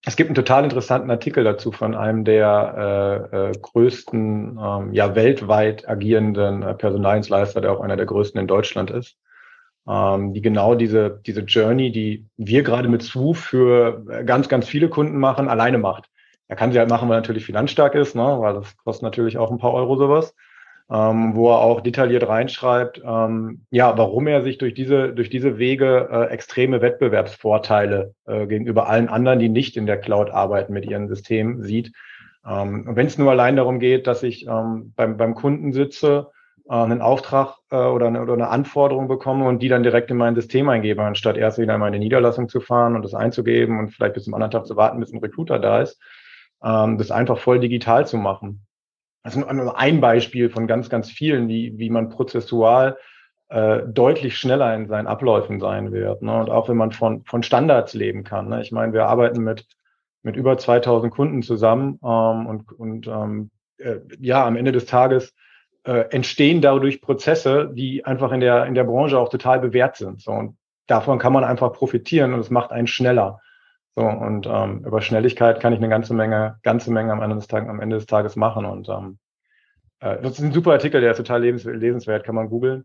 es 0.06 0.14
gibt 0.14 0.30
einen 0.30 0.36
total 0.36 0.62
interessanten 0.62 1.10
Artikel 1.10 1.42
dazu 1.42 1.72
von 1.72 1.96
einem 1.96 2.24
der 2.24 3.28
äh, 3.32 3.48
äh, 3.48 3.52
größten, 3.60 4.56
ähm, 4.62 4.92
ja 4.92 5.16
weltweit 5.16 5.88
agierenden 5.88 6.62
äh, 6.62 6.74
Personaldienstleister, 6.74 7.60
der 7.60 7.72
auch 7.72 7.80
einer 7.80 7.96
der 7.96 8.06
größten 8.06 8.40
in 8.40 8.46
Deutschland 8.46 8.92
ist, 8.92 9.18
ähm, 9.88 10.32
die 10.32 10.42
genau 10.42 10.76
diese 10.76 11.20
diese 11.26 11.40
Journey, 11.40 11.90
die 11.90 12.24
wir 12.36 12.62
gerade 12.62 12.88
mit 12.88 13.02
Swoof 13.02 13.40
für 13.40 14.04
äh, 14.08 14.24
ganz 14.24 14.48
ganz 14.48 14.68
viele 14.68 14.88
Kunden 14.88 15.18
machen, 15.18 15.48
alleine 15.48 15.78
macht. 15.78 16.08
Er 16.46 16.54
kann 16.54 16.70
sie 16.70 16.78
halt 16.78 16.88
machen, 16.88 17.08
weil 17.08 17.16
er 17.16 17.22
natürlich 17.22 17.44
finanzstark 17.44 17.96
ist, 17.96 18.14
ne, 18.14 18.22
weil 18.22 18.54
das 18.54 18.76
kostet 18.76 19.02
natürlich 19.02 19.38
auch 19.38 19.50
ein 19.50 19.58
paar 19.58 19.74
Euro 19.74 19.96
sowas 19.96 20.36
ähm, 20.90 21.34
wo 21.34 21.50
er 21.50 21.58
auch 21.58 21.80
detailliert 21.80 22.28
reinschreibt, 22.28 23.02
ähm, 23.04 23.66
ja, 23.70 23.96
warum 23.98 24.26
er 24.28 24.42
sich 24.42 24.58
durch 24.58 24.74
diese, 24.74 25.12
durch 25.12 25.30
diese 25.30 25.58
Wege 25.58 26.08
äh, 26.10 26.32
extreme 26.32 26.80
Wettbewerbsvorteile 26.80 28.14
äh, 28.26 28.46
gegenüber 28.46 28.88
allen 28.88 29.08
anderen, 29.08 29.40
die 29.40 29.48
nicht 29.48 29.76
in 29.76 29.86
der 29.86 29.98
Cloud 29.98 30.30
arbeiten, 30.30 30.72
mit 30.72 30.86
ihren 30.86 31.08
Systemen 31.08 31.62
sieht. 31.62 31.92
Ähm, 32.48 32.84
wenn 32.88 33.06
es 33.06 33.18
nur 33.18 33.30
allein 33.32 33.56
darum 33.56 33.80
geht, 33.80 34.06
dass 34.06 34.22
ich 34.22 34.46
ähm, 34.46 34.92
beim, 34.94 35.16
beim 35.16 35.34
Kunden 35.34 35.72
sitze, 35.72 36.28
äh, 36.68 36.74
einen 36.74 37.02
Auftrag 37.02 37.56
äh, 37.70 37.76
oder, 37.76 38.06
eine, 38.06 38.22
oder 38.22 38.34
eine 38.34 38.48
Anforderung 38.48 39.08
bekomme 39.08 39.48
und 39.48 39.60
die 39.60 39.68
dann 39.68 39.82
direkt 39.82 40.12
in 40.12 40.16
mein 40.16 40.36
System 40.36 40.68
eingebe, 40.68 41.02
anstatt 41.02 41.36
erst 41.36 41.58
wieder 41.58 41.74
in 41.74 41.80
meine 41.80 41.98
Niederlassung 41.98 42.48
zu 42.48 42.60
fahren 42.60 42.94
und 42.94 43.02
das 43.02 43.14
einzugeben 43.14 43.80
und 43.80 43.90
vielleicht 43.90 44.14
bis 44.14 44.24
zum 44.24 44.34
anderen 44.34 44.52
Tag 44.52 44.66
zu 44.66 44.76
warten, 44.76 45.00
bis 45.00 45.12
ein 45.12 45.18
Recruiter 45.18 45.58
da 45.58 45.80
ist, 45.80 46.00
ähm, 46.62 46.98
das 46.98 47.10
einfach 47.10 47.38
voll 47.38 47.58
digital 47.58 48.06
zu 48.06 48.18
machen. 48.18 48.66
Das 49.26 49.34
ist 49.34 49.44
nur 49.44 49.76
ein 49.76 50.00
Beispiel 50.00 50.50
von 50.50 50.68
ganz, 50.68 50.88
ganz 50.88 51.10
vielen, 51.10 51.48
wie, 51.48 51.76
wie 51.78 51.90
man 51.90 52.10
prozessual 52.10 52.96
äh, 53.48 53.80
deutlich 53.84 54.38
schneller 54.38 54.72
in 54.72 54.86
seinen 54.86 55.08
Abläufen 55.08 55.58
sein 55.58 55.90
wird. 55.90 56.22
Ne? 56.22 56.38
Und 56.38 56.48
auch 56.48 56.68
wenn 56.68 56.76
man 56.76 56.92
von, 56.92 57.24
von 57.24 57.42
Standards 57.42 57.92
leben 57.94 58.22
kann. 58.22 58.48
Ne? 58.48 58.62
Ich 58.62 58.70
meine, 58.70 58.92
wir 58.92 59.06
arbeiten 59.06 59.42
mit, 59.42 59.66
mit 60.22 60.36
über 60.36 60.56
2000 60.56 61.12
Kunden 61.12 61.42
zusammen 61.42 61.98
ähm, 62.04 62.46
und, 62.46 62.70
und 62.70 63.08
ähm, 63.08 63.50
äh, 63.78 63.96
ja, 64.20 64.46
am 64.46 64.54
Ende 64.54 64.70
des 64.70 64.86
Tages 64.86 65.34
äh, 65.82 66.04
entstehen 66.10 66.60
dadurch 66.60 67.00
Prozesse, 67.00 67.72
die 67.74 68.04
einfach 68.04 68.30
in 68.30 68.38
der, 68.38 68.66
in 68.66 68.74
der 68.74 68.84
Branche 68.84 69.18
auch 69.18 69.28
total 69.28 69.58
bewährt 69.58 69.96
sind. 69.96 70.22
So, 70.22 70.30
und 70.30 70.56
davon 70.86 71.18
kann 71.18 71.32
man 71.32 71.42
einfach 71.42 71.72
profitieren 71.72 72.32
und 72.32 72.38
es 72.38 72.50
macht 72.50 72.70
einen 72.70 72.86
schneller. 72.86 73.40
So, 73.98 74.02
und 74.02 74.46
ähm, 74.46 74.84
über 74.84 75.00
Schnelligkeit 75.00 75.58
kann 75.58 75.72
ich 75.72 75.78
eine 75.78 75.88
ganze 75.88 76.12
Menge, 76.12 76.58
ganze 76.62 76.92
Menge 76.92 77.12
am 77.12 77.22
Ende 77.22 77.36
des 77.36 77.46
Tages, 77.46 77.68
am 77.70 77.80
Ende 77.80 77.96
des 77.96 78.04
Tages 78.04 78.36
machen. 78.36 78.66
Und 78.66 78.90
ähm, 78.90 79.18
äh, 80.00 80.20
das 80.20 80.32
ist 80.32 80.40
ein 80.40 80.52
super 80.52 80.72
Artikel, 80.72 81.00
der 81.00 81.12
ist 81.12 81.16
total 81.16 81.42
lesenswert, 81.42 82.24
kann 82.24 82.34
man 82.34 82.50
googeln. 82.50 82.84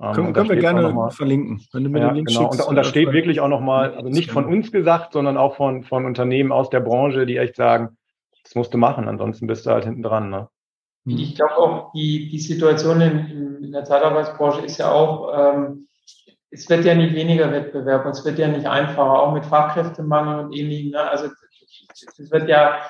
Ähm, 0.00 0.12
können, 0.12 0.32
können 0.32 0.48
wir 0.48 0.56
gerne 0.56 0.88
mal, 0.92 1.10
verlinken, 1.10 1.60
wenn 1.72 1.82
du 1.82 1.90
mir 1.90 1.98
ja, 1.98 2.08
den 2.08 2.14
Link 2.14 2.28
genau. 2.28 2.42
schickst. 2.42 2.60
Und, 2.60 2.68
und 2.68 2.76
da 2.76 2.84
steht 2.84 3.12
wirklich 3.12 3.40
auch 3.40 3.48
nochmal, 3.48 3.94
also 3.94 4.08
nicht 4.08 4.30
von 4.30 4.44
uns 4.44 4.70
gesagt, 4.70 5.14
sondern 5.14 5.36
auch 5.36 5.56
von, 5.56 5.82
von 5.82 6.06
Unternehmen 6.06 6.52
aus 6.52 6.70
der 6.70 6.80
Branche, 6.80 7.26
die 7.26 7.38
echt 7.38 7.56
sagen, 7.56 7.96
das 8.44 8.54
musst 8.54 8.72
du 8.72 8.78
machen, 8.78 9.08
ansonsten 9.08 9.48
bist 9.48 9.66
du 9.66 9.70
halt 9.70 9.84
hinten 9.84 10.02
dran. 10.04 10.30
Ne? 10.30 10.48
Ich 11.06 11.34
glaube 11.34 11.56
auch, 11.56 11.92
die, 11.92 12.28
die 12.28 12.38
Situation 12.38 13.00
in, 13.00 13.64
in 13.64 13.72
der 13.72 13.84
Zeitarbeitsbranche 13.84 14.64
ist 14.64 14.78
ja 14.78 14.92
auch, 14.92 15.54
ähm, 15.54 15.88
es 16.52 16.68
wird 16.68 16.84
ja 16.84 16.94
nicht 16.94 17.14
weniger 17.14 17.50
Wettbewerb, 17.50 18.04
es 18.06 18.24
wird 18.24 18.38
ja 18.38 18.46
nicht 18.46 18.66
einfacher, 18.66 19.22
auch 19.22 19.32
mit 19.32 19.46
Fachkräftemangel 19.46 20.44
und 20.44 20.52
ähnlichem. 20.52 20.90
Ne? 20.90 21.00
Also 21.00 21.28
es 22.18 22.30
wird 22.30 22.48
ja, 22.48 22.82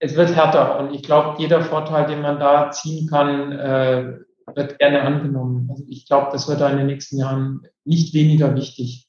es 0.00 0.16
wird 0.16 0.34
härter 0.34 0.80
und 0.80 0.92
ich 0.92 1.02
glaube, 1.02 1.40
jeder 1.40 1.62
Vorteil, 1.62 2.06
den 2.06 2.22
man 2.22 2.40
da 2.40 2.72
ziehen 2.72 3.08
kann, 3.08 3.52
äh, 3.52 4.18
wird 4.54 4.78
gerne 4.78 5.02
angenommen. 5.02 5.68
Also 5.70 5.84
ich 5.88 6.06
glaube, 6.06 6.28
das 6.32 6.48
wird 6.48 6.60
da 6.60 6.68
in 6.68 6.78
den 6.78 6.88
nächsten 6.88 7.16
Jahren 7.16 7.62
nicht 7.84 8.14
weniger 8.14 8.54
wichtig. 8.56 9.06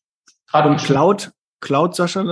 Gerade 0.50 0.70
und 0.70 0.78
Cloud, 0.78 1.32
Cloud, 1.60 1.96
Sascha, 1.96 2.24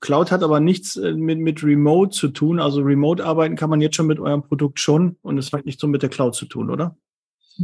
Cloud 0.00 0.32
hat 0.32 0.42
aber 0.42 0.60
nichts 0.60 0.96
äh, 0.96 1.12
mit, 1.12 1.40
mit 1.40 1.62
Remote 1.62 2.10
zu 2.10 2.28
tun. 2.28 2.58
Also 2.58 2.80
Remote 2.80 3.22
arbeiten 3.22 3.54
kann 3.54 3.68
man 3.68 3.82
jetzt 3.82 3.96
schon 3.96 4.06
mit 4.06 4.18
eurem 4.18 4.42
Produkt 4.42 4.80
schon 4.80 5.16
und 5.20 5.36
es 5.36 5.52
hat 5.52 5.66
nicht 5.66 5.78
so 5.78 5.86
mit 5.86 6.02
der 6.02 6.08
Cloud 6.08 6.34
zu 6.34 6.46
tun, 6.46 6.70
oder? 6.70 6.96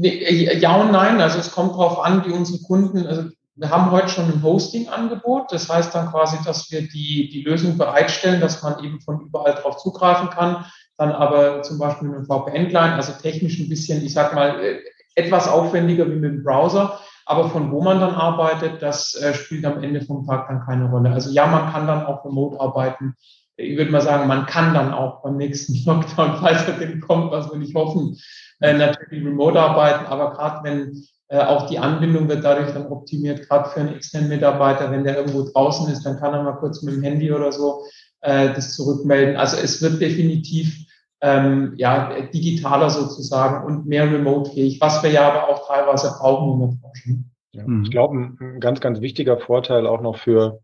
Äh, 0.02 0.58
ja 0.58 0.76
und 0.76 0.92
nein. 0.92 1.22
Also 1.22 1.38
es 1.38 1.50
kommt 1.50 1.72
darauf 1.72 2.04
an, 2.04 2.26
wie 2.26 2.32
unsere 2.32 2.62
Kunden, 2.62 3.06
also 3.06 3.30
wir 3.56 3.70
haben 3.70 3.90
heute 3.90 4.08
schon 4.08 4.24
ein 4.24 4.42
Hosting-Angebot. 4.42 5.52
Das 5.52 5.68
heißt 5.68 5.94
dann 5.94 6.10
quasi, 6.10 6.38
dass 6.44 6.70
wir 6.70 6.82
die, 6.82 7.28
die 7.28 7.42
Lösung 7.42 7.78
bereitstellen, 7.78 8.40
dass 8.40 8.62
man 8.62 8.82
eben 8.82 9.00
von 9.00 9.20
überall 9.20 9.54
drauf 9.54 9.76
zugreifen 9.78 10.30
kann. 10.30 10.64
Dann 10.96 11.12
aber 11.12 11.62
zum 11.62 11.78
Beispiel 11.78 12.08
mit 12.08 12.18
einem 12.18 12.26
VPN-Client, 12.26 12.94
also 12.94 13.12
technisch 13.20 13.58
ein 13.58 13.68
bisschen, 13.68 14.04
ich 14.04 14.12
sag 14.12 14.34
mal, 14.34 14.60
äh, 14.60 14.78
etwas 15.14 15.48
aufwendiger 15.48 16.06
wie 16.06 16.16
mit 16.16 16.32
dem 16.32 16.44
Browser. 16.44 17.00
Aber 17.26 17.48
von 17.48 17.70
wo 17.70 17.80
man 17.80 18.00
dann 18.00 18.14
arbeitet, 18.14 18.82
das 18.82 19.14
äh, 19.14 19.34
spielt 19.34 19.64
am 19.64 19.82
Ende 19.82 20.02
vom 20.02 20.26
Tag 20.26 20.48
dann 20.48 20.64
keine 20.66 20.90
Rolle. 20.90 21.10
Also 21.10 21.30
ja, 21.30 21.46
man 21.46 21.72
kann 21.72 21.86
dann 21.86 22.04
auch 22.04 22.24
remote 22.24 22.60
arbeiten. 22.60 23.14
Ich 23.56 23.76
würde 23.76 23.92
mal 23.92 24.00
sagen, 24.00 24.26
man 24.26 24.46
kann 24.46 24.74
dann 24.74 24.92
auch 24.92 25.22
beim 25.22 25.36
nächsten 25.36 25.84
Lockdown, 25.86 26.38
falls 26.40 26.66
er 26.66 26.74
denn 26.74 27.00
kommt, 27.00 27.30
was 27.30 27.50
wir 27.50 27.58
nicht 27.58 27.74
hoffen, 27.74 28.18
äh, 28.60 28.74
natürlich 28.74 29.24
remote 29.24 29.60
arbeiten. 29.60 30.06
Aber 30.06 30.32
gerade 30.32 30.64
wenn 30.64 31.04
auch 31.28 31.68
die 31.68 31.78
Anbindung 31.78 32.28
wird 32.28 32.44
dadurch 32.44 32.72
dann 32.72 32.86
optimiert, 32.86 33.48
gerade 33.48 33.70
für 33.70 33.80
einen 33.80 33.94
externen 33.94 34.28
Mitarbeiter, 34.28 34.90
wenn 34.90 35.04
der 35.04 35.16
irgendwo 35.16 35.42
draußen 35.42 35.90
ist, 35.92 36.04
dann 36.04 36.18
kann 36.18 36.34
er 36.34 36.42
mal 36.42 36.58
kurz 36.58 36.82
mit 36.82 36.94
dem 36.94 37.02
Handy 37.02 37.32
oder 37.32 37.50
so 37.50 37.84
äh, 38.20 38.52
das 38.54 38.74
zurückmelden. 38.74 39.36
Also 39.36 39.56
es 39.56 39.80
wird 39.82 40.00
definitiv 40.00 40.86
ähm, 41.20 41.72
ja, 41.76 42.20
digitaler 42.34 42.90
sozusagen 42.90 43.64
und 43.66 43.86
mehr 43.86 44.10
remote-fähig, 44.12 44.80
was 44.80 45.02
wir 45.02 45.10
ja 45.10 45.32
aber 45.32 45.48
auch 45.48 45.66
teilweise 45.66 46.14
brauchen 46.18 46.52
in 46.52 46.60
der 46.60 46.76
Branche. 46.76 47.24
Ja, 47.52 47.66
mhm. 47.66 47.84
Ich 47.84 47.90
glaube, 47.90 48.16
ein 48.16 48.60
ganz, 48.60 48.80
ganz 48.80 49.00
wichtiger 49.00 49.38
Vorteil 49.38 49.86
auch 49.86 50.02
noch 50.02 50.16
für, 50.18 50.60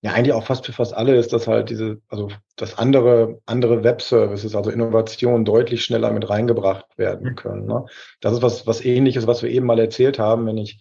ja, 0.00 0.12
eigentlich 0.12 0.32
auch 0.32 0.44
fast 0.44 0.64
für 0.64 0.72
fast 0.72 0.94
alle 0.94 1.16
ist, 1.16 1.32
dass 1.32 1.48
halt 1.48 1.70
diese, 1.70 2.00
also, 2.08 2.28
dass 2.56 2.78
andere, 2.78 3.40
andere 3.46 3.82
Web-Services, 3.82 4.54
also 4.54 4.70
Innovationen 4.70 5.44
deutlich 5.44 5.84
schneller 5.84 6.12
mit 6.12 6.28
reingebracht 6.30 6.86
werden 6.96 7.34
können. 7.34 7.66
Ne? 7.66 7.84
Das 8.20 8.32
ist 8.32 8.42
was, 8.42 8.66
was 8.66 8.84
ähnliches, 8.84 9.26
was 9.26 9.42
wir 9.42 9.50
eben 9.50 9.66
mal 9.66 9.80
erzählt 9.80 10.18
haben, 10.18 10.46
wenn 10.46 10.56
ich 10.56 10.80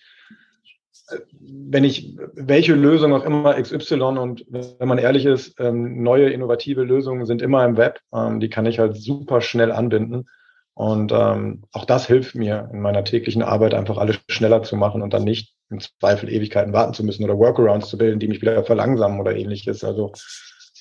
wenn 1.40 1.84
ich 1.84 2.18
welche 2.34 2.74
Lösung 2.74 3.14
auch 3.14 3.24
immer 3.24 3.54
XY 3.62 4.02
und 4.18 4.46
wenn 4.50 4.88
man 4.88 4.98
ehrlich 4.98 5.26
ist, 5.26 5.60
ähm, 5.60 6.04
neue 6.04 6.30
innovative 6.30 6.84
Lösungen 6.84 7.26
sind 7.26 7.42
immer 7.42 7.64
im 7.66 7.78
Web. 7.78 8.02
Ähm, 8.14 8.40
die 8.40 8.50
kann 8.50 8.66
ich 8.66 8.80
halt 8.80 8.98
super 8.98 9.42
schnell 9.42 9.72
anbinden. 9.72 10.28
Und 10.74 11.12
ähm, 11.12 11.64
auch 11.72 11.86
das 11.86 12.08
hilft 12.08 12.36
mir 12.36 12.70
in 12.74 12.82
meiner 12.82 13.04
täglichen 13.04 13.42
Arbeit 13.42 13.74
einfach 13.74 13.98
alles 13.98 14.20
schneller 14.30 14.64
zu 14.64 14.76
machen 14.76 15.02
und 15.02 15.14
dann 15.14 15.24
nicht 15.24 15.56
im 15.70 15.80
Zweifel 15.80 16.30
Ewigkeiten 16.30 16.74
warten 16.74 16.94
zu 16.94 17.04
müssen 17.04 17.24
oder 17.24 17.38
Workarounds 17.38 17.90
zu 17.90 17.98
bilden, 17.98 18.20
die 18.20 18.28
mich 18.28 18.42
wieder 18.42 18.64
verlangsamen 18.64 19.20
oder 19.20 19.36
ähnliches. 19.36 19.84
Also 19.84 20.14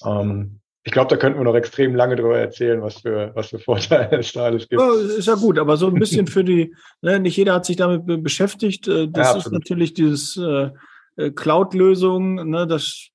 ähm, 0.05 0.61
ich 0.87 0.93
glaube, 0.93 1.09
da 1.11 1.17
könnten 1.17 1.41
wir 1.41 1.45
noch 1.45 1.57
extrem 1.57 1.97
lange 1.97 2.15
darüber 2.15 2.39
erzählen, 2.39 2.81
was 2.81 3.01
für, 3.01 3.33
was 3.35 3.49
für 3.49 3.59
Vorteile 3.59 4.09
es 4.21 4.33
da 4.33 4.45
alles 4.45 4.69
gibt. 4.69 4.81
Ja, 4.81 4.95
ist 4.95 5.27
ja 5.27 5.35
gut, 5.35 5.59
aber 5.59 5.77
so 5.77 5.89
ein 5.89 5.95
bisschen 5.95 6.29
für 6.29 6.45
die, 6.45 6.75
ne, 7.03 7.19
nicht 7.19 7.37
jeder 7.37 7.55
hat 7.55 7.67
sich 7.67 7.77
damit 7.77 8.23
beschäftigt. 8.23 8.87
Äh, 8.87 9.09
das 9.09 9.33
ja, 9.33 9.39
ist 9.39 9.51
natürlich 9.51 9.95
dieses 9.95 10.37
äh, 10.37 10.71
äh, 11.17 11.31
Cloud-Lösung, 11.33 12.51
ne, 12.51 12.69
das 12.69 13.09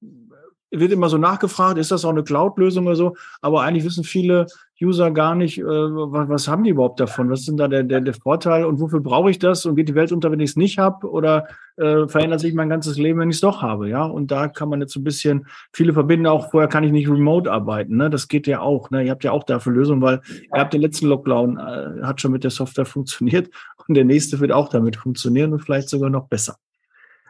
wird 0.72 0.92
immer 0.92 1.10
so 1.10 1.18
nachgefragt, 1.18 1.78
ist 1.78 1.92
das 1.92 2.06
auch 2.06 2.12
eine 2.12 2.24
Cloud-Lösung 2.24 2.86
oder 2.88 2.96
so? 2.96 3.16
Aber 3.42 3.62
eigentlich 3.62 3.84
wissen 3.84 4.04
viele 4.04 4.48
User 4.82 5.12
gar 5.12 5.36
nicht, 5.36 5.60
äh, 5.60 5.64
was, 5.64 6.30
was, 6.30 6.48
haben 6.48 6.64
die 6.64 6.72
überhaupt 6.72 7.00
davon? 7.00 7.30
Was 7.30 7.46
denn 7.46 7.58
da 7.58 7.68
der, 7.68 7.84
der, 7.84 8.02
der 8.02 8.14
Vorteil 8.14 8.66
und 8.66 8.80
wofür 8.80 9.00
brauche 9.00 9.30
ich 9.30 9.38
das? 9.38 9.66
Und 9.66 9.76
geht 9.76 9.90
die 9.90 9.96
Welt 9.96 10.12
unter, 10.12 10.32
wenn 10.32 10.40
ich 10.40 10.52
es 10.52 10.56
nicht 10.56 10.80
habe? 10.80 11.10
Oder 11.10 11.48
äh, 11.78 12.08
verändert 12.08 12.40
sich 12.40 12.54
mein 12.54 12.70
ganzes 12.70 12.98
Leben, 12.98 13.20
wenn 13.20 13.30
ich 13.30 13.36
es 13.36 13.42
doch 13.42 13.62
habe? 13.62 13.90
Ja, 13.90 14.06
und 14.06 14.32
da 14.32 14.48
kann 14.48 14.70
man 14.70 14.82
jetzt 14.82 14.94
so 14.94 15.00
ein 15.00 15.04
bisschen, 15.04 15.46
viele 15.74 15.94
verbinden 15.94 16.26
auch, 16.26 16.50
vorher 16.50 16.70
kann 16.70 16.84
ich 16.84 16.92
nicht 16.92 17.10
remote 17.10 17.52
arbeiten. 17.52 17.98
Ne? 17.98 18.10
Das 18.10 18.28
geht 18.28 18.48
ja 18.48 18.62
auch. 18.62 18.90
Ne? 18.90 19.04
Ihr 19.04 19.12
habt 19.12 19.24
ja 19.24 19.32
auch 19.32 19.44
dafür 19.44 19.74
Lösungen, 19.74 20.02
weil 20.02 20.22
ihr 20.54 20.60
habt 20.60 20.74
den 20.74 20.82
letzten 20.82 21.08
Lockdown, 21.08 21.58
äh, 21.58 22.04
hat 22.04 22.22
schon 22.22 22.32
mit 22.32 22.44
der 22.44 22.52
Software 22.52 22.86
funktioniert 22.86 23.50
und 23.88 23.96
der 23.96 24.06
nächste 24.06 24.40
wird 24.40 24.52
auch 24.52 24.70
damit 24.70 24.96
funktionieren 24.96 25.54
und 25.54 25.60
vielleicht 25.60 25.90
sogar 25.90 26.10
noch 26.10 26.28
besser. 26.28 26.56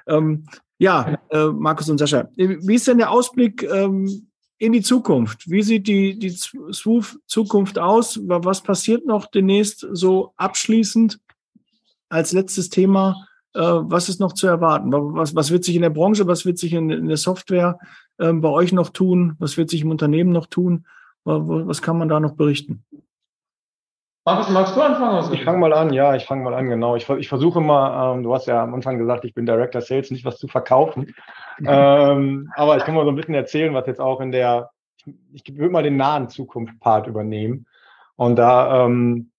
Ähm, 0.07 0.45
ja, 0.81 1.19
äh, 1.29 1.45
Markus 1.45 1.89
und 1.91 1.99
Sascha, 1.99 2.27
wie 2.35 2.73
ist 2.73 2.87
denn 2.87 2.97
der 2.97 3.11
Ausblick 3.11 3.61
ähm, 3.61 4.27
in 4.57 4.71
die 4.71 4.81
Zukunft? 4.81 5.47
Wie 5.47 5.61
sieht 5.61 5.87
die, 5.87 6.17
die 6.17 6.31
Swoof-Zukunft 6.31 7.77
aus? 7.77 8.19
Was 8.23 8.63
passiert 8.63 9.05
noch 9.05 9.27
demnächst 9.27 9.85
so 9.91 10.33
abschließend 10.37 11.19
als 12.09 12.31
letztes 12.31 12.69
Thema? 12.69 13.27
Äh, 13.53 13.61
was 13.61 14.09
ist 14.09 14.19
noch 14.19 14.33
zu 14.33 14.47
erwarten? 14.47 14.91
Was, 14.91 15.35
was 15.35 15.51
wird 15.51 15.63
sich 15.65 15.75
in 15.75 15.83
der 15.83 15.91
Branche, 15.91 16.25
was 16.25 16.47
wird 16.47 16.57
sich 16.57 16.73
in, 16.73 16.89
in 16.89 17.07
der 17.09 17.17
Software 17.17 17.77
äh, 18.17 18.33
bei 18.33 18.49
euch 18.49 18.73
noch 18.73 18.89
tun? 18.89 19.35
Was 19.37 19.57
wird 19.57 19.69
sich 19.69 19.81
im 19.81 19.91
Unternehmen 19.91 20.31
noch 20.31 20.47
tun? 20.47 20.87
Was 21.23 21.83
kann 21.83 21.99
man 21.99 22.09
da 22.09 22.19
noch 22.19 22.33
berichten? 22.33 22.83
Markus, 24.23 24.49
magst 24.49 24.75
du 24.75 24.81
anfangen? 24.81 25.15
Also? 25.15 25.33
Ich 25.33 25.43
fange 25.43 25.57
mal 25.57 25.73
an, 25.73 25.93
ja, 25.93 26.15
ich 26.15 26.25
fange 26.25 26.43
mal 26.43 26.53
an, 26.53 26.69
genau. 26.69 26.95
Ich, 26.95 27.09
ich 27.09 27.27
versuche 27.27 27.59
mal, 27.59 28.13
ähm, 28.13 28.23
du 28.23 28.33
hast 28.33 28.45
ja 28.45 28.61
am 28.61 28.75
Anfang 28.75 28.99
gesagt, 28.99 29.25
ich 29.25 29.33
bin 29.33 29.47
Director 29.47 29.81
Sales, 29.81 30.11
nicht 30.11 30.25
was 30.25 30.37
zu 30.37 30.47
verkaufen. 30.47 31.15
ähm, 31.65 32.51
aber 32.55 32.77
ich 32.77 32.83
kann 32.83 32.93
mal 32.93 33.03
so 33.03 33.09
ein 33.09 33.15
bisschen 33.15 33.33
erzählen, 33.33 33.73
was 33.73 33.87
jetzt 33.87 33.99
auch 33.99 34.21
in 34.21 34.31
der, 34.31 34.69
ich, 35.33 35.43
ich 35.43 35.57
würde 35.57 35.71
mal 35.71 35.81
den 35.81 35.97
nahen 35.97 36.29
Zukunft-Part 36.29 37.07
übernehmen. 37.07 37.65
Und 38.15 38.35
da, 38.35 38.85
ähm, 38.85 39.31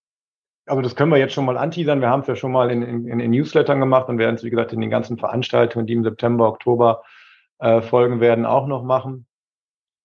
also 0.67 0.83
das 0.83 0.97
können 0.97 1.13
wir 1.13 1.19
jetzt 1.19 1.35
schon 1.35 1.45
mal 1.45 1.59
anteasern. 1.59 2.01
Wir 2.01 2.11
haben 2.11 2.23
es 2.23 2.27
ja 2.27 2.35
schon 2.35 2.51
mal 2.51 2.69
in, 2.73 2.83
in, 2.83 3.21
in 3.21 3.31
Newslettern 3.31 3.79
gemacht 3.79 4.09
und 4.09 4.19
werden 4.19 4.35
es, 4.35 4.43
wie 4.43 4.51
gesagt, 4.51 4.73
in 4.73 4.81
den 4.81 4.91
ganzen 4.91 5.17
Veranstaltungen, 5.17 5.87
die 5.87 5.93
im 5.93 6.03
September, 6.03 6.49
Oktober 6.49 7.03
äh, 7.61 7.83
folgen 7.83 8.19
werden, 8.19 8.45
auch 8.45 8.67
noch 8.67 8.83
machen. 8.83 9.27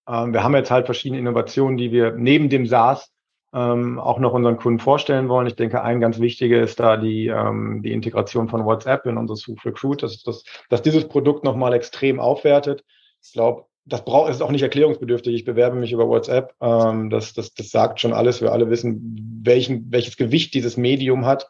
Ähm, 0.07 0.33
wir 0.33 0.43
haben 0.43 0.53
jetzt 0.53 0.69
halt 0.69 0.85
verschiedene 0.85 1.19
Innovationen, 1.19 1.77
die 1.77 1.91
wir 1.91 2.11
neben 2.11 2.49
dem 2.49 2.67
SaaS 2.67 3.11
ähm, 3.53 3.99
auch 3.99 4.19
noch 4.19 4.33
unseren 4.33 4.57
Kunden 4.57 4.79
vorstellen 4.79 5.29
wollen. 5.29 5.47
Ich 5.47 5.55
denke, 5.55 5.81
ein 5.81 5.99
ganz 6.01 6.19
wichtiger 6.19 6.61
ist 6.61 6.79
da 6.79 6.97
die, 6.97 7.27
ähm, 7.27 7.81
die 7.83 7.93
Integration 7.93 8.49
von 8.49 8.65
WhatsApp 8.65 9.05
in 9.05 9.17
unser 9.17 9.35
Soup 9.35 9.63
Recruit, 9.65 10.03
dass, 10.03 10.23
dass, 10.23 10.43
dass 10.69 10.81
dieses 10.81 11.07
Produkt 11.07 11.43
nochmal 11.43 11.73
extrem 11.73 12.19
aufwertet. 12.19 12.83
Ich 13.23 13.33
glaube, 13.33 13.65
das 13.85 14.03
braucht, 14.03 14.29
ist 14.29 14.41
auch 14.41 14.51
nicht 14.51 14.63
erklärungsbedürftig. 14.63 15.33
Ich 15.33 15.45
bewerbe 15.45 15.77
mich 15.77 15.93
über 15.93 16.07
WhatsApp. 16.07 16.53
Ähm, 16.61 17.09
das, 17.09 17.33
das, 17.33 17.53
das 17.53 17.69
sagt 17.69 18.01
schon 18.01 18.13
alles. 18.13 18.41
Wir 18.41 18.51
alle 18.51 18.69
wissen, 18.69 19.41
welchen, 19.43 19.91
welches 19.91 20.17
Gewicht 20.17 20.53
dieses 20.53 20.75
Medium 20.75 21.25
hat 21.25 21.49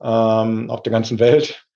ähm, 0.00 0.68
auf 0.70 0.82
der 0.82 0.92
ganzen 0.92 1.18
Welt. 1.18 1.66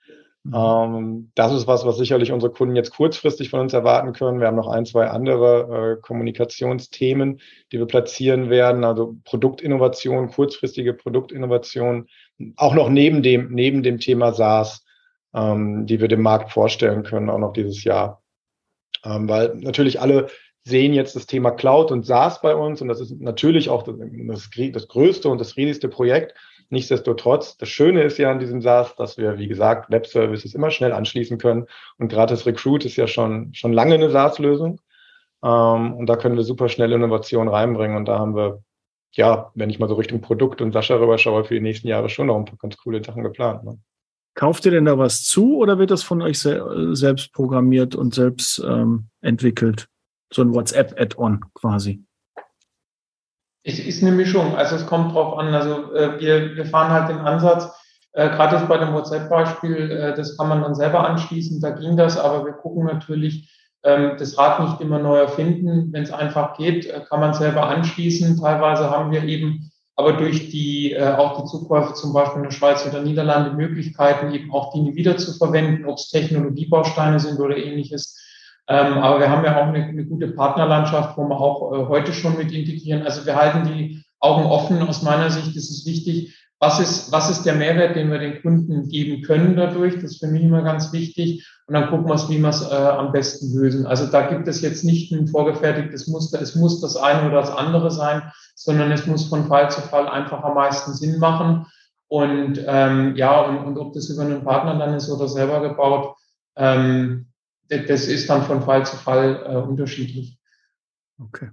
Mhm. 0.47 0.55
Ähm, 0.55 1.31
das 1.35 1.53
ist 1.53 1.67
was, 1.67 1.85
was 1.85 1.97
sicherlich 1.97 2.31
unsere 2.31 2.53
Kunden 2.53 2.77
jetzt 2.77 2.93
kurzfristig 2.93 3.51
von 3.51 3.61
uns 3.61 3.73
erwarten 3.73 4.13
können. 4.13 4.39
Wir 4.39 4.47
haben 4.47 4.57
noch 4.57 4.69
ein, 4.69 4.87
zwei 4.87 5.09
andere 5.09 5.97
äh, 5.99 6.01
Kommunikationsthemen, 6.01 7.41
die 7.73 7.79
wir 7.79 7.87
platzieren 7.87 8.49
werden, 8.49 8.85
also 8.85 9.17
Produktinnovation, 9.25 10.31
kurzfristige 10.31 10.95
Produktinnovation, 10.95 12.07
auch 12.57 12.75
noch 12.75 12.89
neben 12.89 13.23
dem, 13.23 13.51
neben 13.51 13.83
dem 13.83 13.99
Thema 13.99 14.33
SaaS, 14.33 14.85
ähm, 15.35 15.87
die 15.87 16.01
wir 16.01 16.09
dem 16.09 16.23
Markt 16.23 16.53
vorstellen 16.53 17.03
können, 17.03 17.29
auch 17.29 17.39
noch 17.39 17.53
dieses 17.53 17.83
Jahr. 17.83 18.23
Ähm, 19.05 19.29
weil 19.29 19.55
natürlich 19.57 20.01
alle 20.01 20.29
sehen 20.63 20.95
jetzt 20.95 21.17
das 21.17 21.27
Thema 21.27 21.51
Cloud 21.51 21.91
und 21.91 22.07
SaaS 22.07 22.41
bei 22.41 22.55
uns 22.55 22.81
und 22.81 22.89
das 22.89 23.01
ist 23.01 23.21
natürlich 23.21 23.69
auch 23.69 23.83
das, 23.83 23.97
das, 23.99 24.51
das 24.73 24.89
größte 24.89 25.29
und 25.29 25.41
das 25.41 25.57
riesigste 25.57 25.89
Projekt. 25.89 26.35
Nichtsdestotrotz, 26.71 27.57
das 27.57 27.69
Schöne 27.69 28.03
ist 28.03 28.19
ja 28.19 28.31
an 28.31 28.39
diesem 28.39 28.61
SaaS, 28.61 28.95
dass 28.97 29.19
wir, 29.19 29.39
wie 29.39 29.49
gesagt, 29.49 29.91
Web-Services 29.91 30.55
immer 30.55 30.71
schnell 30.71 30.93
anschließen 30.93 31.39
können. 31.39 31.67
Und 31.99 32.13
das 32.13 32.47
Recruit 32.47 32.85
ist 32.85 32.97
ja 32.97 33.07
schon, 33.07 33.55
schon 33.55 33.73
lange 33.73 33.95
eine 33.95 34.11
SaaS-Lösung. 34.11 34.81
Ähm, 35.45 35.95
und 35.95 36.07
da 36.07 36.17
können 36.17 36.37
wir 36.37 36.45
super 36.45 36.69
schnell 36.69 36.93
Innovationen 36.93 37.49
reinbringen. 37.49 37.97
Und 37.97 38.07
da 38.07 38.19
haben 38.19 38.35
wir, 38.35 38.63
ja, 39.13 39.51
wenn 39.55 39.71
ich 39.71 39.79
mal 39.79 39.89
so 39.89 39.95
Richtung 39.95 40.21
Produkt 40.21 40.61
und 40.61 40.73
Sascha 40.73 40.97
rüberschaue, 40.97 41.45
für 41.45 41.55
die 41.55 41.61
nächsten 41.61 41.89
Jahre 41.89 42.09
schon 42.09 42.27
noch 42.27 42.37
ein 42.37 42.45
paar 42.45 42.59
ganz 42.59 42.77
coole 42.77 43.03
Sachen 43.03 43.23
geplant. 43.23 43.65
Ne? 43.65 43.79
Kauft 44.35 44.67
ihr 44.67 44.73
denn 44.73 44.85
da 44.85 44.99
was 44.99 45.23
zu 45.23 45.57
oder 45.57 45.79
wird 45.79 45.91
das 45.91 46.03
von 46.03 46.21
euch 46.21 46.39
se 46.39 46.95
selbst 46.95 47.33
programmiert 47.33 47.95
und 47.95 48.15
selbst 48.15 48.63
ähm, 48.67 49.09
entwickelt? 49.23 49.89
So 50.33 50.43
ein 50.43 50.53
WhatsApp-Add-on 50.53 51.41
quasi. 51.55 52.03
Es 53.67 53.81
ist 53.81 54.03
eine 54.03 54.13
Mischung. 54.13 54.57
Also 54.57 54.77
es 54.77 54.87
kommt 54.87 55.13
drauf 55.13 55.37
an. 55.39 55.53
Also 55.53 55.93
äh, 55.93 56.21
wir, 56.21 56.55
wir 56.55 56.67
fahren 56.67 56.93
halt 56.93 57.09
den 57.09 57.19
Ansatz, 57.19 57.69
äh, 58.13 58.29
gerade 58.31 58.57
jetzt 58.57 58.69
bei 58.69 58.79
dem 58.79 58.95
WhatsApp-Beispiel, 58.95 59.91
äh, 59.91 60.15
das 60.15 60.37
kann 60.37 60.49
man 60.49 60.63
dann 60.63 60.77
selber 60.77 61.07
anschließen, 61.07 61.61
da 61.61 61.71
ging 61.71 61.97
das, 61.97 62.17
aber 62.17 62.47
wir 62.47 62.53
gucken 62.53 62.85
natürlich, 62.85 63.53
ähm, 63.83 64.13
das 64.19 64.39
Rad 64.39 64.61
nicht 64.61 64.81
immer 64.81 65.01
neu 65.01 65.19
erfinden. 65.19 65.93
Wenn 65.93 66.05
es 66.05 66.13
einfach 66.13 66.57
geht, 66.57 66.87
äh, 66.87 67.01
kann 67.09 67.21
man 67.21 67.35
selber 67.35 67.69
anschließen. 67.69 68.41
Teilweise 68.41 68.89
haben 68.89 69.11
wir 69.11 69.25
eben 69.25 69.71
aber 69.97 70.13
durch 70.13 70.51
die 70.51 70.93
äh, 70.93 71.15
auch 71.15 71.41
die 71.41 71.49
Zukäufe 71.49 71.95
zum 71.95 72.13
Beispiel 72.13 72.39
in 72.39 72.45
der 72.45 72.51
Schweiz 72.51 72.87
oder 72.87 73.03
Niederlande 73.03 73.53
Möglichkeiten, 73.53 74.33
eben 74.33 74.53
auch 74.53 74.73
Dinge 74.73 74.95
wieder 74.95 75.17
zu 75.17 75.33
verwenden, 75.33 75.87
ob 75.87 75.97
es 75.97 76.11
Technologiebausteine 76.11 77.19
sind 77.19 77.41
oder 77.41 77.57
ähnliches. 77.57 78.17
Ähm, 78.69 78.99
aber 78.99 79.21
wir 79.21 79.31
haben 79.31 79.45
ja 79.45 79.57
auch 79.61 79.69
eine, 79.69 79.85
eine 79.85 80.05
gute 80.07 80.29
Partnerlandschaft, 80.29 81.17
wo 81.17 81.29
wir 81.29 81.41
auch 81.41 81.73
äh, 81.73 81.87
heute 81.89 82.13
schon 82.13 82.37
mit 82.37 82.53
integrieren. 82.53 83.03
Also 83.03 83.25
wir 83.25 83.37
halten 83.37 83.65
die 83.65 84.03
Augen 84.19 84.45
offen. 84.45 84.83
Aus 84.83 85.03
meiner 85.03 85.31
Sicht 85.31 85.55
ist 85.57 85.71
es 85.71 85.87
wichtig, 85.87 86.37
was 86.59 86.81
ist, 86.81 87.13
was 87.13 87.29
ist 87.31 87.45
der 87.45 87.55
Mehrwert, 87.55 87.97
den 87.97 88.11
wir 88.11 88.19
den 88.19 88.41
Kunden 88.41 88.89
geben 88.89 89.23
können 89.23 89.57
dadurch? 89.57 89.95
Das 89.95 90.13
ist 90.13 90.21
für 90.21 90.27
mich 90.27 90.43
immer 90.43 90.63
ganz 90.63 90.93
wichtig. 90.93 91.47
Und 91.67 91.75
dann 91.75 91.91
gucken 91.91 92.09
wir, 92.09 92.29
wie 92.29 92.39
wir 92.39 92.49
es 92.49 92.63
äh, 92.63 92.75
am 92.75 93.13
besten 93.13 93.55
lösen. 93.55 93.87
Also 93.87 94.07
da 94.07 94.27
gibt 94.27 94.49
es 94.49 94.63
jetzt 94.63 94.83
nicht 94.83 95.13
ein 95.13 95.29
vorgefertigtes 95.29 96.07
Muster. 96.09 96.41
Es 96.41 96.55
muss 96.55 96.81
das 96.81 96.97
eine 96.97 97.29
oder 97.29 97.43
das 97.43 97.51
andere 97.51 97.91
sein, 97.91 98.23
sondern 98.55 98.91
es 98.91 99.07
muss 99.07 99.29
von 99.29 99.47
Fall 99.47 99.71
zu 99.71 99.83
Fall 99.83 100.09
einfach 100.09 100.43
am 100.45 100.55
meisten 100.55 100.95
Sinn 100.95 101.19
machen. 101.19 101.67
Und 102.09 102.65
ähm, 102.67 103.17
ja, 103.17 103.43
und, 103.43 103.59
und 103.59 103.79
ob 103.79 103.93
das 103.93 104.09
über 104.09 104.23
einen 104.23 104.45
Partner 104.45 104.79
dann 104.79 104.95
ist 104.95 105.11
oder 105.11 105.29
selber 105.29 105.61
gebaut, 105.61 106.17
ähm, 106.57 107.26
das 107.69 108.07
ist 108.07 108.29
dann 108.31 108.45
von 108.45 108.63
Fall 108.63 108.87
zu 108.87 108.97
Fall 108.97 109.45
äh, 109.47 109.57
unterschiedlich. 109.57 110.39
Okay. 111.19 111.51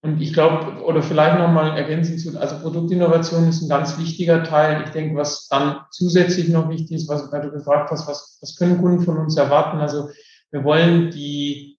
Und 0.00 0.20
ich 0.20 0.32
glaube, 0.32 0.80
oder 0.84 1.02
vielleicht 1.02 1.38
nochmal 1.38 1.76
ergänzend 1.76 2.20
zu, 2.20 2.38
also 2.38 2.60
Produktinnovation 2.60 3.48
ist 3.48 3.62
ein 3.62 3.68
ganz 3.68 3.98
wichtiger 3.98 4.44
Teil. 4.44 4.84
Ich 4.84 4.90
denke, 4.90 5.16
was 5.16 5.48
dann 5.48 5.80
zusätzlich 5.90 6.48
noch 6.48 6.68
wichtig 6.68 6.92
ist, 6.92 7.08
was, 7.08 7.32
weil 7.32 7.42
du 7.42 7.50
gefragt 7.50 7.90
hast, 7.90 8.06
was, 8.06 8.38
was 8.40 8.56
können 8.56 8.80
Kunden 8.80 9.04
von 9.04 9.18
uns 9.18 9.36
erwarten? 9.36 9.78
Also 9.78 10.08
wir 10.52 10.62
wollen 10.62 11.10
die, 11.10 11.78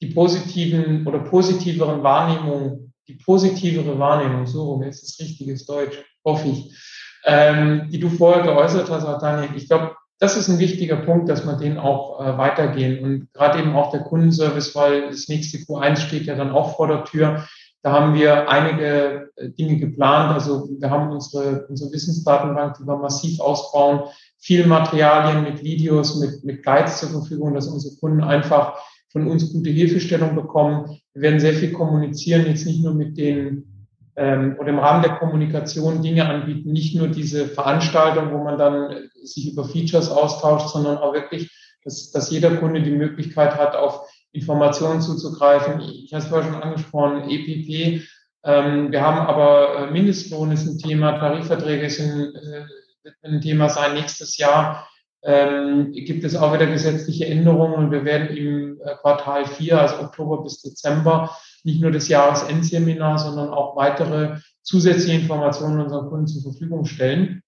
die 0.00 0.14
positiven 0.14 1.06
oder 1.06 1.18
positiveren 1.18 2.04
Wahrnehmungen, 2.04 2.94
die 3.08 3.14
positivere 3.14 3.98
Wahrnehmung, 3.98 4.46
so 4.46 4.70
rum, 4.70 4.84
jetzt 4.84 5.02
ist 5.02 5.20
richtiges 5.20 5.66
Deutsch, 5.66 5.98
hoffe 6.24 6.48
ich, 6.48 6.78
ähm, 7.24 7.88
die 7.90 7.98
du 7.98 8.08
vorher 8.08 8.44
geäußert 8.44 8.88
hast, 8.88 9.04
auch 9.04 9.18
Daniel. 9.18 9.56
Ich 9.56 9.66
glaube, 9.66 9.96
das 10.20 10.36
ist 10.36 10.48
ein 10.48 10.58
wichtiger 10.58 10.96
Punkt, 10.96 11.30
dass 11.30 11.46
man 11.46 11.58
den 11.58 11.78
auch 11.78 12.20
äh, 12.20 12.36
weitergehen. 12.36 13.02
Und 13.02 13.32
gerade 13.32 13.58
eben 13.58 13.74
auch 13.74 13.90
der 13.90 14.00
Kundenservice, 14.00 14.74
weil 14.74 15.08
das 15.08 15.28
nächste 15.28 15.56
Q1 15.58 15.96
steht 15.96 16.26
ja 16.26 16.36
dann 16.36 16.52
auch 16.52 16.76
vor 16.76 16.88
der 16.88 17.04
Tür. 17.04 17.46
Da 17.82 17.92
haben 17.92 18.12
wir 18.14 18.50
einige 18.50 19.30
äh, 19.36 19.48
Dinge 19.48 19.78
geplant. 19.78 20.34
Also 20.34 20.68
wir 20.78 20.90
haben 20.90 21.10
unsere, 21.10 21.66
unsere 21.68 21.90
Wissensdatenbank, 21.90 22.76
die 22.78 22.86
wir 22.86 22.98
massiv 22.98 23.40
ausbauen, 23.40 24.02
viel 24.38 24.66
Materialien 24.66 25.42
mit 25.42 25.64
Videos, 25.64 26.20
mit, 26.20 26.44
mit 26.44 26.62
Guides 26.62 27.00
zur 27.00 27.08
Verfügung, 27.08 27.54
dass 27.54 27.68
unsere 27.68 27.96
Kunden 27.96 28.22
einfach 28.22 28.78
von 29.08 29.26
uns 29.26 29.50
gute 29.50 29.70
Hilfestellung 29.70 30.34
bekommen. 30.34 31.00
Wir 31.14 31.22
werden 31.22 31.40
sehr 31.40 31.54
viel 31.54 31.72
kommunizieren, 31.72 32.46
jetzt 32.46 32.66
nicht 32.66 32.82
nur 32.82 32.92
mit 32.92 33.16
den 33.16 33.69
ähm, 34.16 34.56
oder 34.58 34.68
im 34.68 34.78
Rahmen 34.78 35.02
der 35.02 35.16
Kommunikation 35.16 36.02
Dinge 36.02 36.28
anbieten, 36.28 36.72
nicht 36.72 36.96
nur 36.96 37.08
diese 37.08 37.46
Veranstaltung, 37.46 38.32
wo 38.32 38.38
man 38.38 38.58
dann 38.58 39.10
sich 39.22 39.52
über 39.52 39.64
Features 39.64 40.10
austauscht, 40.10 40.68
sondern 40.68 40.98
auch 40.98 41.14
wirklich, 41.14 41.50
dass, 41.84 42.10
dass 42.10 42.30
jeder 42.30 42.56
Kunde 42.56 42.82
die 42.82 42.90
Möglichkeit 42.90 43.56
hat, 43.56 43.76
auf 43.76 44.08
Informationen 44.32 45.00
zuzugreifen. 45.00 45.80
Ich 45.80 46.12
habe 46.12 46.22
es 46.22 46.28
vorher 46.28 46.52
schon 46.52 46.62
angesprochen, 46.62 47.28
EPP. 47.28 48.02
Ähm, 48.44 48.90
wir 48.92 49.02
haben 49.02 49.18
aber 49.18 49.88
äh, 49.88 49.90
Mindestlohn 49.90 50.52
ist 50.52 50.66
ein 50.66 50.78
Thema, 50.78 51.18
Tarifverträge 51.18 51.90
sind 51.90 52.34
äh, 52.34 52.64
ein 53.22 53.40
Thema 53.40 53.68
sein. 53.68 53.94
Nächstes 53.94 54.38
Jahr 54.38 54.88
ähm, 55.22 55.92
gibt 55.92 56.24
es 56.24 56.36
auch 56.36 56.54
wieder 56.54 56.66
gesetzliche 56.66 57.26
Änderungen 57.26 57.74
und 57.74 57.90
wir 57.90 58.04
werden 58.04 58.34
im 58.36 58.80
äh, 58.80 58.94
Quartal 59.00 59.44
4, 59.44 59.80
also 59.80 60.00
Oktober 60.00 60.42
bis 60.42 60.62
Dezember, 60.62 61.36
nicht 61.64 61.80
nur 61.80 61.90
das 61.90 62.08
Jahresendseminar, 62.08 63.18
sondern 63.18 63.50
auch 63.50 63.76
weitere 63.76 64.38
zusätzliche 64.62 65.20
Informationen 65.20 65.80
unseren 65.80 66.08
Kunden 66.08 66.26
zur 66.26 66.42
Verfügung 66.42 66.84
stellen. 66.84 67.42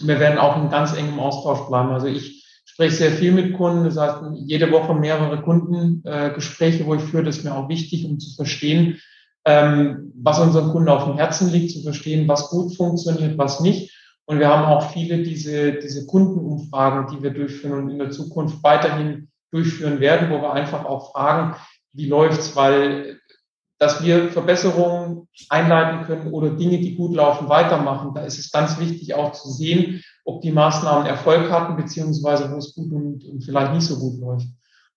Wir 0.00 0.18
werden 0.20 0.38
auch 0.38 0.56
in 0.56 0.70
ganz 0.70 0.96
engem 0.96 1.20
Austausch 1.20 1.68
bleiben. 1.68 1.90
Also 1.90 2.06
ich 2.06 2.42
spreche 2.64 2.96
sehr 2.96 3.12
viel 3.12 3.32
mit 3.32 3.54
Kunden. 3.54 3.84
Das 3.84 3.96
heißt, 3.96 4.22
jede 4.44 4.70
Woche 4.70 4.94
mehrere 4.94 5.42
Kundengespräche, 5.42 6.86
wo 6.86 6.94
ich 6.94 7.02
führe, 7.02 7.24
das 7.24 7.38
ist 7.38 7.44
mir 7.44 7.54
auch 7.54 7.68
wichtig, 7.68 8.06
um 8.06 8.18
zu 8.18 8.34
verstehen, 8.34 9.00
ähm, 9.44 10.12
was 10.16 10.38
unseren 10.38 10.70
Kunden 10.70 10.88
auf 10.88 11.04
dem 11.04 11.16
Herzen 11.16 11.50
liegt, 11.50 11.72
zu 11.72 11.82
verstehen, 11.82 12.28
was 12.28 12.48
gut 12.48 12.76
funktioniert, 12.76 13.36
was 13.38 13.60
nicht. 13.60 13.92
Und 14.24 14.38
wir 14.38 14.48
haben 14.48 14.64
auch 14.64 14.92
viele 14.92 15.22
diese, 15.22 15.72
diese 15.74 16.06
Kundenumfragen, 16.06 17.14
die 17.14 17.22
wir 17.22 17.30
durchführen 17.30 17.84
und 17.84 17.90
in 17.90 17.98
der 17.98 18.10
Zukunft 18.10 18.62
weiterhin 18.62 19.28
durchführen 19.50 20.00
werden, 20.00 20.30
wo 20.30 20.40
wir 20.40 20.52
einfach 20.52 20.84
auch 20.84 21.12
fragen, 21.12 21.56
wie 21.92 22.06
läuft's, 22.06 22.56
weil 22.56 23.20
dass 23.82 24.00
wir 24.04 24.28
Verbesserungen 24.28 25.26
einleiten 25.48 26.06
können 26.06 26.32
oder 26.32 26.50
Dinge, 26.50 26.78
die 26.78 26.94
gut 26.94 27.16
laufen, 27.16 27.48
weitermachen. 27.48 28.14
Da 28.14 28.22
ist 28.22 28.38
es 28.38 28.52
ganz 28.52 28.78
wichtig 28.78 29.14
auch 29.14 29.32
zu 29.32 29.50
sehen, 29.50 30.04
ob 30.24 30.40
die 30.40 30.52
Maßnahmen 30.52 31.04
Erfolg 31.04 31.50
hatten, 31.50 31.74
beziehungsweise 31.74 32.48
wo 32.52 32.58
es 32.58 32.76
gut 32.76 32.92
und, 32.92 33.24
und 33.24 33.42
vielleicht 33.42 33.74
nicht 33.74 33.84
so 33.84 33.98
gut 33.98 34.20
läuft. 34.20 34.46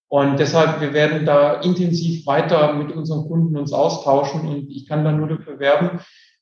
Und 0.08 0.40
deshalb, 0.40 0.82
wir 0.82 0.94
werden 0.94 1.26
da 1.26 1.62
intensiv 1.62 2.28
weiter 2.28 2.74
mit 2.74 2.96
unseren 2.96 3.28
Kunden 3.28 3.58
uns 3.58 3.74
austauschen 3.74 4.48
und 4.48 4.70
ich 4.70 4.88
kann 4.88 5.04
da 5.04 5.12
nur 5.12 5.30
dafür 5.30 5.58
werben, 5.58 6.02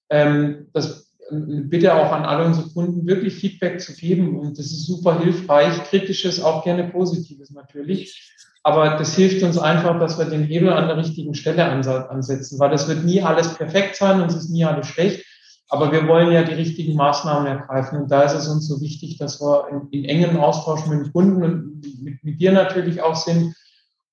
ähm, 0.09 0.67
dass 0.73 1.13
bitte 1.31 1.95
auch 1.95 2.11
an 2.11 2.25
alle 2.25 2.45
unsere 2.45 2.67
Kunden 2.71 3.07
wirklich 3.07 3.35
Feedback 3.35 3.79
zu 3.79 3.95
geben 3.95 4.37
und 4.37 4.59
das 4.59 4.65
ist 4.65 4.85
super 4.85 5.17
hilfreich, 5.17 5.81
kritisches, 5.85 6.41
auch 6.41 6.65
gerne 6.65 6.89
positives 6.89 7.51
natürlich. 7.51 8.35
Aber 8.64 8.91
das 8.97 9.14
hilft 9.16 9.43
uns 9.43 9.57
einfach, 9.57 9.99
dass 9.99 10.18
wir 10.18 10.26
den 10.26 10.45
Hebel 10.45 10.72
an 10.72 10.88
der 10.88 10.95
richtigen 10.95 11.36
Stelle 11.36 11.66
ansetzen, 11.66 12.59
weil 12.59 12.74
es 12.74 12.88
wird 12.88 13.03
nie 13.03 13.22
alles 13.22 13.53
perfekt 13.55 13.97
sein 13.97 14.22
und 14.22 14.30
es 14.30 14.38
ist 14.38 14.49
nie 14.49 14.64
alles 14.64 14.88
schlecht. 14.88 15.26
Aber 15.68 15.91
wir 15.91 16.07
wollen 16.07 16.32
ja 16.32 16.43
die 16.43 16.53
richtigen 16.53 16.95
Maßnahmen 16.95 17.47
ergreifen. 17.47 18.03
Und 18.03 18.11
da 18.11 18.22
ist 18.22 18.34
es 18.34 18.47
uns 18.47 18.68
so 18.68 18.80
wichtig, 18.80 19.18
dass 19.18 19.41
wir 19.41 19.68
in, 19.70 19.89
in 19.89 20.05
engem 20.05 20.38
Austausch 20.38 20.86
mit 20.86 20.99
den 21.05 21.11
Kunden 21.11 21.43
und 21.43 22.03
mit, 22.03 22.24
mit 22.24 22.39
dir 22.39 22.53
natürlich 22.53 23.01
auch 23.01 23.16
sind. 23.16 23.55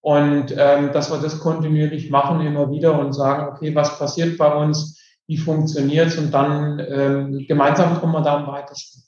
Und 0.00 0.54
ähm, 0.56 0.92
dass 0.92 1.10
wir 1.12 1.18
das 1.18 1.40
kontinuierlich 1.40 2.10
machen, 2.10 2.40
immer 2.40 2.70
wieder 2.70 2.98
und 2.98 3.12
sagen, 3.12 3.52
okay, 3.52 3.74
was 3.74 3.98
passiert 3.98 4.38
bei 4.38 4.52
uns, 4.52 4.98
wie 5.26 5.36
funktioniert 5.36 6.08
es 6.08 6.18
und 6.18 6.32
dann 6.32 6.80
ähm, 6.88 7.44
gemeinsam 7.46 8.00
kommen 8.00 8.14
wir 8.14 8.22
da 8.22 8.38
am 8.38 8.46
weitesten. 8.46 9.02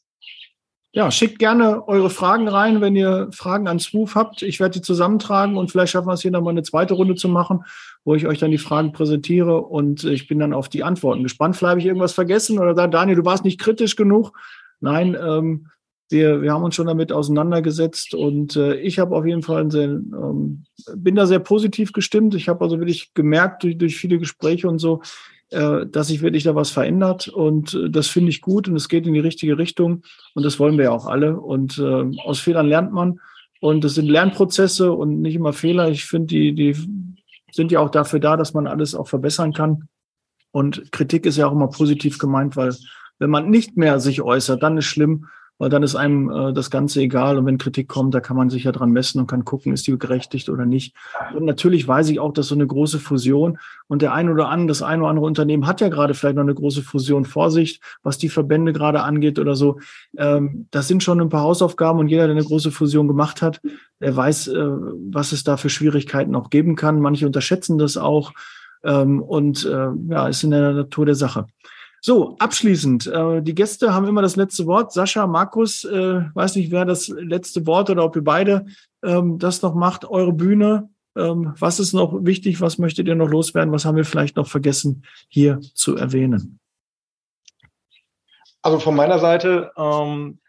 Ja, 0.94 1.10
schickt 1.10 1.38
gerne 1.38 1.88
eure 1.88 2.10
Fragen 2.10 2.48
rein, 2.48 2.82
wenn 2.82 2.94
ihr 2.94 3.28
Fragen 3.32 3.66
an 3.66 3.78
Swoof 3.78 4.14
habt. 4.14 4.42
Ich 4.42 4.60
werde 4.60 4.74
die 4.74 4.82
zusammentragen 4.82 5.56
und 5.56 5.70
vielleicht 5.70 5.92
schaffen 5.92 6.08
wir 6.08 6.12
es 6.12 6.20
hier 6.20 6.30
nochmal 6.30 6.52
eine 6.52 6.64
zweite 6.64 6.92
Runde 6.92 7.14
zu 7.14 7.30
machen, 7.30 7.64
wo 8.04 8.14
ich 8.14 8.26
euch 8.26 8.38
dann 8.38 8.50
die 8.50 8.58
Fragen 8.58 8.92
präsentiere 8.92 9.62
und 9.62 10.04
ich 10.04 10.28
bin 10.28 10.38
dann 10.38 10.52
auf 10.52 10.68
die 10.68 10.84
Antworten 10.84 11.22
gespannt. 11.22 11.56
Vielleicht 11.56 11.70
habe 11.70 11.80
ich 11.80 11.86
irgendwas 11.86 12.12
vergessen 12.12 12.58
oder 12.58 12.74
da, 12.74 12.88
Daniel, 12.88 13.16
du 13.16 13.24
warst 13.24 13.42
nicht 13.42 13.58
kritisch 13.58 13.96
genug. 13.96 14.32
Nein, 14.80 15.16
ähm, 15.18 15.68
wir, 16.10 16.42
wir 16.42 16.52
haben 16.52 16.62
uns 16.62 16.74
schon 16.74 16.88
damit 16.88 17.10
auseinandergesetzt 17.10 18.12
und 18.12 18.56
äh, 18.56 18.74
ich 18.74 18.98
habe 18.98 19.16
auf 19.16 19.24
jeden 19.24 19.42
Fall 19.42 19.70
sehr, 19.70 19.84
ähm, 19.84 20.64
bin 20.94 21.14
da 21.14 21.24
sehr 21.24 21.38
positiv 21.38 21.94
gestimmt. 21.94 22.34
Ich 22.34 22.50
habe 22.50 22.62
also 22.62 22.78
wirklich 22.78 23.14
gemerkt 23.14 23.62
durch, 23.62 23.78
durch 23.78 23.96
viele 23.96 24.18
Gespräche 24.18 24.68
und 24.68 24.78
so, 24.78 25.00
dass 25.86 26.08
sich 26.08 26.22
wirklich 26.22 26.44
da 26.44 26.54
was 26.54 26.70
verändert. 26.70 27.28
Und 27.28 27.74
äh, 27.74 27.90
das 27.90 28.08
finde 28.08 28.30
ich 28.30 28.40
gut 28.40 28.68
und 28.68 28.76
es 28.76 28.88
geht 28.88 29.06
in 29.06 29.14
die 29.14 29.20
richtige 29.20 29.58
Richtung. 29.58 30.02
Und 30.34 30.44
das 30.44 30.58
wollen 30.58 30.78
wir 30.78 30.84
ja 30.84 30.90
auch 30.90 31.06
alle. 31.06 31.38
Und 31.38 31.78
äh, 31.78 32.18
aus 32.24 32.40
Fehlern 32.40 32.66
lernt 32.66 32.92
man. 32.92 33.20
Und 33.60 33.84
es 33.84 33.94
sind 33.94 34.08
Lernprozesse 34.08 34.92
und 34.92 35.20
nicht 35.20 35.36
immer 35.36 35.52
Fehler. 35.52 35.88
Ich 35.88 36.04
finde, 36.04 36.26
die, 36.26 36.54
die 36.54 36.76
sind 37.52 37.70
ja 37.70 37.80
auch 37.80 37.90
dafür 37.90 38.18
da, 38.18 38.36
dass 38.36 38.54
man 38.54 38.66
alles 38.66 38.94
auch 38.94 39.08
verbessern 39.08 39.52
kann. 39.52 39.88
Und 40.50 40.90
Kritik 40.92 41.26
ist 41.26 41.36
ja 41.36 41.46
auch 41.46 41.52
immer 41.52 41.68
positiv 41.68 42.18
gemeint, 42.18 42.56
weil 42.56 42.74
wenn 43.18 43.30
man 43.30 43.50
nicht 43.50 43.76
mehr 43.76 44.00
sich 44.00 44.20
äußert, 44.20 44.62
dann 44.62 44.78
ist 44.78 44.86
schlimm 44.86 45.26
weil 45.62 45.70
dann 45.70 45.84
ist 45.84 45.94
einem 45.94 46.28
äh, 46.28 46.52
das 46.52 46.72
Ganze 46.72 47.00
egal. 47.02 47.38
Und 47.38 47.46
wenn 47.46 47.56
Kritik 47.56 47.86
kommt, 47.86 48.14
da 48.14 48.18
kann 48.18 48.36
man 48.36 48.50
sich 48.50 48.64
ja 48.64 48.72
dran 48.72 48.90
messen 48.90 49.20
und 49.20 49.28
kann 49.28 49.44
gucken, 49.44 49.72
ist 49.72 49.86
die 49.86 49.96
gerechtigt 49.96 50.48
oder 50.48 50.66
nicht. 50.66 50.96
Und 51.36 51.44
natürlich 51.44 51.86
weiß 51.86 52.08
ich 52.08 52.18
auch, 52.18 52.32
dass 52.32 52.48
so 52.48 52.56
eine 52.56 52.66
große 52.66 52.98
Fusion 52.98 53.58
und 53.86 54.02
der 54.02 54.12
ein 54.12 54.28
oder 54.28 54.48
andere, 54.48 54.66
das 54.66 54.82
ein 54.82 54.98
oder 55.00 55.10
andere 55.10 55.24
Unternehmen 55.24 55.68
hat 55.68 55.80
ja 55.80 55.88
gerade 55.88 56.14
vielleicht 56.14 56.34
noch 56.34 56.42
eine 56.42 56.56
große 56.56 56.82
Fusion 56.82 57.24
vor 57.24 57.52
sich, 57.52 57.80
was 58.02 58.18
die 58.18 58.28
Verbände 58.28 58.72
gerade 58.72 59.04
angeht 59.04 59.38
oder 59.38 59.54
so. 59.54 59.78
Ähm, 60.16 60.66
das 60.72 60.88
sind 60.88 61.04
schon 61.04 61.20
ein 61.20 61.28
paar 61.28 61.42
Hausaufgaben 61.42 62.00
und 62.00 62.08
jeder, 62.08 62.26
der 62.26 62.34
eine 62.34 62.44
große 62.44 62.72
Fusion 62.72 63.06
gemacht 63.06 63.40
hat, 63.40 63.60
der 64.00 64.16
weiß, 64.16 64.48
äh, 64.48 64.66
was 65.12 65.30
es 65.30 65.44
da 65.44 65.56
für 65.56 65.70
Schwierigkeiten 65.70 66.34
auch 66.34 66.50
geben 66.50 66.74
kann. 66.74 66.98
Manche 66.98 67.24
unterschätzen 67.24 67.78
das 67.78 67.96
auch. 67.96 68.32
Ähm, 68.82 69.22
und 69.22 69.64
äh, 69.64 69.90
ja, 70.08 70.26
ist 70.26 70.42
in 70.42 70.50
der 70.50 70.72
Natur 70.72 71.06
der 71.06 71.14
Sache. 71.14 71.46
So, 72.04 72.34
abschließend. 72.40 73.06
Äh, 73.06 73.42
die 73.42 73.54
Gäste 73.54 73.94
haben 73.94 74.08
immer 74.08 74.22
das 74.22 74.34
letzte 74.34 74.66
Wort. 74.66 74.92
Sascha, 74.92 75.28
Markus, 75.28 75.84
äh, 75.84 76.22
weiß 76.34 76.56
nicht, 76.56 76.72
wer 76.72 76.84
das 76.84 77.06
letzte 77.06 77.64
Wort 77.64 77.90
oder 77.90 78.04
ob 78.04 78.16
ihr 78.16 78.24
beide 78.24 78.66
ähm, 79.04 79.38
das 79.38 79.62
noch 79.62 79.76
macht. 79.76 80.04
Eure 80.04 80.32
Bühne. 80.32 80.90
Ähm, 81.16 81.54
was 81.60 81.78
ist 81.78 81.92
noch 81.92 82.24
wichtig? 82.24 82.60
Was 82.60 82.78
möchtet 82.78 83.06
ihr 83.06 83.14
noch 83.14 83.28
loswerden? 83.28 83.72
Was 83.72 83.84
haben 83.84 83.96
wir 83.96 84.04
vielleicht 84.04 84.34
noch 84.34 84.48
vergessen 84.48 85.04
hier 85.28 85.60
zu 85.74 85.96
erwähnen? 85.96 86.58
Also 88.62 88.80
von 88.80 88.96
meiner 88.96 89.20
Seite 89.20 89.70
ähm, 89.76 90.40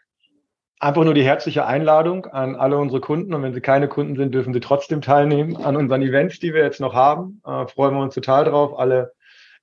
einfach 0.80 1.04
nur 1.04 1.14
die 1.14 1.22
herzliche 1.22 1.66
Einladung 1.66 2.26
an 2.26 2.56
alle 2.56 2.78
unsere 2.78 3.00
Kunden. 3.00 3.32
Und 3.32 3.44
wenn 3.44 3.54
sie 3.54 3.60
keine 3.60 3.86
Kunden 3.86 4.16
sind, 4.16 4.34
dürfen 4.34 4.54
sie 4.54 4.60
trotzdem 4.60 5.02
teilnehmen 5.02 5.56
an 5.56 5.76
unseren 5.76 6.02
Events, 6.02 6.40
die 6.40 6.52
wir 6.52 6.64
jetzt 6.64 6.80
noch 6.80 6.94
haben. 6.94 7.40
Äh, 7.46 7.68
freuen 7.68 7.94
wir 7.94 8.02
uns 8.02 8.14
total 8.14 8.44
drauf, 8.44 8.76
alle 8.76 9.12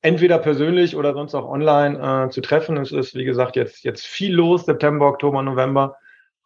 entweder 0.01 0.39
persönlich 0.39 0.95
oder 0.95 1.13
sonst 1.13 1.35
auch 1.35 1.47
online 1.47 2.25
äh, 2.25 2.29
zu 2.29 2.41
treffen. 2.41 2.77
Es 2.77 2.91
ist, 2.91 3.15
wie 3.15 3.23
gesagt, 3.23 3.55
jetzt, 3.55 3.83
jetzt 3.83 4.05
viel 4.05 4.33
los, 4.33 4.65
September, 4.65 5.07
Oktober, 5.07 5.41
November 5.41 5.97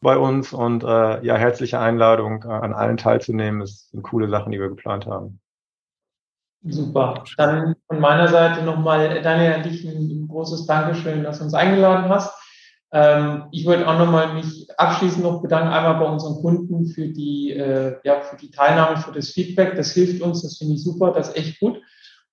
bei 0.01 0.17
uns 0.17 0.53
und 0.53 0.83
äh, 0.83 1.25
ja, 1.25 1.35
herzliche 1.35 1.79
Einladung 1.79 2.43
äh, 2.43 2.47
an 2.47 2.73
allen 2.73 2.97
teilzunehmen. 2.97 3.61
Es 3.61 3.89
sind 3.89 4.03
coole 4.03 4.29
Sachen, 4.29 4.51
die 4.51 4.59
wir 4.59 4.69
geplant 4.69 5.05
haben. 5.05 5.39
Super. 6.67 7.23
Dann 7.37 7.75
von 7.87 7.99
meiner 7.99 8.27
Seite 8.27 8.63
nochmal, 8.63 9.21
Daniel, 9.21 9.53
an 9.53 9.63
dich 9.63 9.85
ein 9.85 10.27
großes 10.27 10.65
Dankeschön, 10.65 11.23
dass 11.23 11.37
du 11.37 11.45
uns 11.45 11.53
eingeladen 11.53 12.09
hast. 12.09 12.33
Ähm, 12.91 13.45
ich 13.51 13.65
wollte 13.65 13.87
auch 13.87 13.99
nochmal 13.99 14.33
mich 14.33 14.67
abschließend 14.77 15.23
noch 15.23 15.41
bedanken, 15.41 15.69
einmal 15.69 15.99
bei 15.99 16.05
unseren 16.05 16.41
Kunden 16.41 16.87
für 16.87 17.07
die, 17.07 17.51
äh, 17.51 17.97
ja, 18.03 18.21
für 18.21 18.37
die 18.37 18.51
Teilnahme, 18.51 18.97
für 18.97 19.11
das 19.11 19.29
Feedback. 19.29 19.75
Das 19.75 19.91
hilft 19.91 20.21
uns, 20.21 20.41
das 20.41 20.57
finde 20.57 20.73
ich 20.73 20.83
super, 20.83 21.11
das 21.11 21.29
ist 21.29 21.37
echt 21.37 21.59
gut. 21.59 21.81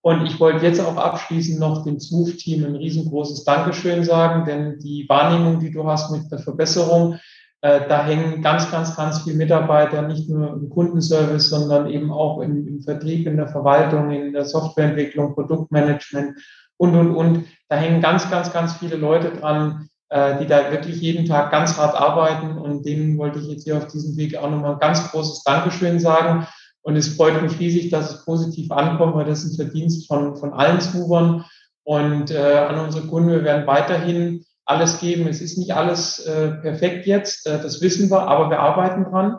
Und 0.03 0.27
ich 0.27 0.41
wollte 0.41 0.67
jetzt 0.67 0.81
auch 0.81 0.97
abschließend 0.97 1.61
noch 1.61 1.85
dem 1.85 2.01
ZUF-Team 2.01 2.65
ein 2.65 2.77
riesengroßes 2.77 3.45
Dankeschön 3.45 4.03
sagen, 4.03 4.45
denn 4.45 4.79
die 4.81 5.07
Wahrnehmung, 5.09 5.61
die 5.61 5.71
du 5.71 5.87
hast 5.87 6.11
mit 6.11 6.31
der 6.31 6.41
Verbesserung, 6.41 7.19
äh, 7.61 7.87
da 7.89 8.05
hängen 8.05 8.43
ganz, 8.43 8.69
ganz, 8.73 8.97
ganz 8.97 9.23
viele 9.23 9.37
Mitarbeiter, 9.37 10.03
nicht 10.03 10.29
nur 10.29 10.55
im 10.55 10.69
Kundenservice, 10.69 11.49
sondern 11.49 11.89
eben 11.89 12.11
auch 12.11 12.41
im, 12.41 12.67
im 12.67 12.83
Vertrieb, 12.83 13.29
in 13.29 13.37
der 13.37 13.47
Verwaltung, 13.47 14.11
in 14.11 14.33
der 14.33 14.45
Softwareentwicklung, 14.45 15.35
Produktmanagement 15.35 16.37
und, 16.77 16.97
und, 16.97 17.15
und. 17.15 17.45
Da 17.69 17.77
hängen 17.77 18.03
ganz, 18.03 18.29
ganz, 18.29 18.53
ganz 18.53 18.75
viele 18.75 18.97
Leute 18.97 19.31
dran, 19.31 19.89
äh, 20.09 20.41
die 20.41 20.47
da 20.47 20.73
wirklich 20.73 21.01
jeden 21.01 21.25
Tag 21.27 21.53
ganz 21.53 21.79
hart 21.79 21.95
arbeiten. 21.95 22.59
Und 22.59 22.85
denen 22.85 23.17
wollte 23.19 23.39
ich 23.39 23.47
jetzt 23.47 23.63
hier 23.63 23.77
auf 23.77 23.87
diesem 23.87 24.17
Weg 24.17 24.37
auch 24.37 24.51
nochmal 24.51 24.73
ein 24.73 24.81
ganz 24.81 25.13
großes 25.13 25.45
Dankeschön 25.45 26.01
sagen. 26.01 26.49
Und 26.83 26.97
es 26.97 27.17
freut 27.17 27.41
mich 27.43 27.59
riesig, 27.59 27.91
dass 27.91 28.13
es 28.13 28.25
positiv 28.25 28.71
ankommt, 28.71 29.15
weil 29.15 29.25
das 29.25 29.45
ist 29.45 29.53
ein 29.53 29.67
Verdienst 29.67 30.09
von, 30.09 30.37
von 30.37 30.53
allen 30.53 30.81
Zubern. 30.81 31.45
Und 31.85 32.31
äh, 32.31 32.39
an 32.39 32.79
unsere 32.79 33.07
Kunden, 33.07 33.31
wir 33.31 33.45
werden 33.45 33.67
weiterhin 33.67 34.45
alles 34.65 35.01
geben. 35.01 35.27
Es 35.27 35.41
ist 35.41 35.59
nicht 35.59 35.75
alles 35.75 36.21
äh, 36.21 36.53
perfekt 36.53 37.07
jetzt, 37.07 37.47
äh, 37.47 37.61
das 37.61 37.81
wissen 37.81 38.11
wir, 38.11 38.23
aber 38.23 38.51
wir 38.51 38.61
arbeiten 38.61 39.05
dran 39.05 39.39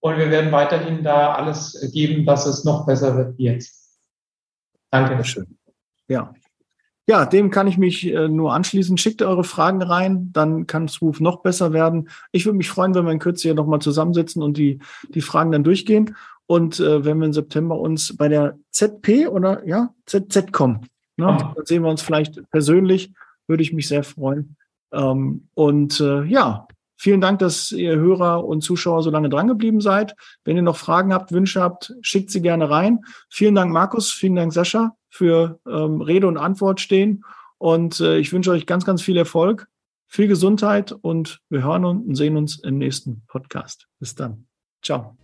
und 0.00 0.18
wir 0.18 0.30
werden 0.30 0.52
weiterhin 0.52 1.02
da 1.02 1.34
alles 1.34 1.90
geben, 1.92 2.26
dass 2.26 2.46
es 2.46 2.64
noch 2.64 2.86
besser 2.86 3.16
wird 3.16 3.38
wie 3.38 3.44
jetzt. 3.44 3.98
Danke. 4.90 5.24
Schön. 5.24 5.58
Ja. 6.08 6.32
Ja, 7.06 7.26
dem 7.26 7.50
kann 7.50 7.66
ich 7.66 7.76
mich 7.76 8.06
äh, 8.06 8.28
nur 8.28 8.54
anschließen. 8.54 8.96
Schickt 8.96 9.20
eure 9.20 9.44
Fragen 9.44 9.82
rein, 9.82 10.30
dann 10.32 10.66
kann 10.66 10.88
Swoof 10.88 11.20
noch 11.20 11.42
besser 11.42 11.74
werden. 11.74 12.08
Ich 12.32 12.46
würde 12.46 12.56
mich 12.56 12.70
freuen, 12.70 12.94
wenn 12.94 13.04
wir 13.04 13.12
in 13.12 13.18
Kürze 13.18 13.42
hier 13.42 13.54
nochmal 13.54 13.80
zusammensitzen 13.80 14.42
und 14.42 14.56
die, 14.56 14.78
die 15.10 15.20
Fragen 15.20 15.52
dann 15.52 15.64
durchgehen. 15.64 16.16
Und 16.46 16.78
äh, 16.80 17.04
wenn 17.04 17.18
wir 17.18 17.26
im 17.26 17.32
September 17.32 17.78
uns 17.78 18.16
bei 18.16 18.28
der 18.28 18.58
ZP 18.70 19.28
oder 19.28 19.66
ja, 19.66 19.94
ZZCom, 20.06 20.82
ne, 21.16 21.52
dann 21.54 21.64
sehen 21.64 21.82
wir 21.82 21.90
uns 21.90 22.02
vielleicht 22.02 22.48
persönlich, 22.50 23.12
würde 23.46 23.62
ich 23.62 23.72
mich 23.72 23.88
sehr 23.88 24.04
freuen. 24.04 24.56
Ähm, 24.92 25.48
und 25.54 26.00
äh, 26.00 26.24
ja, 26.24 26.66
vielen 26.96 27.20
Dank, 27.20 27.38
dass 27.38 27.72
ihr 27.72 27.96
Hörer 27.96 28.44
und 28.44 28.62
Zuschauer 28.62 29.02
so 29.02 29.10
lange 29.10 29.28
drangeblieben 29.28 29.80
seid. 29.80 30.14
Wenn 30.44 30.56
ihr 30.56 30.62
noch 30.62 30.76
Fragen 30.76 31.12
habt, 31.12 31.32
Wünsche 31.32 31.60
habt, 31.60 31.94
schickt 32.02 32.30
sie 32.30 32.42
gerne 32.42 32.70
rein. 32.70 33.00
Vielen 33.30 33.54
Dank, 33.54 33.72
Markus. 33.72 34.10
Vielen 34.12 34.36
Dank, 34.36 34.52
Sascha, 34.52 34.96
für 35.08 35.60
ähm, 35.66 36.00
Rede 36.00 36.26
und 36.26 36.36
Antwort 36.36 36.80
stehen. 36.80 37.24
Und 37.58 38.00
äh, 38.00 38.18
ich 38.18 38.32
wünsche 38.32 38.50
euch 38.50 38.66
ganz, 38.66 38.84
ganz 38.84 39.00
viel 39.00 39.16
Erfolg, 39.16 39.68
viel 40.06 40.28
Gesundheit 40.28 40.92
und 40.92 41.40
wir 41.48 41.64
hören 41.64 41.84
uns 41.84 42.06
und 42.06 42.14
sehen 42.14 42.36
uns 42.36 42.58
im 42.62 42.78
nächsten 42.78 43.22
Podcast. 43.26 43.86
Bis 43.98 44.14
dann. 44.14 44.46
Ciao. 44.82 45.23